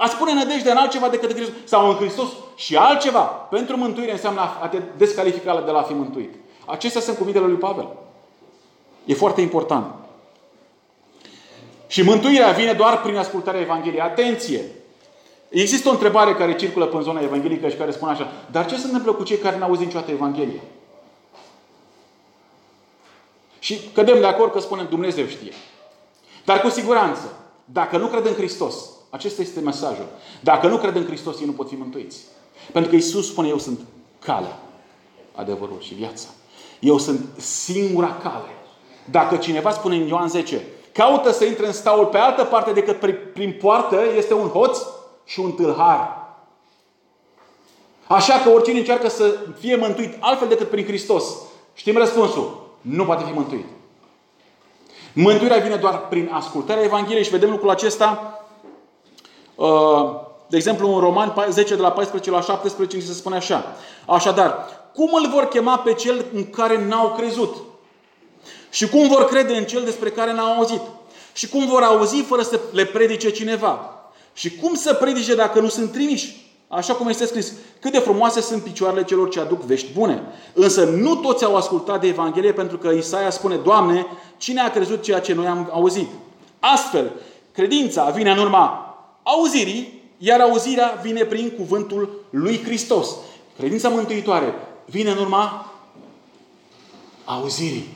A 0.00 0.08
spune 0.08 0.32
nădejde 0.32 0.70
în 0.70 0.76
altceva 0.76 1.08
decât 1.08 1.30
în 1.30 1.36
Hristos 1.36 1.54
sau 1.64 1.88
în 1.88 1.94
Hristos 1.94 2.28
și 2.56 2.76
altceva 2.76 3.20
pentru 3.20 3.76
mântuire 3.76 4.12
înseamnă 4.12 4.40
a 4.40 4.68
te 4.68 4.78
descalifica 4.96 5.60
de 5.60 5.70
la 5.70 5.78
a 5.78 5.82
fi 5.82 5.92
mântuit. 5.92 6.34
Acestea 6.66 7.00
sunt 7.00 7.16
cuvintele 7.16 7.46
lui 7.46 7.56
Pavel. 7.56 7.88
E 9.04 9.14
foarte 9.14 9.40
important. 9.40 9.94
Și 11.86 12.02
mântuirea 12.02 12.50
vine 12.50 12.72
doar 12.72 13.00
prin 13.00 13.16
ascultarea 13.16 13.60
Evangheliei. 13.60 14.00
Atenție! 14.00 14.60
Există 15.48 15.88
o 15.88 15.92
întrebare 15.92 16.34
care 16.34 16.56
circulă 16.56 16.86
pe 16.86 16.98
zona 17.02 17.20
evanghelică 17.20 17.68
și 17.68 17.76
care 17.76 17.90
spune 17.90 18.12
așa, 18.12 18.32
dar 18.50 18.66
ce 18.66 18.76
se 18.76 18.86
întâmplă 18.86 19.12
cu 19.12 19.22
cei 19.22 19.38
care 19.38 19.58
n-au 19.58 19.68
auzit 19.68 19.86
niciodată 19.86 20.10
Evanghelie? 20.10 20.60
Și 23.58 23.80
cădem 23.94 24.20
de 24.20 24.26
acord 24.26 24.52
că 24.52 24.60
spunem 24.60 24.86
Dumnezeu 24.88 25.26
știe. 25.26 25.52
Dar 26.44 26.60
cu 26.60 26.68
siguranță, 26.68 27.32
dacă 27.64 27.96
nu 27.96 28.06
cred 28.06 28.26
în 28.26 28.34
Hristos, 28.34 28.74
acesta 29.10 29.42
este 29.42 29.60
mesajul. 29.60 30.06
Dacă 30.40 30.66
nu 30.66 30.76
cred 30.76 30.96
în 30.96 31.06
Hristos, 31.06 31.40
ei 31.40 31.46
nu 31.46 31.52
pot 31.52 31.68
fi 31.68 31.74
mântuiți. 31.74 32.20
Pentru 32.72 32.90
că 32.90 32.96
Isus 32.96 33.28
spune, 33.28 33.48
eu 33.48 33.58
sunt 33.58 33.80
calea, 34.18 34.58
adevărul 35.34 35.80
și 35.80 35.94
viața. 35.94 36.28
Eu 36.80 36.98
sunt 36.98 37.26
singura 37.36 38.16
cale. 38.22 38.48
Dacă 39.10 39.36
cineva 39.36 39.70
spune 39.70 39.96
în 39.96 40.06
Ioan 40.06 40.28
10, 40.28 40.62
caută 40.92 41.32
să 41.32 41.44
intre 41.44 41.66
în 41.66 41.72
staul 41.72 42.06
pe 42.06 42.18
altă 42.18 42.44
parte 42.44 42.72
decât 42.72 42.98
prin 43.32 43.56
poartă, 43.60 44.02
este 44.16 44.34
un 44.34 44.48
hoț 44.48 44.78
și 45.24 45.40
un 45.40 45.52
tâlhar. 45.52 46.18
Așa 48.06 48.38
că 48.38 48.48
oricine 48.48 48.78
încearcă 48.78 49.08
să 49.08 49.36
fie 49.58 49.76
mântuit 49.76 50.16
altfel 50.20 50.48
decât 50.48 50.68
prin 50.68 50.84
Hristos, 50.84 51.24
știm 51.74 51.96
răspunsul, 51.96 52.76
nu 52.80 53.04
poate 53.04 53.24
fi 53.24 53.32
mântuit. 53.32 53.64
Mântuirea 55.12 55.58
vine 55.58 55.76
doar 55.76 56.08
prin 56.08 56.30
ascultarea 56.32 56.82
Evangheliei 56.82 57.24
și 57.24 57.30
vedem 57.30 57.50
lucrul 57.50 57.70
acesta 57.70 58.34
Uh, 58.34 58.39
de 60.46 60.56
exemplu, 60.56 60.94
în 60.94 61.00
Roman 61.00 61.34
10 61.50 61.74
de 61.74 61.80
la 61.80 61.92
14 61.92 62.30
la 62.30 62.40
17 62.40 62.96
ni 62.96 63.02
se 63.02 63.12
spune 63.12 63.36
așa. 63.36 63.64
Așadar, 64.06 64.66
cum 64.94 65.10
îl 65.12 65.28
vor 65.28 65.44
chema 65.44 65.78
pe 65.78 65.92
cel 65.92 66.24
în 66.34 66.50
care 66.50 66.86
n-au 66.86 67.14
crezut? 67.16 67.56
Și 68.70 68.88
cum 68.88 69.08
vor 69.08 69.24
crede 69.24 69.56
în 69.56 69.64
cel 69.64 69.82
despre 69.84 70.10
care 70.10 70.32
n-au 70.32 70.56
auzit? 70.56 70.80
Și 71.32 71.48
cum 71.48 71.66
vor 71.66 71.82
auzi 71.82 72.20
fără 72.20 72.42
să 72.42 72.60
le 72.72 72.84
predice 72.84 73.30
cineva? 73.30 73.94
Și 74.32 74.56
cum 74.56 74.74
să 74.74 74.94
predice 74.94 75.34
dacă 75.34 75.60
nu 75.60 75.68
sunt 75.68 75.92
trimiși? 75.92 76.54
Așa 76.68 76.94
cum 76.94 77.08
este 77.08 77.26
scris, 77.26 77.52
cât 77.80 77.92
de 77.92 77.98
frumoase 77.98 78.40
sunt 78.40 78.62
picioarele 78.62 79.04
celor 79.04 79.28
ce 79.28 79.40
aduc 79.40 79.60
vești 79.60 79.92
bune. 79.92 80.22
Însă 80.52 80.84
nu 80.84 81.14
toți 81.14 81.44
au 81.44 81.56
ascultat 81.56 82.00
de 82.00 82.06
Evanghelie 82.06 82.52
pentru 82.52 82.78
că 82.78 82.88
Isaia 82.88 83.30
spune, 83.30 83.56
Doamne, 83.56 84.06
cine 84.36 84.60
a 84.60 84.70
crezut 84.70 85.02
ceea 85.02 85.20
ce 85.20 85.34
noi 85.34 85.46
am 85.46 85.70
auzit? 85.72 86.08
Astfel, 86.60 87.12
credința 87.52 88.10
vine 88.10 88.30
în 88.30 88.38
urma 88.38 88.89
auzirii, 89.36 90.02
iar 90.18 90.40
auzirea 90.40 90.98
vine 91.02 91.24
prin 91.24 91.50
cuvântul 91.50 92.24
lui 92.30 92.62
Hristos. 92.62 93.08
Credința 93.58 93.88
mântuitoare 93.88 94.54
vine 94.84 95.10
în 95.10 95.18
urma 95.18 95.72
auzirii, 97.24 97.86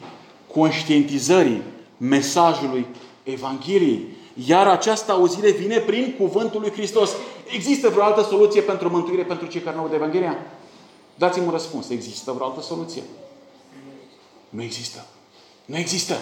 conștientizării 0.52 1.62
mesajului 1.96 2.86
Evangheliei. 3.22 4.06
Iar 4.46 4.66
această 4.66 5.12
auzire 5.12 5.50
vine 5.50 5.78
prin 5.78 6.14
cuvântul 6.18 6.60
lui 6.60 6.70
Hristos. 6.70 7.10
Există 7.54 7.88
vreo 7.88 8.02
altă 8.02 8.22
soluție 8.22 8.60
pentru 8.60 8.90
mântuire 8.90 9.22
pentru 9.22 9.46
cei 9.46 9.60
care 9.60 9.76
nu 9.76 9.82
aud 9.82 9.92
Evanghelia? 9.92 10.38
Dați-mi 11.14 11.46
un 11.46 11.52
răspuns. 11.52 11.88
Există 11.88 12.32
vreo 12.32 12.46
altă 12.46 12.62
soluție? 12.62 13.02
Nu 14.48 14.62
există. 14.62 15.06
Nu 15.64 15.76
există. 15.76 16.14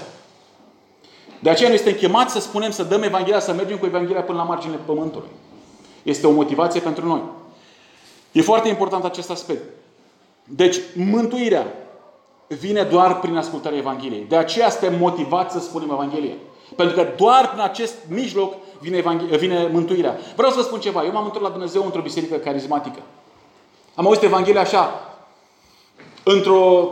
De 1.42 1.50
aceea 1.50 1.68
noi 1.68 1.78
suntem 1.78 1.96
chemați 1.96 2.32
să 2.32 2.40
spunem, 2.40 2.70
să 2.70 2.82
dăm 2.82 3.02
Evanghelia, 3.02 3.40
să 3.40 3.52
mergem 3.52 3.78
cu 3.78 3.86
Evanghelia 3.86 4.22
până 4.22 4.38
la 4.38 4.44
marginile 4.44 4.80
pământului. 4.84 5.28
Este 6.02 6.26
o 6.26 6.30
motivație 6.30 6.80
pentru 6.80 7.06
noi. 7.06 7.20
E 8.32 8.42
foarte 8.42 8.68
important 8.68 9.04
acest 9.04 9.30
aspect. 9.30 9.62
Deci, 10.44 10.76
mântuirea 10.96 11.66
vine 12.46 12.82
doar 12.82 13.18
prin 13.18 13.36
ascultarea 13.36 13.78
Evangheliei. 13.78 14.26
De 14.28 14.36
aceea 14.36 14.70
suntem 14.70 14.98
motivați 14.98 15.52
să 15.52 15.60
spunem 15.60 15.90
Evanghelia. 15.90 16.34
Pentru 16.76 16.94
că 16.94 17.06
doar 17.16 17.48
prin 17.48 17.60
acest 17.60 17.94
mijloc 18.08 18.54
vine, 18.80 18.96
Evanghelia, 18.96 19.36
vine 19.36 19.68
mântuirea. 19.72 20.18
Vreau 20.36 20.50
să 20.50 20.56
vă 20.56 20.62
spun 20.62 20.80
ceva. 20.80 21.04
Eu 21.04 21.12
m-am 21.12 21.24
întors 21.24 21.44
la 21.44 21.50
Dumnezeu 21.50 21.84
într-o 21.84 22.00
biserică 22.00 22.36
carismatică. 22.36 22.98
Am 23.94 24.06
auzit 24.06 24.22
Evanghelia 24.22 24.60
așa, 24.60 25.14
într-o, 26.24 26.90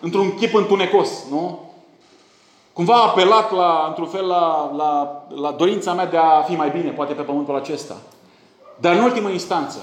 într-un 0.00 0.34
chip 0.34 0.54
întunecos, 0.54 1.08
nu? 1.30 1.71
Cumva 2.72 2.94
a 2.94 3.06
apelat 3.06 3.52
la, 3.52 3.84
într-un 3.88 4.06
fel 4.06 4.26
la, 4.26 4.72
la, 4.76 5.22
la 5.34 5.50
dorința 5.50 5.92
mea 5.92 6.06
de 6.06 6.16
a 6.16 6.42
fi 6.42 6.54
mai 6.54 6.70
bine, 6.70 6.90
poate 6.90 7.12
pe 7.12 7.22
pământul 7.22 7.56
acesta. 7.56 7.96
Dar 8.80 8.94
în 8.94 9.02
ultimă 9.02 9.28
instanță, 9.28 9.78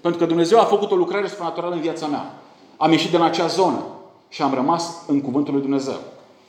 pentru 0.00 0.20
că 0.20 0.26
Dumnezeu 0.26 0.58
a 0.58 0.64
făcut 0.64 0.90
o 0.90 0.94
lucrare 0.94 1.28
supranaturală 1.28 1.74
în 1.74 1.80
viața 1.80 2.06
mea, 2.06 2.34
am 2.76 2.90
ieșit 2.90 3.10
din 3.10 3.22
acea 3.22 3.46
zonă 3.46 3.84
și 4.28 4.42
am 4.42 4.54
rămas 4.54 4.96
în 5.06 5.20
Cuvântul 5.20 5.52
lui 5.52 5.62
Dumnezeu. 5.62 5.96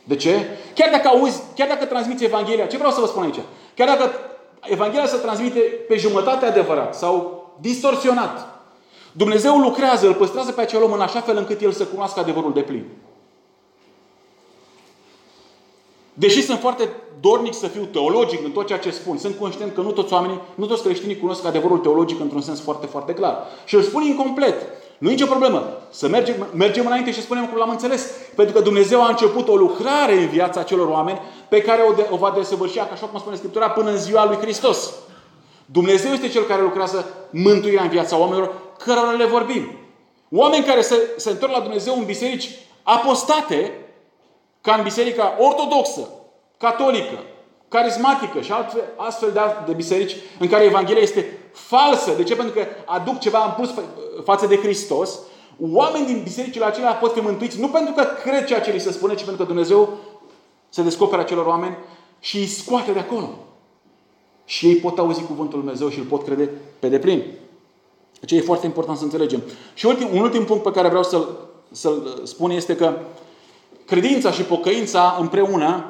De 0.04 0.16
ce? 0.16 0.46
Chiar 0.74 0.90
dacă 0.92 1.08
auzi, 1.08 1.42
chiar 1.56 1.68
dacă 1.68 1.86
transmiți 1.86 2.24
Evanghelia, 2.24 2.66
ce 2.66 2.78
vreau 2.78 2.92
să 2.92 3.00
vă 3.00 3.06
spun 3.06 3.24
aici? 3.24 3.40
Chiar 3.76 3.88
dacă 3.88 4.12
Evanghelia 4.62 5.06
se 5.06 5.18
transmite 5.18 5.60
pe 5.60 5.96
jumătate 5.96 6.46
adevărat 6.46 6.96
sau 6.96 7.46
distorsionat, 7.60 8.48
Dumnezeu 9.12 9.58
lucrează, 9.58 10.08
îl 10.08 10.14
păstrează 10.14 10.52
pe 10.52 10.62
acel 10.62 10.84
om 10.84 10.92
în 10.92 11.02
așa 11.02 11.22
fel 11.22 11.38
încât 11.38 11.62
el 11.62 11.72
să 11.72 11.86
cunoască 11.86 12.20
adevărul 12.20 12.54
de 12.54 12.62
plin. 12.62 12.86
Deși 16.20 16.42
sunt 16.44 16.60
foarte 16.60 16.90
dornic 17.20 17.54
să 17.54 17.68
fiu 17.68 17.84
teologic 17.84 18.44
în 18.44 18.52
tot 18.52 18.68
ceea 18.68 18.80
ce 18.80 18.92
spun, 18.92 19.18
sunt 19.18 19.38
conștient 19.40 19.74
că 19.74 19.82
nu 19.82 19.92
toți 19.92 20.14
oamenii, 20.14 20.42
nu 20.56 20.66
toți 20.66 20.84
creștinii 20.84 21.20
cunosc 21.20 21.46
adevărul 21.46 21.78
teologic 21.78 22.20
într-un 22.20 22.42
sens 22.42 22.62
foarte, 22.62 22.86
foarte 22.86 23.14
clar. 23.14 23.38
Și 23.66 23.76
îl 23.76 23.82
spun 23.82 24.04
incomplet. 24.04 24.56
Nu 24.98 25.10
e 25.10 25.12
nicio 25.12 25.26
problemă. 25.26 25.78
Să 25.90 26.08
mergem, 26.08 26.48
mergem 26.54 26.86
înainte 26.86 27.12
și 27.12 27.22
spunem 27.22 27.48
cum 27.48 27.58
l-am 27.58 27.70
înțeles. 27.70 28.12
Pentru 28.36 28.56
că 28.56 28.62
Dumnezeu 28.62 29.04
a 29.04 29.10
început 29.10 29.48
o 29.48 29.56
lucrare 29.56 30.14
în 30.14 30.28
viața 30.28 30.60
acelor 30.60 30.88
oameni 30.88 31.22
pe 31.50 31.62
care 31.62 31.82
o, 31.82 31.94
de, 31.94 32.08
o 32.10 32.16
va 32.16 32.34
desăvârși, 32.36 32.80
așa 32.80 33.06
cum 33.06 33.20
spune 33.20 33.36
Scriptura, 33.36 33.70
până 33.70 33.90
în 33.90 33.98
ziua 33.98 34.26
lui 34.26 34.38
Hristos. 34.38 34.94
Dumnezeu 35.66 36.12
este 36.12 36.28
Cel 36.28 36.44
care 36.44 36.62
lucrează 36.62 37.06
mântuirea 37.30 37.84
în 37.84 37.90
viața 37.90 38.18
oamenilor, 38.18 38.54
cărora 38.78 39.12
le 39.12 39.26
vorbim. 39.26 39.72
Oameni 40.32 40.66
care 40.66 40.82
se, 40.82 40.96
se 41.18 41.30
întorc 41.30 41.52
la 41.52 41.60
Dumnezeu 41.60 41.98
în 41.98 42.06
biserici 42.06 42.50
apostate, 42.84 43.72
ca 44.68 44.76
în 44.76 44.84
biserica 44.84 45.36
ortodoxă, 45.40 46.10
catolică, 46.58 47.18
carismatică 47.68 48.42
și 48.42 48.52
altfel, 48.52 48.82
astfel 48.96 49.32
de, 49.32 49.40
de 49.66 49.74
biserici 49.74 50.16
în 50.40 50.48
care 50.48 50.64
Evanghelia 50.64 51.02
este 51.02 51.40
falsă. 51.52 52.12
De 52.12 52.24
ce? 52.24 52.36
Pentru 52.36 52.54
că 52.54 52.66
aduc 52.86 53.20
ceva 53.20 53.46
în 53.46 53.52
plus 53.52 53.84
față 54.24 54.48
de 54.48 54.58
Hristos. 54.58 55.20
Oameni 55.72 56.06
din 56.06 56.22
bisericile 56.24 56.66
acelea 56.66 56.94
pot 56.94 57.14
fi 57.14 57.20
mântuiți 57.20 57.60
nu 57.60 57.68
pentru 57.68 57.94
că 57.94 58.04
cred 58.24 58.46
ceea 58.46 58.62
ce 58.62 58.72
li 58.72 58.80
se 58.80 58.92
spune, 58.92 59.14
ci 59.16 59.24
pentru 59.24 59.38
că 59.38 59.44
Dumnezeu 59.44 59.98
se 60.70 60.82
descoperă 60.82 61.22
acelor 61.22 61.46
oameni 61.46 61.78
și 62.20 62.38
îi 62.38 62.48
scoate 62.48 62.92
de 62.92 63.00
acolo. 63.00 63.30
Și 64.46 64.68
ei 64.68 64.76
pot 64.76 64.98
auzi 64.98 65.24
cuvântul 65.24 65.58
Lui 65.58 65.66
Dumnezeu 65.66 65.90
și 65.90 66.00
îl 66.00 66.06
pot 66.06 66.24
crede 66.24 66.52
pe 66.80 66.90
deplin. 66.90 67.24
Ce 68.26 68.36
e 68.36 68.42
foarte 68.42 68.66
important 68.66 68.98
să 68.98 69.04
înțelegem. 69.04 69.42
Și 69.74 69.86
ultim, 69.86 70.08
un 70.14 70.20
ultim 70.22 70.46
punct 70.46 70.64
pe 70.64 70.72
care 70.72 70.88
vreau 70.88 71.04
să-l, 71.04 71.28
să-l 71.72 72.22
spun 72.24 72.50
este 72.50 72.76
că 72.76 72.94
credința 73.88 74.32
și 74.32 74.44
pocăința 74.44 75.16
împreună 75.20 75.86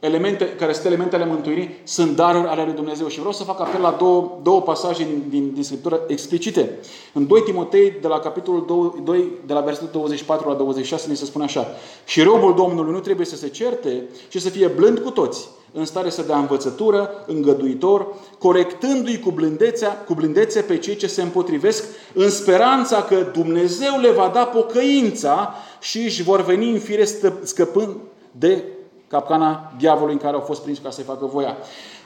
elemente, 0.00 0.48
care 0.48 0.72
sunt 0.72 0.84
elementele 0.84 1.26
mântuirii, 1.26 1.80
sunt 1.84 2.16
daruri 2.16 2.46
ale 2.46 2.64
lui 2.64 2.74
Dumnezeu. 2.74 3.08
Și 3.08 3.18
vreau 3.18 3.32
să 3.32 3.44
fac 3.44 3.60
apel 3.60 3.80
la 3.80 3.96
două, 3.98 4.38
două 4.42 4.62
pasaje 4.62 5.04
din, 5.04 5.24
din, 5.28 5.50
din 5.54 5.62
Scriptură 5.62 6.00
explicite. 6.06 6.78
În 7.12 7.26
2 7.26 7.42
Timotei, 7.42 7.92
de 8.00 8.06
la 8.06 8.18
capitolul 8.18 8.64
2, 8.66 9.02
2, 9.04 9.28
de 9.46 9.52
la 9.52 9.60
versetul 9.60 9.88
24 9.92 10.48
la 10.48 10.54
26, 10.54 11.08
ni 11.08 11.16
se 11.16 11.24
spune 11.24 11.44
așa. 11.44 11.66
Și 12.04 12.22
robul 12.22 12.54
Domnului 12.54 12.92
nu 12.92 13.00
trebuie 13.00 13.26
să 13.26 13.36
se 13.36 13.48
certe, 13.48 14.04
ci 14.28 14.40
să 14.40 14.48
fie 14.48 14.66
blând 14.66 14.98
cu 14.98 15.10
toți, 15.10 15.48
în 15.72 15.84
stare 15.84 16.10
să 16.10 16.22
dea 16.22 16.38
învățătură, 16.38 17.24
îngăduitor, 17.26 18.06
corectându-i 18.38 19.18
cu, 19.18 19.30
blândețea, 19.30 20.04
cu 20.06 20.14
blândețe 20.14 20.60
pe 20.60 20.78
cei 20.78 20.96
ce 20.96 21.06
se 21.06 21.22
împotrivesc, 21.22 21.84
în 22.14 22.30
speranța 22.30 23.02
că 23.02 23.26
Dumnezeu 23.32 24.00
le 24.00 24.10
va 24.10 24.30
da 24.34 24.44
pocăința 24.44 25.54
și 25.80 25.98
își 25.98 26.22
vor 26.22 26.44
veni 26.44 26.70
în 26.70 26.78
fire 26.78 27.04
scăpând 27.42 27.96
de 28.30 28.64
capcana 29.10 29.72
diavolului 29.78 30.14
în 30.14 30.20
care 30.20 30.34
au 30.34 30.40
fost 30.40 30.62
prinși 30.62 30.80
ca 30.80 30.90
să-i 30.90 31.04
facă 31.04 31.26
voia. 31.26 31.56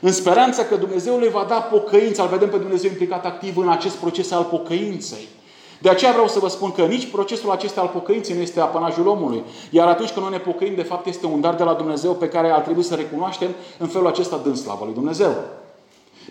În 0.01 0.13
speranța 0.13 0.65
că 0.65 0.77
Dumnezeu 0.77 1.19
le 1.19 1.29
va 1.29 1.47
da 1.49 1.55
pocăință, 1.55 2.23
îl 2.23 2.29
vedem 2.29 2.49
pe 2.49 2.57
Dumnezeu 2.57 2.91
implicat 2.91 3.27
activ 3.27 3.57
în 3.57 3.69
acest 3.69 3.97
proces 3.97 4.31
al 4.31 4.43
pocăinței. 4.43 5.29
De 5.81 5.89
aceea 5.89 6.13
vreau 6.13 6.29
să 6.29 6.39
vă 6.39 6.49
spun 6.49 6.73
că 6.73 6.83
nici 6.83 7.11
procesul 7.11 7.51
acesta 7.51 7.81
al 7.81 7.91
pocăinței 7.93 8.35
nu 8.35 8.41
este 8.41 8.61
apanajul 8.61 9.07
omului. 9.07 9.43
Iar 9.71 9.89
atunci 9.89 10.11
când 10.11 10.25
noi 10.25 10.35
ne 10.35 10.41
pocăim, 10.41 10.75
de 10.75 10.83
fapt 10.83 11.07
este 11.07 11.27
un 11.27 11.41
dar 11.41 11.55
de 11.55 11.63
la 11.63 11.75
Dumnezeu 11.75 12.13
pe 12.13 12.29
care 12.29 12.51
ar 12.51 12.61
trebui 12.61 12.83
să 12.83 12.95
recunoaștem 12.95 13.49
în 13.79 13.87
felul 13.87 14.07
acesta 14.07 14.41
dând 14.43 14.57
slavă 14.57 14.85
lui 14.85 14.95
Dumnezeu. 14.95 15.35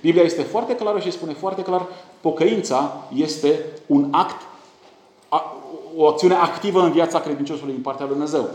Biblia 0.01 0.23
este 0.23 0.41
foarte 0.41 0.75
clară 0.75 0.99
și 0.99 1.11
spune 1.11 1.33
foarte 1.33 1.61
clar, 1.61 1.85
pocăința 2.21 2.97
este 3.15 3.59
un 3.85 4.07
act, 4.11 4.41
o 5.95 6.07
acțiune 6.07 6.33
activă 6.33 6.81
în 6.81 6.91
viața 6.91 7.19
credinciosului 7.19 7.73
din 7.73 7.81
partea 7.81 8.05
lui 8.05 8.15
Dumnezeu. 8.15 8.49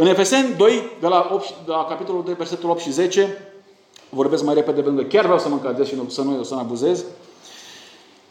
În 0.00 0.06
Efeseni 0.06 0.54
2, 0.56 0.90
de 1.00 1.06
la, 1.06 1.28
8, 1.32 1.46
de 1.48 1.70
la 1.70 1.84
capitolul 1.84 2.24
2, 2.24 2.34
versetul 2.34 2.70
8 2.70 2.80
și 2.80 2.92
10, 2.92 3.52
vorbesc 4.08 4.44
mai 4.44 4.54
repede 4.54 4.80
pentru 4.80 5.02
că 5.02 5.08
chiar 5.08 5.22
vreau 5.22 5.38
să 5.38 5.48
mă 5.48 5.54
încadrez 5.54 5.86
și 5.86 5.94
să 6.08 6.22
nu, 6.22 6.42
să 6.42 6.54
nu 6.54 6.60
abuzez. 6.60 7.04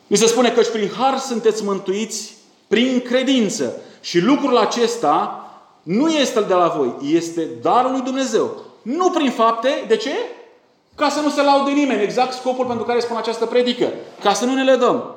Mi 0.08 0.18
se 0.18 0.28
spune 0.28 0.52
că 0.52 0.62
prin 0.62 0.92
har 0.98 1.18
sunteți 1.18 1.64
mântuiți 1.64 2.36
prin 2.68 3.02
credință. 3.02 3.82
Și 4.02 4.20
lucrul 4.20 4.58
acesta 4.58 5.50
nu 5.84 6.10
este 6.10 6.42
de 6.42 6.54
la 6.54 6.74
voi, 6.78 7.14
este 7.14 7.48
darul 7.62 7.92
lui 7.92 8.02
Dumnezeu. 8.02 8.52
Nu 8.82 9.10
prin 9.10 9.32
fapte, 9.32 9.86
de 9.88 9.96
ce? 9.96 10.14
Ca 10.96 11.10
să 11.10 11.20
nu 11.20 11.30
se 11.30 11.42
laude 11.42 11.72
nimeni. 11.72 12.04
Exact 12.04 12.34
scopul 12.34 12.66
pentru 12.66 12.86
care 12.86 13.00
spun 13.00 13.18
această 13.18 13.46
predică. 13.46 13.88
Ca 14.24 14.34
să 14.34 14.46
nu 14.46 14.54
ne 14.54 14.64
le 14.64 14.76
dăm. 14.76 15.16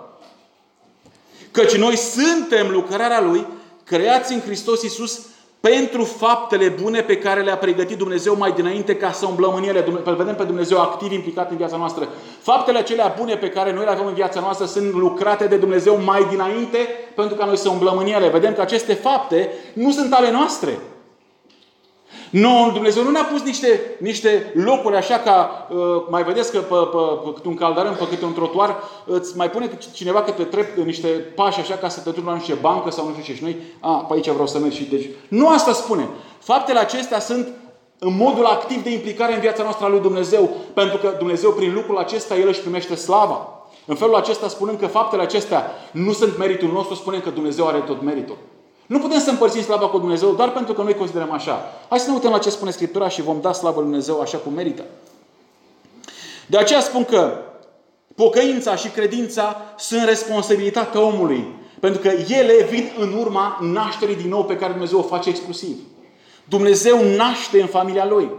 Căci 1.51 1.77
noi 1.77 1.97
suntem 1.97 2.71
lucrarea 2.71 3.21
Lui, 3.21 3.47
creați 3.85 4.33
în 4.33 4.41
Hristos 4.41 4.83
Iisus 4.83 5.21
pentru 5.63 6.05
faptele 6.05 6.69
bune 6.69 7.01
pe 7.01 7.19
care 7.19 7.43
le-a 7.43 7.57
pregătit 7.57 7.99
Dumnezeu 7.99 8.37
mai 8.37 8.53
dinainte 8.53 8.97
ca 8.97 9.13
să 9.13 9.27
umblăm 9.27 9.55
în 9.55 9.63
ele. 9.63 9.85
Îl 10.05 10.15
vedem 10.15 10.35
pe 10.35 10.43
Dumnezeu 10.43 10.81
activ 10.81 11.13
implicat 11.13 11.51
în 11.51 11.57
viața 11.57 11.77
noastră. 11.77 12.09
Faptele 12.41 12.79
acelea 12.79 13.15
bune 13.19 13.37
pe 13.37 13.51
care 13.51 13.73
noi 13.73 13.85
le 13.85 13.91
avem 13.91 14.07
în 14.07 14.15
viața 14.15 14.41
noastră 14.41 14.67
sunt 14.67 14.93
lucrate 14.93 15.47
de 15.47 15.57
Dumnezeu 15.57 16.01
mai 16.05 16.27
dinainte 16.31 16.79
pentru 17.15 17.37
ca 17.37 17.45
noi 17.45 17.57
să 17.57 17.69
umblăm 17.69 17.97
în 17.97 18.07
ele. 18.07 18.29
Vedem 18.29 18.55
că 18.55 18.61
aceste 18.61 18.95
fapte 18.95 19.49
nu 19.73 19.91
sunt 19.91 20.13
ale 20.13 20.31
noastre. 20.31 20.79
Nu, 22.33 22.71
Dumnezeu 22.73 23.03
nu 23.03 23.11
ne-a 23.11 23.25
pus 23.25 23.43
niște, 23.43 23.81
niște 23.99 24.53
locuri 24.55 24.97
așa 24.97 25.19
ca, 25.19 25.67
uh, 25.71 25.79
mai 26.11 26.23
vedeți 26.23 26.53
că 26.53 26.59
pe, 26.59 26.75
pe, 26.75 26.99
pe 27.25 27.33
câte 27.35 27.49
un 27.49 27.55
caldarâm, 27.55 27.95
pe 27.95 28.09
câte 28.09 28.25
un 28.25 28.33
trotuar, 28.33 28.77
îți 29.07 29.37
mai 29.37 29.51
pune 29.51 29.79
cineva 29.95 30.23
câte 30.23 30.43
trep, 30.43 30.77
niște 30.77 31.09
pași 31.09 31.61
așa 31.61 31.75
ca 31.75 31.89
să 31.89 32.01
te 32.01 32.11
duci 32.11 32.25
la 32.25 32.35
niște 32.35 32.55
bancă 32.61 32.91
sau 32.91 33.07
nu 33.07 33.13
știu 33.13 33.25
ce. 33.25 33.35
Și 33.35 33.43
noi, 33.43 33.57
a, 33.81 33.95
pe 33.95 34.15
aici 34.15 34.29
vreau 34.29 34.47
să 34.47 34.59
merg 34.59 34.73
și 34.73 34.85
deci. 34.85 35.09
Nu 35.29 35.49
asta 35.49 35.73
spune. 35.73 36.09
Faptele 36.39 36.79
acestea 36.79 37.21
sunt 37.21 37.49
în 37.99 38.17
modul 38.17 38.45
activ 38.45 38.83
de 38.83 38.93
implicare 38.93 39.35
în 39.35 39.41
viața 39.41 39.63
noastră 39.63 39.85
a 39.85 39.89
lui 39.89 40.01
Dumnezeu. 40.01 40.51
Pentru 40.75 40.99
că 40.99 41.15
Dumnezeu, 41.19 41.51
prin 41.51 41.75
lucrul 41.75 41.99
acesta, 41.99 42.37
El 42.37 42.49
își 42.49 42.61
primește 42.61 42.95
slava. 42.95 43.49
În 43.87 43.95
felul 43.95 44.15
acesta, 44.15 44.49
spunând 44.49 44.79
că 44.79 44.87
faptele 44.87 45.23
acestea 45.23 45.71
nu 45.93 46.13
sunt 46.13 46.39
meritul 46.39 46.69
nostru, 46.73 46.95
spunem 46.95 47.21
că 47.21 47.31
Dumnezeu 47.31 47.67
are 47.67 47.79
tot 47.79 48.03
meritul. 48.03 48.37
Nu 48.87 48.99
putem 48.99 49.21
să 49.21 49.31
împărțim 49.31 49.63
slava 49.63 49.89
cu 49.89 49.99
Dumnezeu 49.99 50.35
doar 50.35 50.53
pentru 50.53 50.75
că 50.75 50.83
noi 50.83 50.95
considerăm 50.95 51.31
așa. 51.31 51.73
Hai 51.89 51.99
să 51.99 52.09
ne 52.09 52.15
uităm 52.15 52.31
la 52.31 52.39
ce 52.39 52.51
spune 52.51 52.71
Scriptura 52.71 53.09
și 53.09 53.23
vom 53.23 53.41
da 53.41 53.53
slavă 53.53 53.81
lui 53.81 53.89
Dumnezeu 53.89 54.21
așa 54.21 54.39
cum 54.39 54.53
merită. 54.53 54.83
De 56.47 56.59
aceea 56.59 56.81
spun 56.81 57.05
că 57.05 57.39
pocăința 58.15 58.77
și 58.77 58.89
credința 58.89 59.57
sunt 59.79 60.05
responsabilitatea 60.05 61.01
omului. 61.01 61.61
Pentru 61.81 62.01
că 62.01 62.09
ele 62.09 62.63
vin 62.71 62.91
în 62.99 63.13
urma 63.13 63.59
nașterii 63.61 64.17
din 64.17 64.29
nou 64.29 64.45
pe 64.45 64.57
care 64.57 64.73
Dumnezeu 64.73 64.99
o 64.99 65.03
face 65.03 65.29
exclusiv. 65.29 65.77
Dumnezeu 66.45 67.03
naște 67.17 67.61
în 67.61 67.67
familia 67.67 68.07
Lui. 68.07 68.31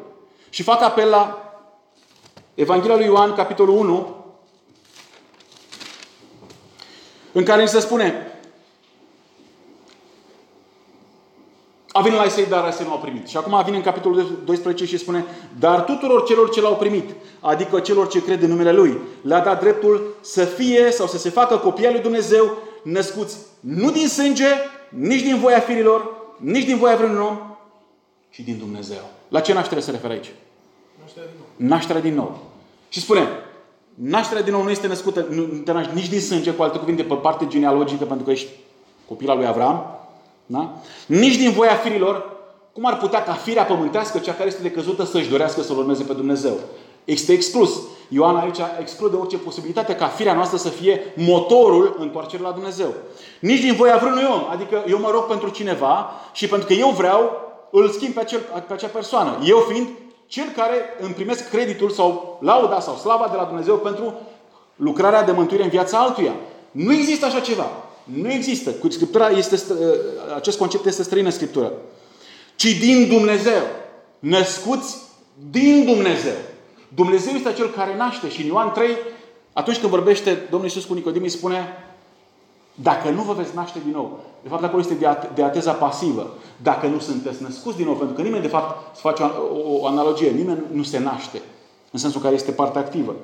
Și 0.50 0.64
fac 0.64 0.82
apel 0.82 1.10
la 1.10 1.54
Evanghelia 2.56 2.96
lui 2.96 3.06
Ioan, 3.06 3.34
capitolul 3.34 3.78
1, 3.78 4.16
în 7.32 7.44
care 7.44 7.62
ni 7.62 7.68
se 7.68 7.80
spune 7.80 8.33
A 11.96 12.02
venit 12.02 12.18
la 12.18 12.24
Isai, 12.24 12.46
dar 12.50 12.70
Isai 12.70 12.86
nu 12.86 12.92
au 12.92 12.98
primit. 12.98 13.28
Și 13.28 13.38
acum 13.38 13.62
vine 13.66 13.78
în 13.78 13.84
capitolul 13.84 14.42
12 14.46 14.86
și 14.86 14.98
spune, 14.98 15.26
dar 15.60 15.82
tuturor 15.82 16.24
celor 16.24 16.50
ce 16.50 16.62
l-au 16.62 16.76
primit, 16.76 17.10
adică 17.40 17.80
celor 17.80 18.08
ce 18.08 18.24
cred 18.24 18.42
în 18.42 18.50
numele 18.50 18.72
Lui, 18.72 18.98
le-a 19.22 19.40
dat 19.40 19.60
dreptul 19.60 20.16
să 20.22 20.44
fie 20.44 20.92
sau 20.92 21.08
să 21.08 21.18
se 21.18 21.30
facă 21.30 21.58
copii 21.58 21.92
lui 21.92 22.02
Dumnezeu, 22.02 22.58
născuți 22.84 23.38
nu 23.60 23.92
din 23.92 24.08
sânge, 24.08 24.48
nici 24.90 25.22
din 25.22 25.40
voia 25.40 25.60
firilor, 25.60 26.10
nici 26.38 26.66
din 26.66 26.78
voia 26.78 26.96
vreunui 26.96 27.20
om, 27.20 27.38
ci 28.30 28.40
din 28.40 28.58
Dumnezeu. 28.58 29.10
La 29.28 29.40
ce 29.40 29.54
naștere 29.54 29.80
se 29.80 29.92
referă 29.92 30.14
aici? 30.14 30.32
Nașterea 31.02 31.30
din 31.30 31.36
nou. 31.38 31.68
Nașterea 31.70 32.02
din 32.02 32.14
nou. 32.14 32.40
Și 32.90 33.00
spune, 33.02 33.28
nașterea 33.94 34.44
din 34.44 34.54
nou 34.54 34.64
nu 34.64 34.70
este 34.70 34.88
născută 34.88 35.26
nu 35.30 35.44
te 35.44 35.72
naști 35.72 35.94
nici 35.94 36.10
din 36.10 36.22
sânge, 36.22 36.52
cu 36.52 36.64
alte 36.64 36.78
cuvinte, 36.78 37.04
pe 37.04 37.14
parte 37.14 37.48
genealogică, 37.48 38.06
pentru 38.06 38.26
că 38.26 38.32
ești 38.32 38.50
copila 39.08 39.36
lui 39.36 39.46
Avram, 39.46 39.86
da? 40.46 40.74
Nici 41.06 41.38
din 41.38 41.52
voia 41.52 41.76
firilor, 41.76 42.32
cum 42.74 42.86
ar 42.86 42.98
putea 42.98 43.24
ca 43.24 43.34
firea 43.34 43.64
pământească, 43.64 44.18
cea 44.18 44.34
care 44.34 44.48
este 44.48 44.62
decăzută, 44.62 45.04
să-și 45.04 45.30
dorească 45.30 45.62
să-L 45.62 45.78
urmeze 45.78 46.04
pe 46.04 46.14
Dumnezeu? 46.14 46.60
Este 47.04 47.32
exclus. 47.34 47.82
Ioan 48.10 48.36
aici 48.36 48.58
exclude 48.80 49.16
orice 49.16 49.38
posibilitate 49.38 49.96
ca 49.96 50.08
firea 50.08 50.34
noastră 50.34 50.58
să 50.58 50.70
fie 50.70 51.14
motorul 51.16 51.96
întoarcerii 52.00 52.46
la 52.46 52.52
Dumnezeu. 52.52 52.94
Nici 53.40 53.60
din 53.60 53.74
voia 53.74 53.98
vreunui 53.98 54.28
om. 54.34 54.42
Adică 54.52 54.84
eu 54.88 55.00
mă 55.00 55.10
rog 55.12 55.24
pentru 55.24 55.50
cineva 55.50 56.12
și 56.34 56.48
pentru 56.48 56.68
că 56.68 56.74
eu 56.74 56.90
vreau, 56.90 57.32
îl 57.72 57.90
schimb 57.90 58.14
pe, 58.14 58.20
acel, 58.20 58.40
pe 58.68 58.74
acea 58.74 58.88
persoană. 58.88 59.38
Eu 59.46 59.58
fiind 59.58 59.88
cel 60.28 60.46
care 60.56 60.76
îmi 61.00 61.14
primesc 61.14 61.50
creditul 61.50 61.90
sau 61.90 62.38
lauda 62.42 62.80
sau 62.80 62.96
slava 62.96 63.28
de 63.32 63.36
la 63.36 63.44
Dumnezeu 63.44 63.76
pentru 63.76 64.14
lucrarea 64.76 65.24
de 65.24 65.32
mântuire 65.32 65.64
în 65.64 65.70
viața 65.70 65.98
altuia. 65.98 66.34
Nu 66.72 66.94
există 66.94 67.26
așa 67.26 67.40
ceva. 67.40 67.68
Nu 68.04 68.32
există. 68.32 68.70
Cu 68.72 68.90
Scriptura 68.90 69.30
este, 69.30 69.56
ă, 69.56 70.36
acest 70.36 70.58
concept 70.58 70.86
este 70.86 71.04
străin 71.04 71.26
în 71.26 71.32
Scriptură. 71.32 71.72
Ci 72.56 72.78
din 72.80 73.08
Dumnezeu. 73.08 73.62
născuți 74.20 74.98
din 75.52 75.86
Dumnezeu. 75.86 76.36
Dumnezeu 76.96 77.34
este 77.34 77.50
acel 77.50 77.70
care 77.70 77.96
naște. 77.96 78.30
Și 78.30 78.42
în 78.42 78.48
Ioan 78.48 78.72
3, 78.72 78.88
atunci 79.54 79.78
când 79.78 79.92
vorbește 79.92 80.34
Domnul 80.50 80.70
Iisus 80.70 80.86
cu 80.86 80.94
Nicodim, 80.94 81.22
îi 81.22 81.30
spune 81.30 81.68
dacă 82.76 83.10
nu 83.10 83.22
vă 83.22 83.34
veți 83.34 83.56
naște 83.56 83.80
din 83.84 83.92
nou. 83.94 84.24
De 84.44 84.50
fapt, 84.50 84.64
acolo 84.64 84.82
este 84.82 84.98
de 85.34 85.44
ateza 85.44 85.72
pasivă. 85.72 86.34
Dacă 86.62 86.88
nu 86.88 87.00
sunteți 87.00 87.42
născuți 87.42 87.78
din 87.78 87.86
nou, 87.86 87.96
pentru 87.96 88.16
că 88.16 88.22
nimeni, 88.22 88.42
de 88.42 88.48
fapt, 88.48 88.96
să 88.96 89.02
face 89.02 89.24
o, 89.24 89.80
o 89.80 89.86
analogie, 89.86 90.30
nimeni 90.30 90.64
nu 90.72 90.84
se 90.84 91.00
naște. 91.00 91.42
În 91.92 92.00
sensul 92.00 92.22
care 92.22 92.36
este 92.36 92.52
parte 92.52 92.78
activă. 92.78 93.16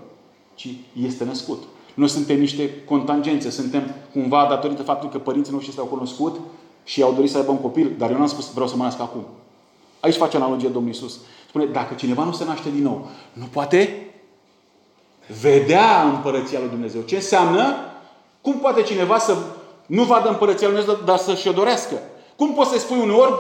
Ci 0.56 0.68
este 1.04 1.24
născut. 1.24 1.64
Noi 2.00 2.10
suntem 2.10 2.40
niște 2.40 2.84
contangențe. 2.84 3.50
Suntem 3.50 3.96
cumva 4.12 4.46
datorită 4.50 4.84
faptului 4.84 5.14
că 5.14 5.20
părinții 5.20 5.54
noștri 5.54 5.74
s-au 5.74 5.86
cunoscut 5.86 6.40
și 6.84 7.02
au 7.02 7.14
dorit 7.14 7.30
să 7.30 7.38
aibă 7.38 7.52
un 7.52 7.62
copil, 7.62 7.96
dar 7.98 8.12
eu 8.12 8.18
n-am 8.18 8.28
spus 8.28 8.52
vreau 8.52 8.68
să 8.68 8.76
mă 8.76 8.84
nasc 8.84 9.00
acum. 9.00 9.26
Aici 10.00 10.16
face 10.16 10.38
analogie 10.38 10.70
Domnul 10.70 10.92
Iisus. 10.92 11.20
Spune, 11.48 11.66
dacă 11.66 11.94
cineva 11.94 12.24
nu 12.24 12.32
se 12.32 12.46
naște 12.46 12.70
din 12.70 12.84
nou, 12.84 13.08
nu 13.34 13.46
poate 13.52 14.12
vedea 15.42 16.04
împărăția 16.04 16.60
lui 16.60 16.70
Dumnezeu. 16.70 17.02
Ce 17.02 17.16
înseamnă? 17.16 17.76
Cum 18.42 18.54
poate 18.60 18.82
cineva 18.82 19.18
să 19.18 19.38
nu 19.86 20.04
vadă 20.04 20.30
împărăția 20.30 20.68
lui 20.68 20.78
Dumnezeu, 20.78 21.06
dar 21.06 21.18
să 21.18 21.36
și-o 21.36 21.52
dorească? 21.52 21.96
Cum 22.36 22.54
poți 22.54 22.72
să 22.72 22.80
spui 22.80 23.00
un 23.00 23.10
orb 23.10 23.34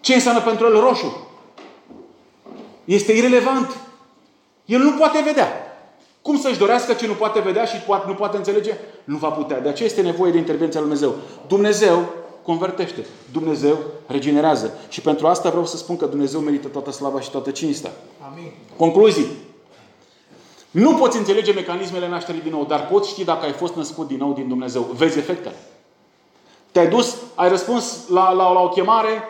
ce 0.00 0.14
înseamnă 0.14 0.40
pentru 0.40 0.66
el 0.66 0.80
roșu? 0.80 1.28
Este 2.84 3.12
irelevant. 3.12 3.76
El 4.64 4.80
nu 4.80 4.92
poate 4.92 5.22
vedea. 5.22 5.65
Cum 6.26 6.38
să-și 6.38 6.58
dorească 6.58 6.92
ce 6.92 7.06
nu 7.06 7.12
poate 7.12 7.40
vedea 7.40 7.64
și 7.64 7.76
nu 8.06 8.14
poate 8.14 8.36
înțelege? 8.36 8.74
Nu 9.04 9.16
va 9.16 9.28
putea. 9.28 9.60
De 9.60 9.68
aceea 9.68 9.88
este 9.88 10.02
nevoie 10.02 10.32
de 10.32 10.38
intervenția 10.38 10.80
lui 10.80 10.88
Dumnezeu. 10.88 11.14
Dumnezeu 11.46 12.04
convertește. 12.42 13.06
Dumnezeu 13.32 13.76
regenerează. 14.06 14.72
Și 14.88 15.00
pentru 15.00 15.26
asta 15.26 15.48
vreau 15.48 15.66
să 15.66 15.76
spun 15.76 15.96
că 15.96 16.06
Dumnezeu 16.06 16.40
merită 16.40 16.68
toată 16.68 16.90
slava 16.90 17.20
și 17.20 17.30
toată 17.30 17.50
cinstea. 17.50 17.90
Amin. 18.30 18.52
Concluzii. 18.76 19.26
Nu 20.70 20.94
poți 20.94 21.16
înțelege 21.16 21.52
mecanismele 21.52 22.08
nașterii 22.08 22.40
din 22.40 22.52
nou, 22.52 22.64
dar 22.64 22.86
poți 22.86 23.08
ști 23.08 23.24
dacă 23.24 23.44
ai 23.44 23.52
fost 23.52 23.74
născut 23.74 24.06
din 24.06 24.18
nou 24.18 24.32
din 24.32 24.48
Dumnezeu. 24.48 24.82
Vezi 24.82 25.18
efectele. 25.18 25.56
Te-ai 26.72 26.88
dus, 26.88 27.16
ai 27.34 27.48
răspuns 27.48 28.08
la, 28.08 28.32
la, 28.32 28.52
la 28.52 28.60
o 28.60 28.68
chemare, 28.68 29.22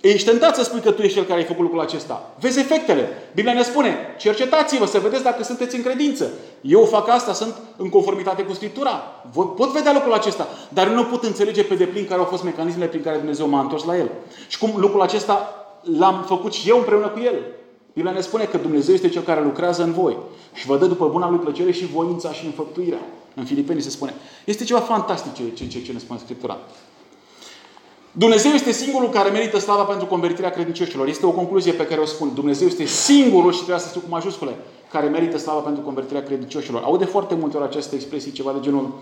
Ești 0.00 0.28
tentat 0.28 0.56
să 0.56 0.62
spui 0.62 0.80
că 0.80 0.90
tu 0.90 1.02
ești 1.02 1.16
cel 1.16 1.24
care 1.24 1.38
ai 1.38 1.46
făcut 1.46 1.62
lucrul 1.62 1.80
acesta. 1.80 2.32
Vezi 2.40 2.58
efectele. 2.58 3.08
Biblia 3.34 3.54
ne 3.54 3.62
spune, 3.62 3.96
cercetați-vă 4.18 4.86
să 4.86 4.98
vedeți 4.98 5.22
dacă 5.22 5.42
sunteți 5.42 5.76
în 5.76 5.82
credință. 5.82 6.30
Eu 6.60 6.84
fac 6.84 7.08
asta, 7.08 7.32
sunt 7.32 7.54
în 7.76 7.88
conformitate 7.88 8.42
cu 8.42 8.52
Scriptura. 8.52 8.90
Pot 9.56 9.72
vedea 9.72 9.92
lucrul 9.92 10.12
acesta, 10.12 10.48
dar 10.68 10.88
nu 10.88 11.04
pot 11.04 11.24
înțelege 11.24 11.64
pe 11.64 11.74
deplin 11.74 12.06
care 12.06 12.20
au 12.20 12.26
fost 12.26 12.42
mecanismele 12.42 12.86
prin 12.86 13.02
care 13.02 13.16
Dumnezeu 13.16 13.48
m-a 13.48 13.60
întors 13.60 13.84
la 13.84 13.96
El. 13.96 14.10
Și 14.48 14.58
cum 14.58 14.72
lucrul 14.76 15.00
acesta 15.00 15.54
l-am 15.98 16.24
făcut 16.26 16.52
și 16.52 16.68
eu 16.68 16.78
împreună 16.78 17.08
cu 17.08 17.18
El. 17.18 17.34
Biblia 17.92 18.12
ne 18.12 18.20
spune 18.20 18.44
că 18.44 18.56
Dumnezeu 18.56 18.94
este 18.94 19.08
Cel 19.08 19.22
care 19.22 19.42
lucrează 19.42 19.82
în 19.82 19.92
voi 19.92 20.16
și 20.54 20.66
vă 20.66 20.76
dă 20.76 20.86
după 20.86 21.08
buna 21.08 21.30
lui 21.30 21.38
plăcere 21.38 21.70
și 21.70 21.86
voința 21.86 22.32
și 22.32 22.44
înfăptuirea. 22.44 23.00
În 23.34 23.44
Filipeni 23.44 23.82
se 23.82 23.90
spune. 23.90 24.14
Este 24.44 24.64
ceva 24.64 24.80
fantastic 24.80 25.34
ce, 25.34 25.42
ce, 25.54 25.66
ce, 25.66 25.82
ce 25.82 25.92
ne 25.92 25.98
spune 25.98 26.18
Scriptura. 26.22 26.58
Dumnezeu 28.12 28.52
este 28.52 28.72
singurul 28.72 29.08
care 29.08 29.30
merită 29.30 29.58
slava 29.58 29.82
pentru 29.82 30.06
convertirea 30.06 30.50
credincioșilor. 30.50 31.08
Este 31.08 31.26
o 31.26 31.30
concluzie 31.30 31.72
pe 31.72 31.86
care 31.86 32.00
o 32.00 32.04
spun. 32.04 32.30
Dumnezeu 32.34 32.66
este 32.66 32.84
singurul, 32.84 33.52
și 33.52 33.58
trebuie 33.58 33.78
să 33.78 33.88
scriu 33.88 34.00
cu 34.00 34.10
majuscule, 34.10 34.54
care 34.90 35.06
merită 35.06 35.38
slava 35.38 35.58
pentru 35.58 35.82
convertirea 35.82 36.22
credincioșilor. 36.22 36.82
Aude 36.82 37.04
foarte 37.04 37.34
multe 37.34 37.56
ori 37.56 37.66
aceste 37.66 37.94
expresii, 37.94 38.32
ceva 38.32 38.52
de 38.52 38.60
genul 38.60 38.92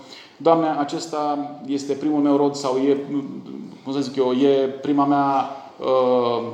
Doamne, 0.41 0.75
acesta 0.79 1.39
este 1.67 1.93
primul 1.93 2.21
meu 2.21 2.37
rod 2.37 2.55
sau 2.55 2.77
e, 2.77 2.97
cum 3.85 3.93
să 3.93 4.01
zic 4.01 4.17
eu, 4.17 4.33
e 4.33 4.67
prima 4.67 5.05
mea 5.05 5.51
uh, 5.79 6.47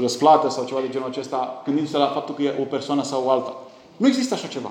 răsplată 0.00 0.50
sau 0.50 0.64
ceva 0.64 0.80
de 0.80 0.88
genul 0.88 1.08
acesta, 1.08 1.62
gândindu-se 1.64 1.96
la 1.96 2.06
faptul 2.06 2.34
că 2.34 2.42
e 2.42 2.54
o 2.60 2.64
persoană 2.64 3.02
sau 3.02 3.30
alta. 3.30 3.56
Nu 3.96 4.06
există 4.06 4.34
așa 4.34 4.46
ceva. 4.46 4.70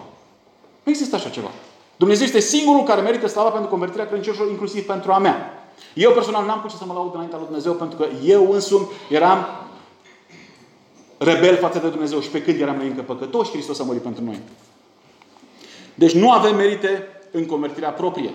Nu 0.84 0.92
există 0.92 1.16
așa 1.16 1.30
ceva. 1.30 1.50
Dumnezeu 1.96 2.26
este 2.26 2.40
singurul 2.40 2.84
care 2.84 3.02
merită 3.02 3.28
slava 3.28 3.50
pentru 3.50 3.70
convertirea 3.70 4.06
credincioșilor, 4.06 4.50
inclusiv 4.50 4.86
pentru 4.86 5.12
a 5.12 5.18
mea. 5.18 5.67
Eu 5.94 6.12
personal 6.12 6.46
n-am 6.46 6.60
cu 6.60 6.68
ce 6.68 6.76
să 6.76 6.86
mă 6.86 6.94
laud 6.94 7.14
înaintea 7.14 7.38
lui 7.38 7.48
Dumnezeu 7.48 7.74
pentru 7.74 7.98
că 7.98 8.08
eu 8.24 8.52
însumi 8.52 8.88
eram 9.10 9.48
rebel 11.18 11.58
față 11.58 11.80
de 11.80 11.90
Dumnezeu 11.90 12.20
și 12.20 12.30
pe 12.30 12.42
când 12.42 12.62
eram 12.62 12.76
noi 12.76 12.88
încă 12.88 13.02
păcătoși, 13.02 13.52
Hristos 13.52 13.80
a 13.80 13.84
murit 13.84 14.02
pentru 14.02 14.24
noi. 14.24 14.40
Deci 15.96 16.14
nu 16.14 16.32
avem 16.32 16.56
merite 16.56 17.08
în 17.32 17.46
convertirea 17.46 17.90
proprie. 17.90 18.34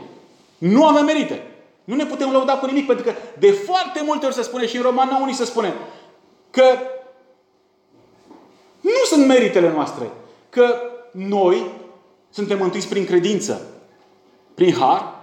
Nu 0.59 0.87
avem 0.87 1.05
merite. 1.05 1.47
Nu 1.85 1.95
ne 1.95 2.07
putem 2.07 2.31
lăuda 2.31 2.53
cu 2.53 2.67
nimic, 2.67 2.87
pentru 2.87 3.05
că 3.05 3.13
de 3.39 3.51
foarte 3.51 4.03
multe 4.05 4.27
ori 4.27 4.35
se 4.35 4.43
spune 4.43 4.67
și 4.67 4.77
în 4.77 4.83
Romana 4.83 5.19
unii 5.21 5.35
se 5.35 5.45
spune 5.45 5.75
că 6.51 6.65
nu 8.81 9.05
sunt 9.07 9.27
meritele 9.27 9.71
noastre. 9.71 10.11
Că 10.51 10.77
noi 11.11 11.71
suntem 12.31 12.59
mântuiți 12.59 12.89
prin 12.89 13.05
credință, 13.05 13.67
prin 14.55 14.75
har, 14.75 15.15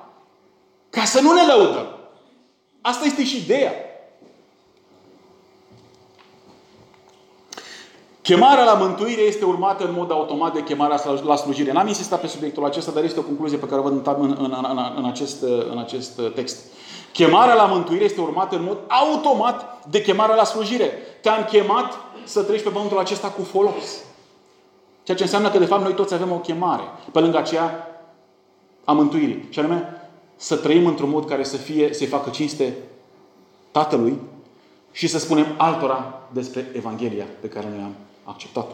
ca 0.90 1.04
să 1.04 1.22
nu 1.22 1.34
ne 1.34 1.42
lăudăm. 1.46 1.99
Asta 2.82 3.06
este 3.06 3.24
și 3.24 3.38
ideea. 3.38 3.74
Chemarea 8.22 8.64
la 8.64 8.74
mântuire 8.74 9.22
este 9.22 9.46
urmată 9.46 9.86
în 9.86 9.94
mod 9.94 10.12
automat 10.12 10.54
de 10.54 10.64
chemarea 10.64 11.00
la 11.24 11.36
slujire. 11.36 11.72
N-am 11.72 11.88
insistat 11.88 12.22
pe 12.22 12.28
subiectul 12.28 12.66
acesta, 12.66 12.92
dar 12.92 13.04
este 13.04 13.20
o 13.20 13.24
concluzie 13.24 13.58
pe 13.58 13.66
care 13.66 13.80
o 13.80 13.84
văd 13.84 13.92
în, 13.92 14.02
în, 14.16 14.36
în, 14.38 14.94
în, 14.98 15.06
acest, 15.06 15.44
în 15.72 15.78
acest 15.78 16.22
text. 16.36 16.58
Chemarea 17.12 17.54
la 17.54 17.66
mântuire 17.66 18.04
este 18.04 18.22
urmată 18.22 18.56
în 18.56 18.64
mod 18.64 18.78
automat 18.88 19.86
de 19.90 20.02
chemarea 20.02 20.36
la 20.36 20.44
slujire. 20.44 20.92
Te-am 21.22 21.46
chemat 21.50 21.94
să 22.24 22.44
treci 22.44 22.64
pe 22.64 22.70
pământul 22.70 22.98
acesta 23.00 23.28
cu 23.28 23.42
folos. 23.42 24.04
Ceea 25.04 25.18
ce 25.18 25.24
înseamnă 25.24 25.50
că, 25.50 25.58
de 25.58 25.66
fapt, 25.66 25.84
noi 25.84 25.94
toți 25.94 26.14
avem 26.14 26.32
o 26.32 26.40
chemare. 26.40 26.84
Pe 27.12 27.20
lângă 27.20 27.38
aceea 27.38 27.88
a 28.84 28.92
mântuirii. 28.92 29.48
Și 29.50 29.60
anume, 29.60 29.99
să 30.42 30.56
trăim 30.56 30.86
într-un 30.86 31.10
mod 31.10 31.28
care 31.28 31.44
să 31.44 31.58
fie, 31.58 31.94
să 31.94 32.06
facă 32.06 32.30
cinste 32.30 32.78
Tatălui 33.72 34.20
și 34.92 35.08
să 35.08 35.20
spunem 35.20 35.46
altora 35.58 36.22
despre 36.32 36.72
Evanghelia 36.74 37.26
pe 37.42 37.48
care 37.48 37.68
noi 37.70 37.84
am 37.84 37.96
acceptat-o. 38.24 38.74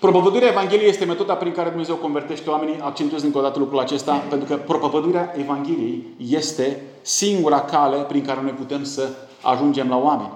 Propovăduirea 0.00 0.48
Evangheliei 0.48 0.88
este 0.88 1.04
metoda 1.04 1.34
prin 1.34 1.52
care 1.52 1.68
Dumnezeu 1.68 1.94
convertește 1.94 2.50
oamenii. 2.50 2.80
Accentuez 2.80 3.22
încă 3.22 3.38
o 3.38 3.40
dată 3.40 3.58
lucrul 3.58 3.78
acesta, 3.78 4.16
pentru 4.16 4.48
că 4.48 4.56
propovăduirea 4.56 5.34
Evangheliei 5.36 6.04
este 6.28 6.82
singura 7.02 7.60
cale 7.60 7.96
prin 7.96 8.24
care 8.24 8.42
noi 8.42 8.50
putem 8.50 8.84
să 8.84 9.08
ajungem 9.42 9.88
la 9.88 9.96
oameni. 9.96 10.32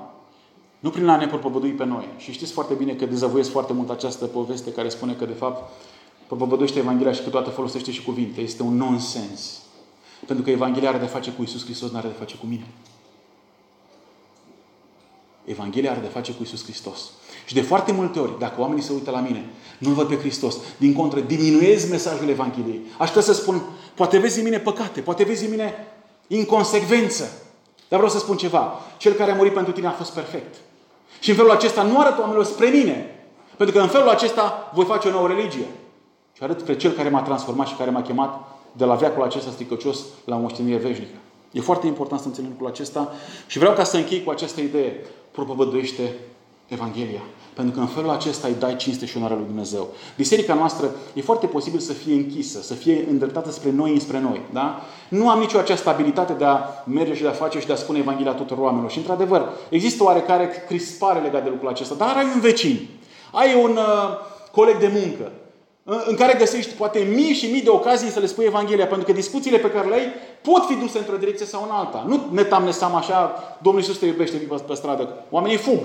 Nu 0.79 0.91
prin 0.91 1.09
a 1.09 1.17
ne 1.17 1.27
propovădui 1.27 1.71
pe 1.71 1.85
noi. 1.85 2.09
Și 2.17 2.33
știți 2.33 2.53
foarte 2.53 2.75
bine 2.75 2.93
că 2.93 3.07
dezăvuiesc 3.07 3.51
foarte 3.51 3.73
mult 3.73 3.91
această 3.91 4.25
poveste 4.25 4.73
care 4.73 4.89
spune 4.89 5.13
că, 5.13 5.25
de 5.25 5.33
fapt, 5.33 5.71
propovăduiește 6.29 6.79
Evanghelia 6.79 7.13
și 7.13 7.23
câteodată 7.23 7.51
folosește 7.51 7.91
și 7.91 8.03
cuvinte. 8.03 8.41
Este 8.41 8.63
un 8.63 8.77
nonsens. 8.77 9.61
Pentru 10.27 10.45
că 10.45 10.51
Evanghelia 10.51 10.89
are 10.89 10.99
de 10.99 11.07
face 11.07 11.31
cu 11.31 11.43
Isus 11.43 11.65
Hristos, 11.65 11.91
nu 11.91 11.99
are 11.99 12.09
de 12.09 12.15
face 12.19 12.37
cu 12.37 12.47
mine. 12.47 12.67
Evanghelia 15.45 15.91
are 15.91 16.01
de 16.01 16.07
face 16.07 16.33
cu 16.33 16.43
Isus 16.43 16.63
Hristos. 16.63 17.11
Și 17.45 17.55
de 17.55 17.63
foarte 17.63 17.93
multe 17.93 18.19
ori, 18.19 18.39
dacă 18.39 18.61
oamenii 18.61 18.83
se 18.83 18.93
uită 18.93 19.11
la 19.11 19.21
mine, 19.21 19.45
nu-L 19.79 19.93
văd 19.93 20.09
pe 20.09 20.19
Hristos. 20.19 20.57
Din 20.77 20.95
contră, 20.95 21.21
diminuez 21.21 21.89
mesajul 21.89 22.29
Evangheliei. 22.29 22.81
Aș 22.99 23.07
putea 23.09 23.23
să 23.23 23.33
spun, 23.33 23.63
poate 23.95 24.19
vezi 24.19 24.39
în 24.39 24.45
mine 24.45 24.59
păcate, 24.59 25.01
poate 25.01 25.25
vezi 25.25 25.45
în 25.45 25.51
mine 25.51 25.87
inconsecvență. 26.27 27.23
Dar 27.89 27.99
vreau 27.99 28.15
să 28.15 28.19
spun 28.19 28.37
ceva. 28.37 28.81
Cel 28.97 29.13
care 29.13 29.31
a 29.31 29.35
murit 29.35 29.53
pentru 29.53 29.73
tine 29.73 29.87
a 29.87 29.91
fost 29.91 30.13
perfect. 30.13 30.55
Și 31.21 31.31
în 31.31 31.37
felul 31.37 31.51
acesta 31.51 31.83
nu 31.83 32.01
arăt 32.01 32.19
oamenilor 32.19 32.45
spre 32.45 32.69
mine. 32.69 33.25
Pentru 33.57 33.77
că 33.77 33.83
în 33.83 33.89
felul 33.89 34.09
acesta 34.09 34.71
voi 34.75 34.85
face 34.85 35.09
o 35.09 35.11
nouă 35.11 35.29
religie. 35.29 35.67
Și 36.39 36.45
arăt 36.45 36.63
pe 36.63 36.77
Cel 36.77 36.91
care 36.91 37.09
m-a 37.09 37.23
transformat 37.23 37.67
și 37.67 37.75
care 37.75 37.91
m-a 37.91 38.03
chemat 38.03 38.59
de 38.73 38.85
la 38.85 38.95
veacul 38.95 39.23
acesta 39.23 39.51
stricăcios 39.51 39.99
la 40.25 40.37
o 40.37 40.39
moștenire 40.39 40.77
veșnică. 40.77 41.17
E 41.53 41.61
foarte 41.61 41.87
important 41.87 42.21
să 42.21 42.27
înțelegem 42.27 42.55
lucrul 42.59 42.75
acesta 42.75 43.13
și 43.47 43.59
vreau 43.59 43.75
ca 43.75 43.85
să 43.85 43.97
închei 43.97 44.25
cu 44.25 44.31
această 44.31 44.61
idee. 44.61 44.93
Propovăduiește 45.31 46.15
Evanghelia. 46.67 47.21
Pentru 47.55 47.75
că 47.75 47.81
în 47.81 47.87
felul 47.87 48.11
acesta 48.11 48.49
îi 48.49 48.55
dai 48.59 48.77
cinste 48.77 49.07
și 49.07 49.17
onoare 49.17 49.35
lui 49.35 49.45
Dumnezeu. 49.47 49.89
Biserica 50.17 50.55
noastră 50.55 50.91
e 51.15 51.21
foarte 51.21 51.47
posibil 51.47 51.79
să 51.79 51.93
fie 51.93 52.15
închisă, 52.15 52.63
să 52.63 52.75
fie 52.75 53.07
îndreptată 53.11 53.51
spre 53.51 53.71
noi, 53.71 53.93
înspre 53.93 54.21
noi. 54.21 54.41
Da? 54.53 54.81
Nu 55.09 55.29
am 55.31 55.39
nicio 55.39 55.59
această 55.59 55.89
abilitate 55.89 56.33
de 56.33 56.45
a 56.45 56.61
merge 56.85 57.15
și 57.15 57.23
de 57.23 57.29
a 57.29 57.33
face 57.33 57.61
și 57.61 57.67
de 57.67 57.73
a 57.73 57.77
spune 57.77 57.99
Evanghelia 57.99 58.33
tuturor 58.33 58.65
oamenilor. 58.65 58.91
Și 58.91 58.99
într-adevăr, 58.99 59.49
există 59.69 60.03
oarecare 60.03 60.65
crispare 60.67 61.21
legat 61.21 61.43
de 61.43 61.49
lucrul 61.49 61.69
acesta. 61.69 61.95
Dar 61.95 62.17
ai 62.17 62.27
un 62.35 62.41
vecin, 62.41 62.89
ai 63.33 63.63
un 63.63 63.71
uh, 63.71 64.19
coleg 64.53 64.79
de 64.79 64.91
muncă, 64.93 65.33
în 66.07 66.17
care 66.17 66.37
găsești 66.39 66.73
poate 66.73 66.99
mii 66.99 67.33
și 67.33 67.51
mii 67.51 67.63
de 67.63 67.71
ocazii 67.71 68.11
să 68.11 68.21
le 68.21 68.27
spui 68.27 68.45
Evanghelia, 68.45 68.87
pentru 68.87 69.07
că 69.07 69.13
discuțiile 69.13 69.59
pe 69.59 69.71
care 69.71 69.89
le 69.89 69.95
ai 69.95 70.07
pot 70.43 70.65
fi 70.67 70.75
duse 70.75 70.99
într-o 70.99 71.17
direcție 71.17 71.47
sau 71.47 71.63
în 71.63 71.71
alta. 71.71 72.05
Nu 72.07 72.21
ne 72.31 72.43
tam 72.43 72.65
ne 72.65 72.71
seama 72.71 72.99
așa, 72.99 73.35
Domnul 73.63 73.83
Iisus 73.83 73.99
te 73.99 74.07
iubește, 74.07 74.37
vii 74.37 74.47
pe, 74.47 74.63
pe 74.67 74.75
stradă. 74.75 75.25
Oamenii 75.31 75.57
fug. 75.57 75.79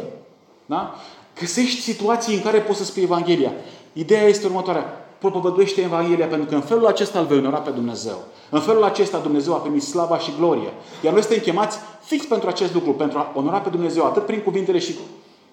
Da? 0.66 0.96
Găsești 1.40 1.82
situații 1.82 2.36
în 2.36 2.42
care 2.42 2.60
poți 2.60 2.78
să 2.78 2.86
spui 2.86 3.02
Evanghelia. 3.04 3.52
Ideea 3.94 4.24
este 4.24 4.46
următoarea. 4.46 5.08
propovăduiește 5.20 5.82
Evanghelia, 5.82 6.26
pentru 6.26 6.48
că 6.48 6.56
în 6.56 6.62
felul 6.62 6.86
acesta 6.86 7.20
îl 7.20 7.26
vei 7.26 7.38
onora 7.38 7.58
pe 7.58 7.70
Dumnezeu. 7.70 8.18
În 8.50 8.60
felul 8.60 8.84
acesta 8.84 9.18
Dumnezeu 9.18 9.54
a 9.54 9.58
primit 9.58 9.84
slava 9.84 10.18
și 10.18 10.34
glorie. 10.38 10.74
Iar 11.04 11.14
noi 11.14 11.22
suntem 11.22 11.42
chemați 11.42 11.78
fix 12.02 12.26
pentru 12.26 12.50
acest 12.50 12.74
lucru, 12.74 12.94
pentru 12.94 13.18
a 13.18 13.32
onora 13.36 13.58
pe 13.58 13.70
Dumnezeu, 13.70 14.06
atât 14.06 14.26
prin 14.26 14.42
cuvintele 14.42 14.80
și 14.80 14.96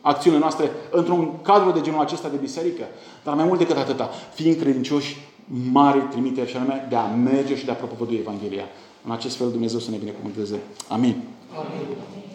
acțiunile 0.01 0.40
noastre, 0.40 0.70
într-un 0.90 1.40
cadru 1.42 1.70
de 1.70 1.80
genul 1.80 2.01
acesta 2.01 2.28
de 2.28 2.36
biserică, 2.36 2.84
dar 3.24 3.34
mai 3.34 3.44
mult 3.44 3.59
decât 3.59 3.76
atâta, 3.76 4.11
fiind 4.34 4.57
credincioși 4.57 5.16
mari 5.72 6.01
trimiteri 6.11 6.51
și 6.51 6.57
anume 6.57 6.86
de 6.88 6.96
a 6.96 7.07
merge 7.07 7.57
și 7.57 7.64
de 7.64 7.70
a 7.70 7.74
propovădui 7.74 8.16
Evanghelia. 8.16 8.64
În 9.05 9.11
acest 9.11 9.36
fel 9.36 9.51
Dumnezeu 9.51 9.78
să 9.78 9.90
ne 9.90 9.96
binecuvânteze. 9.96 10.61
Amin. 10.88 11.22
Amin. 11.55 12.30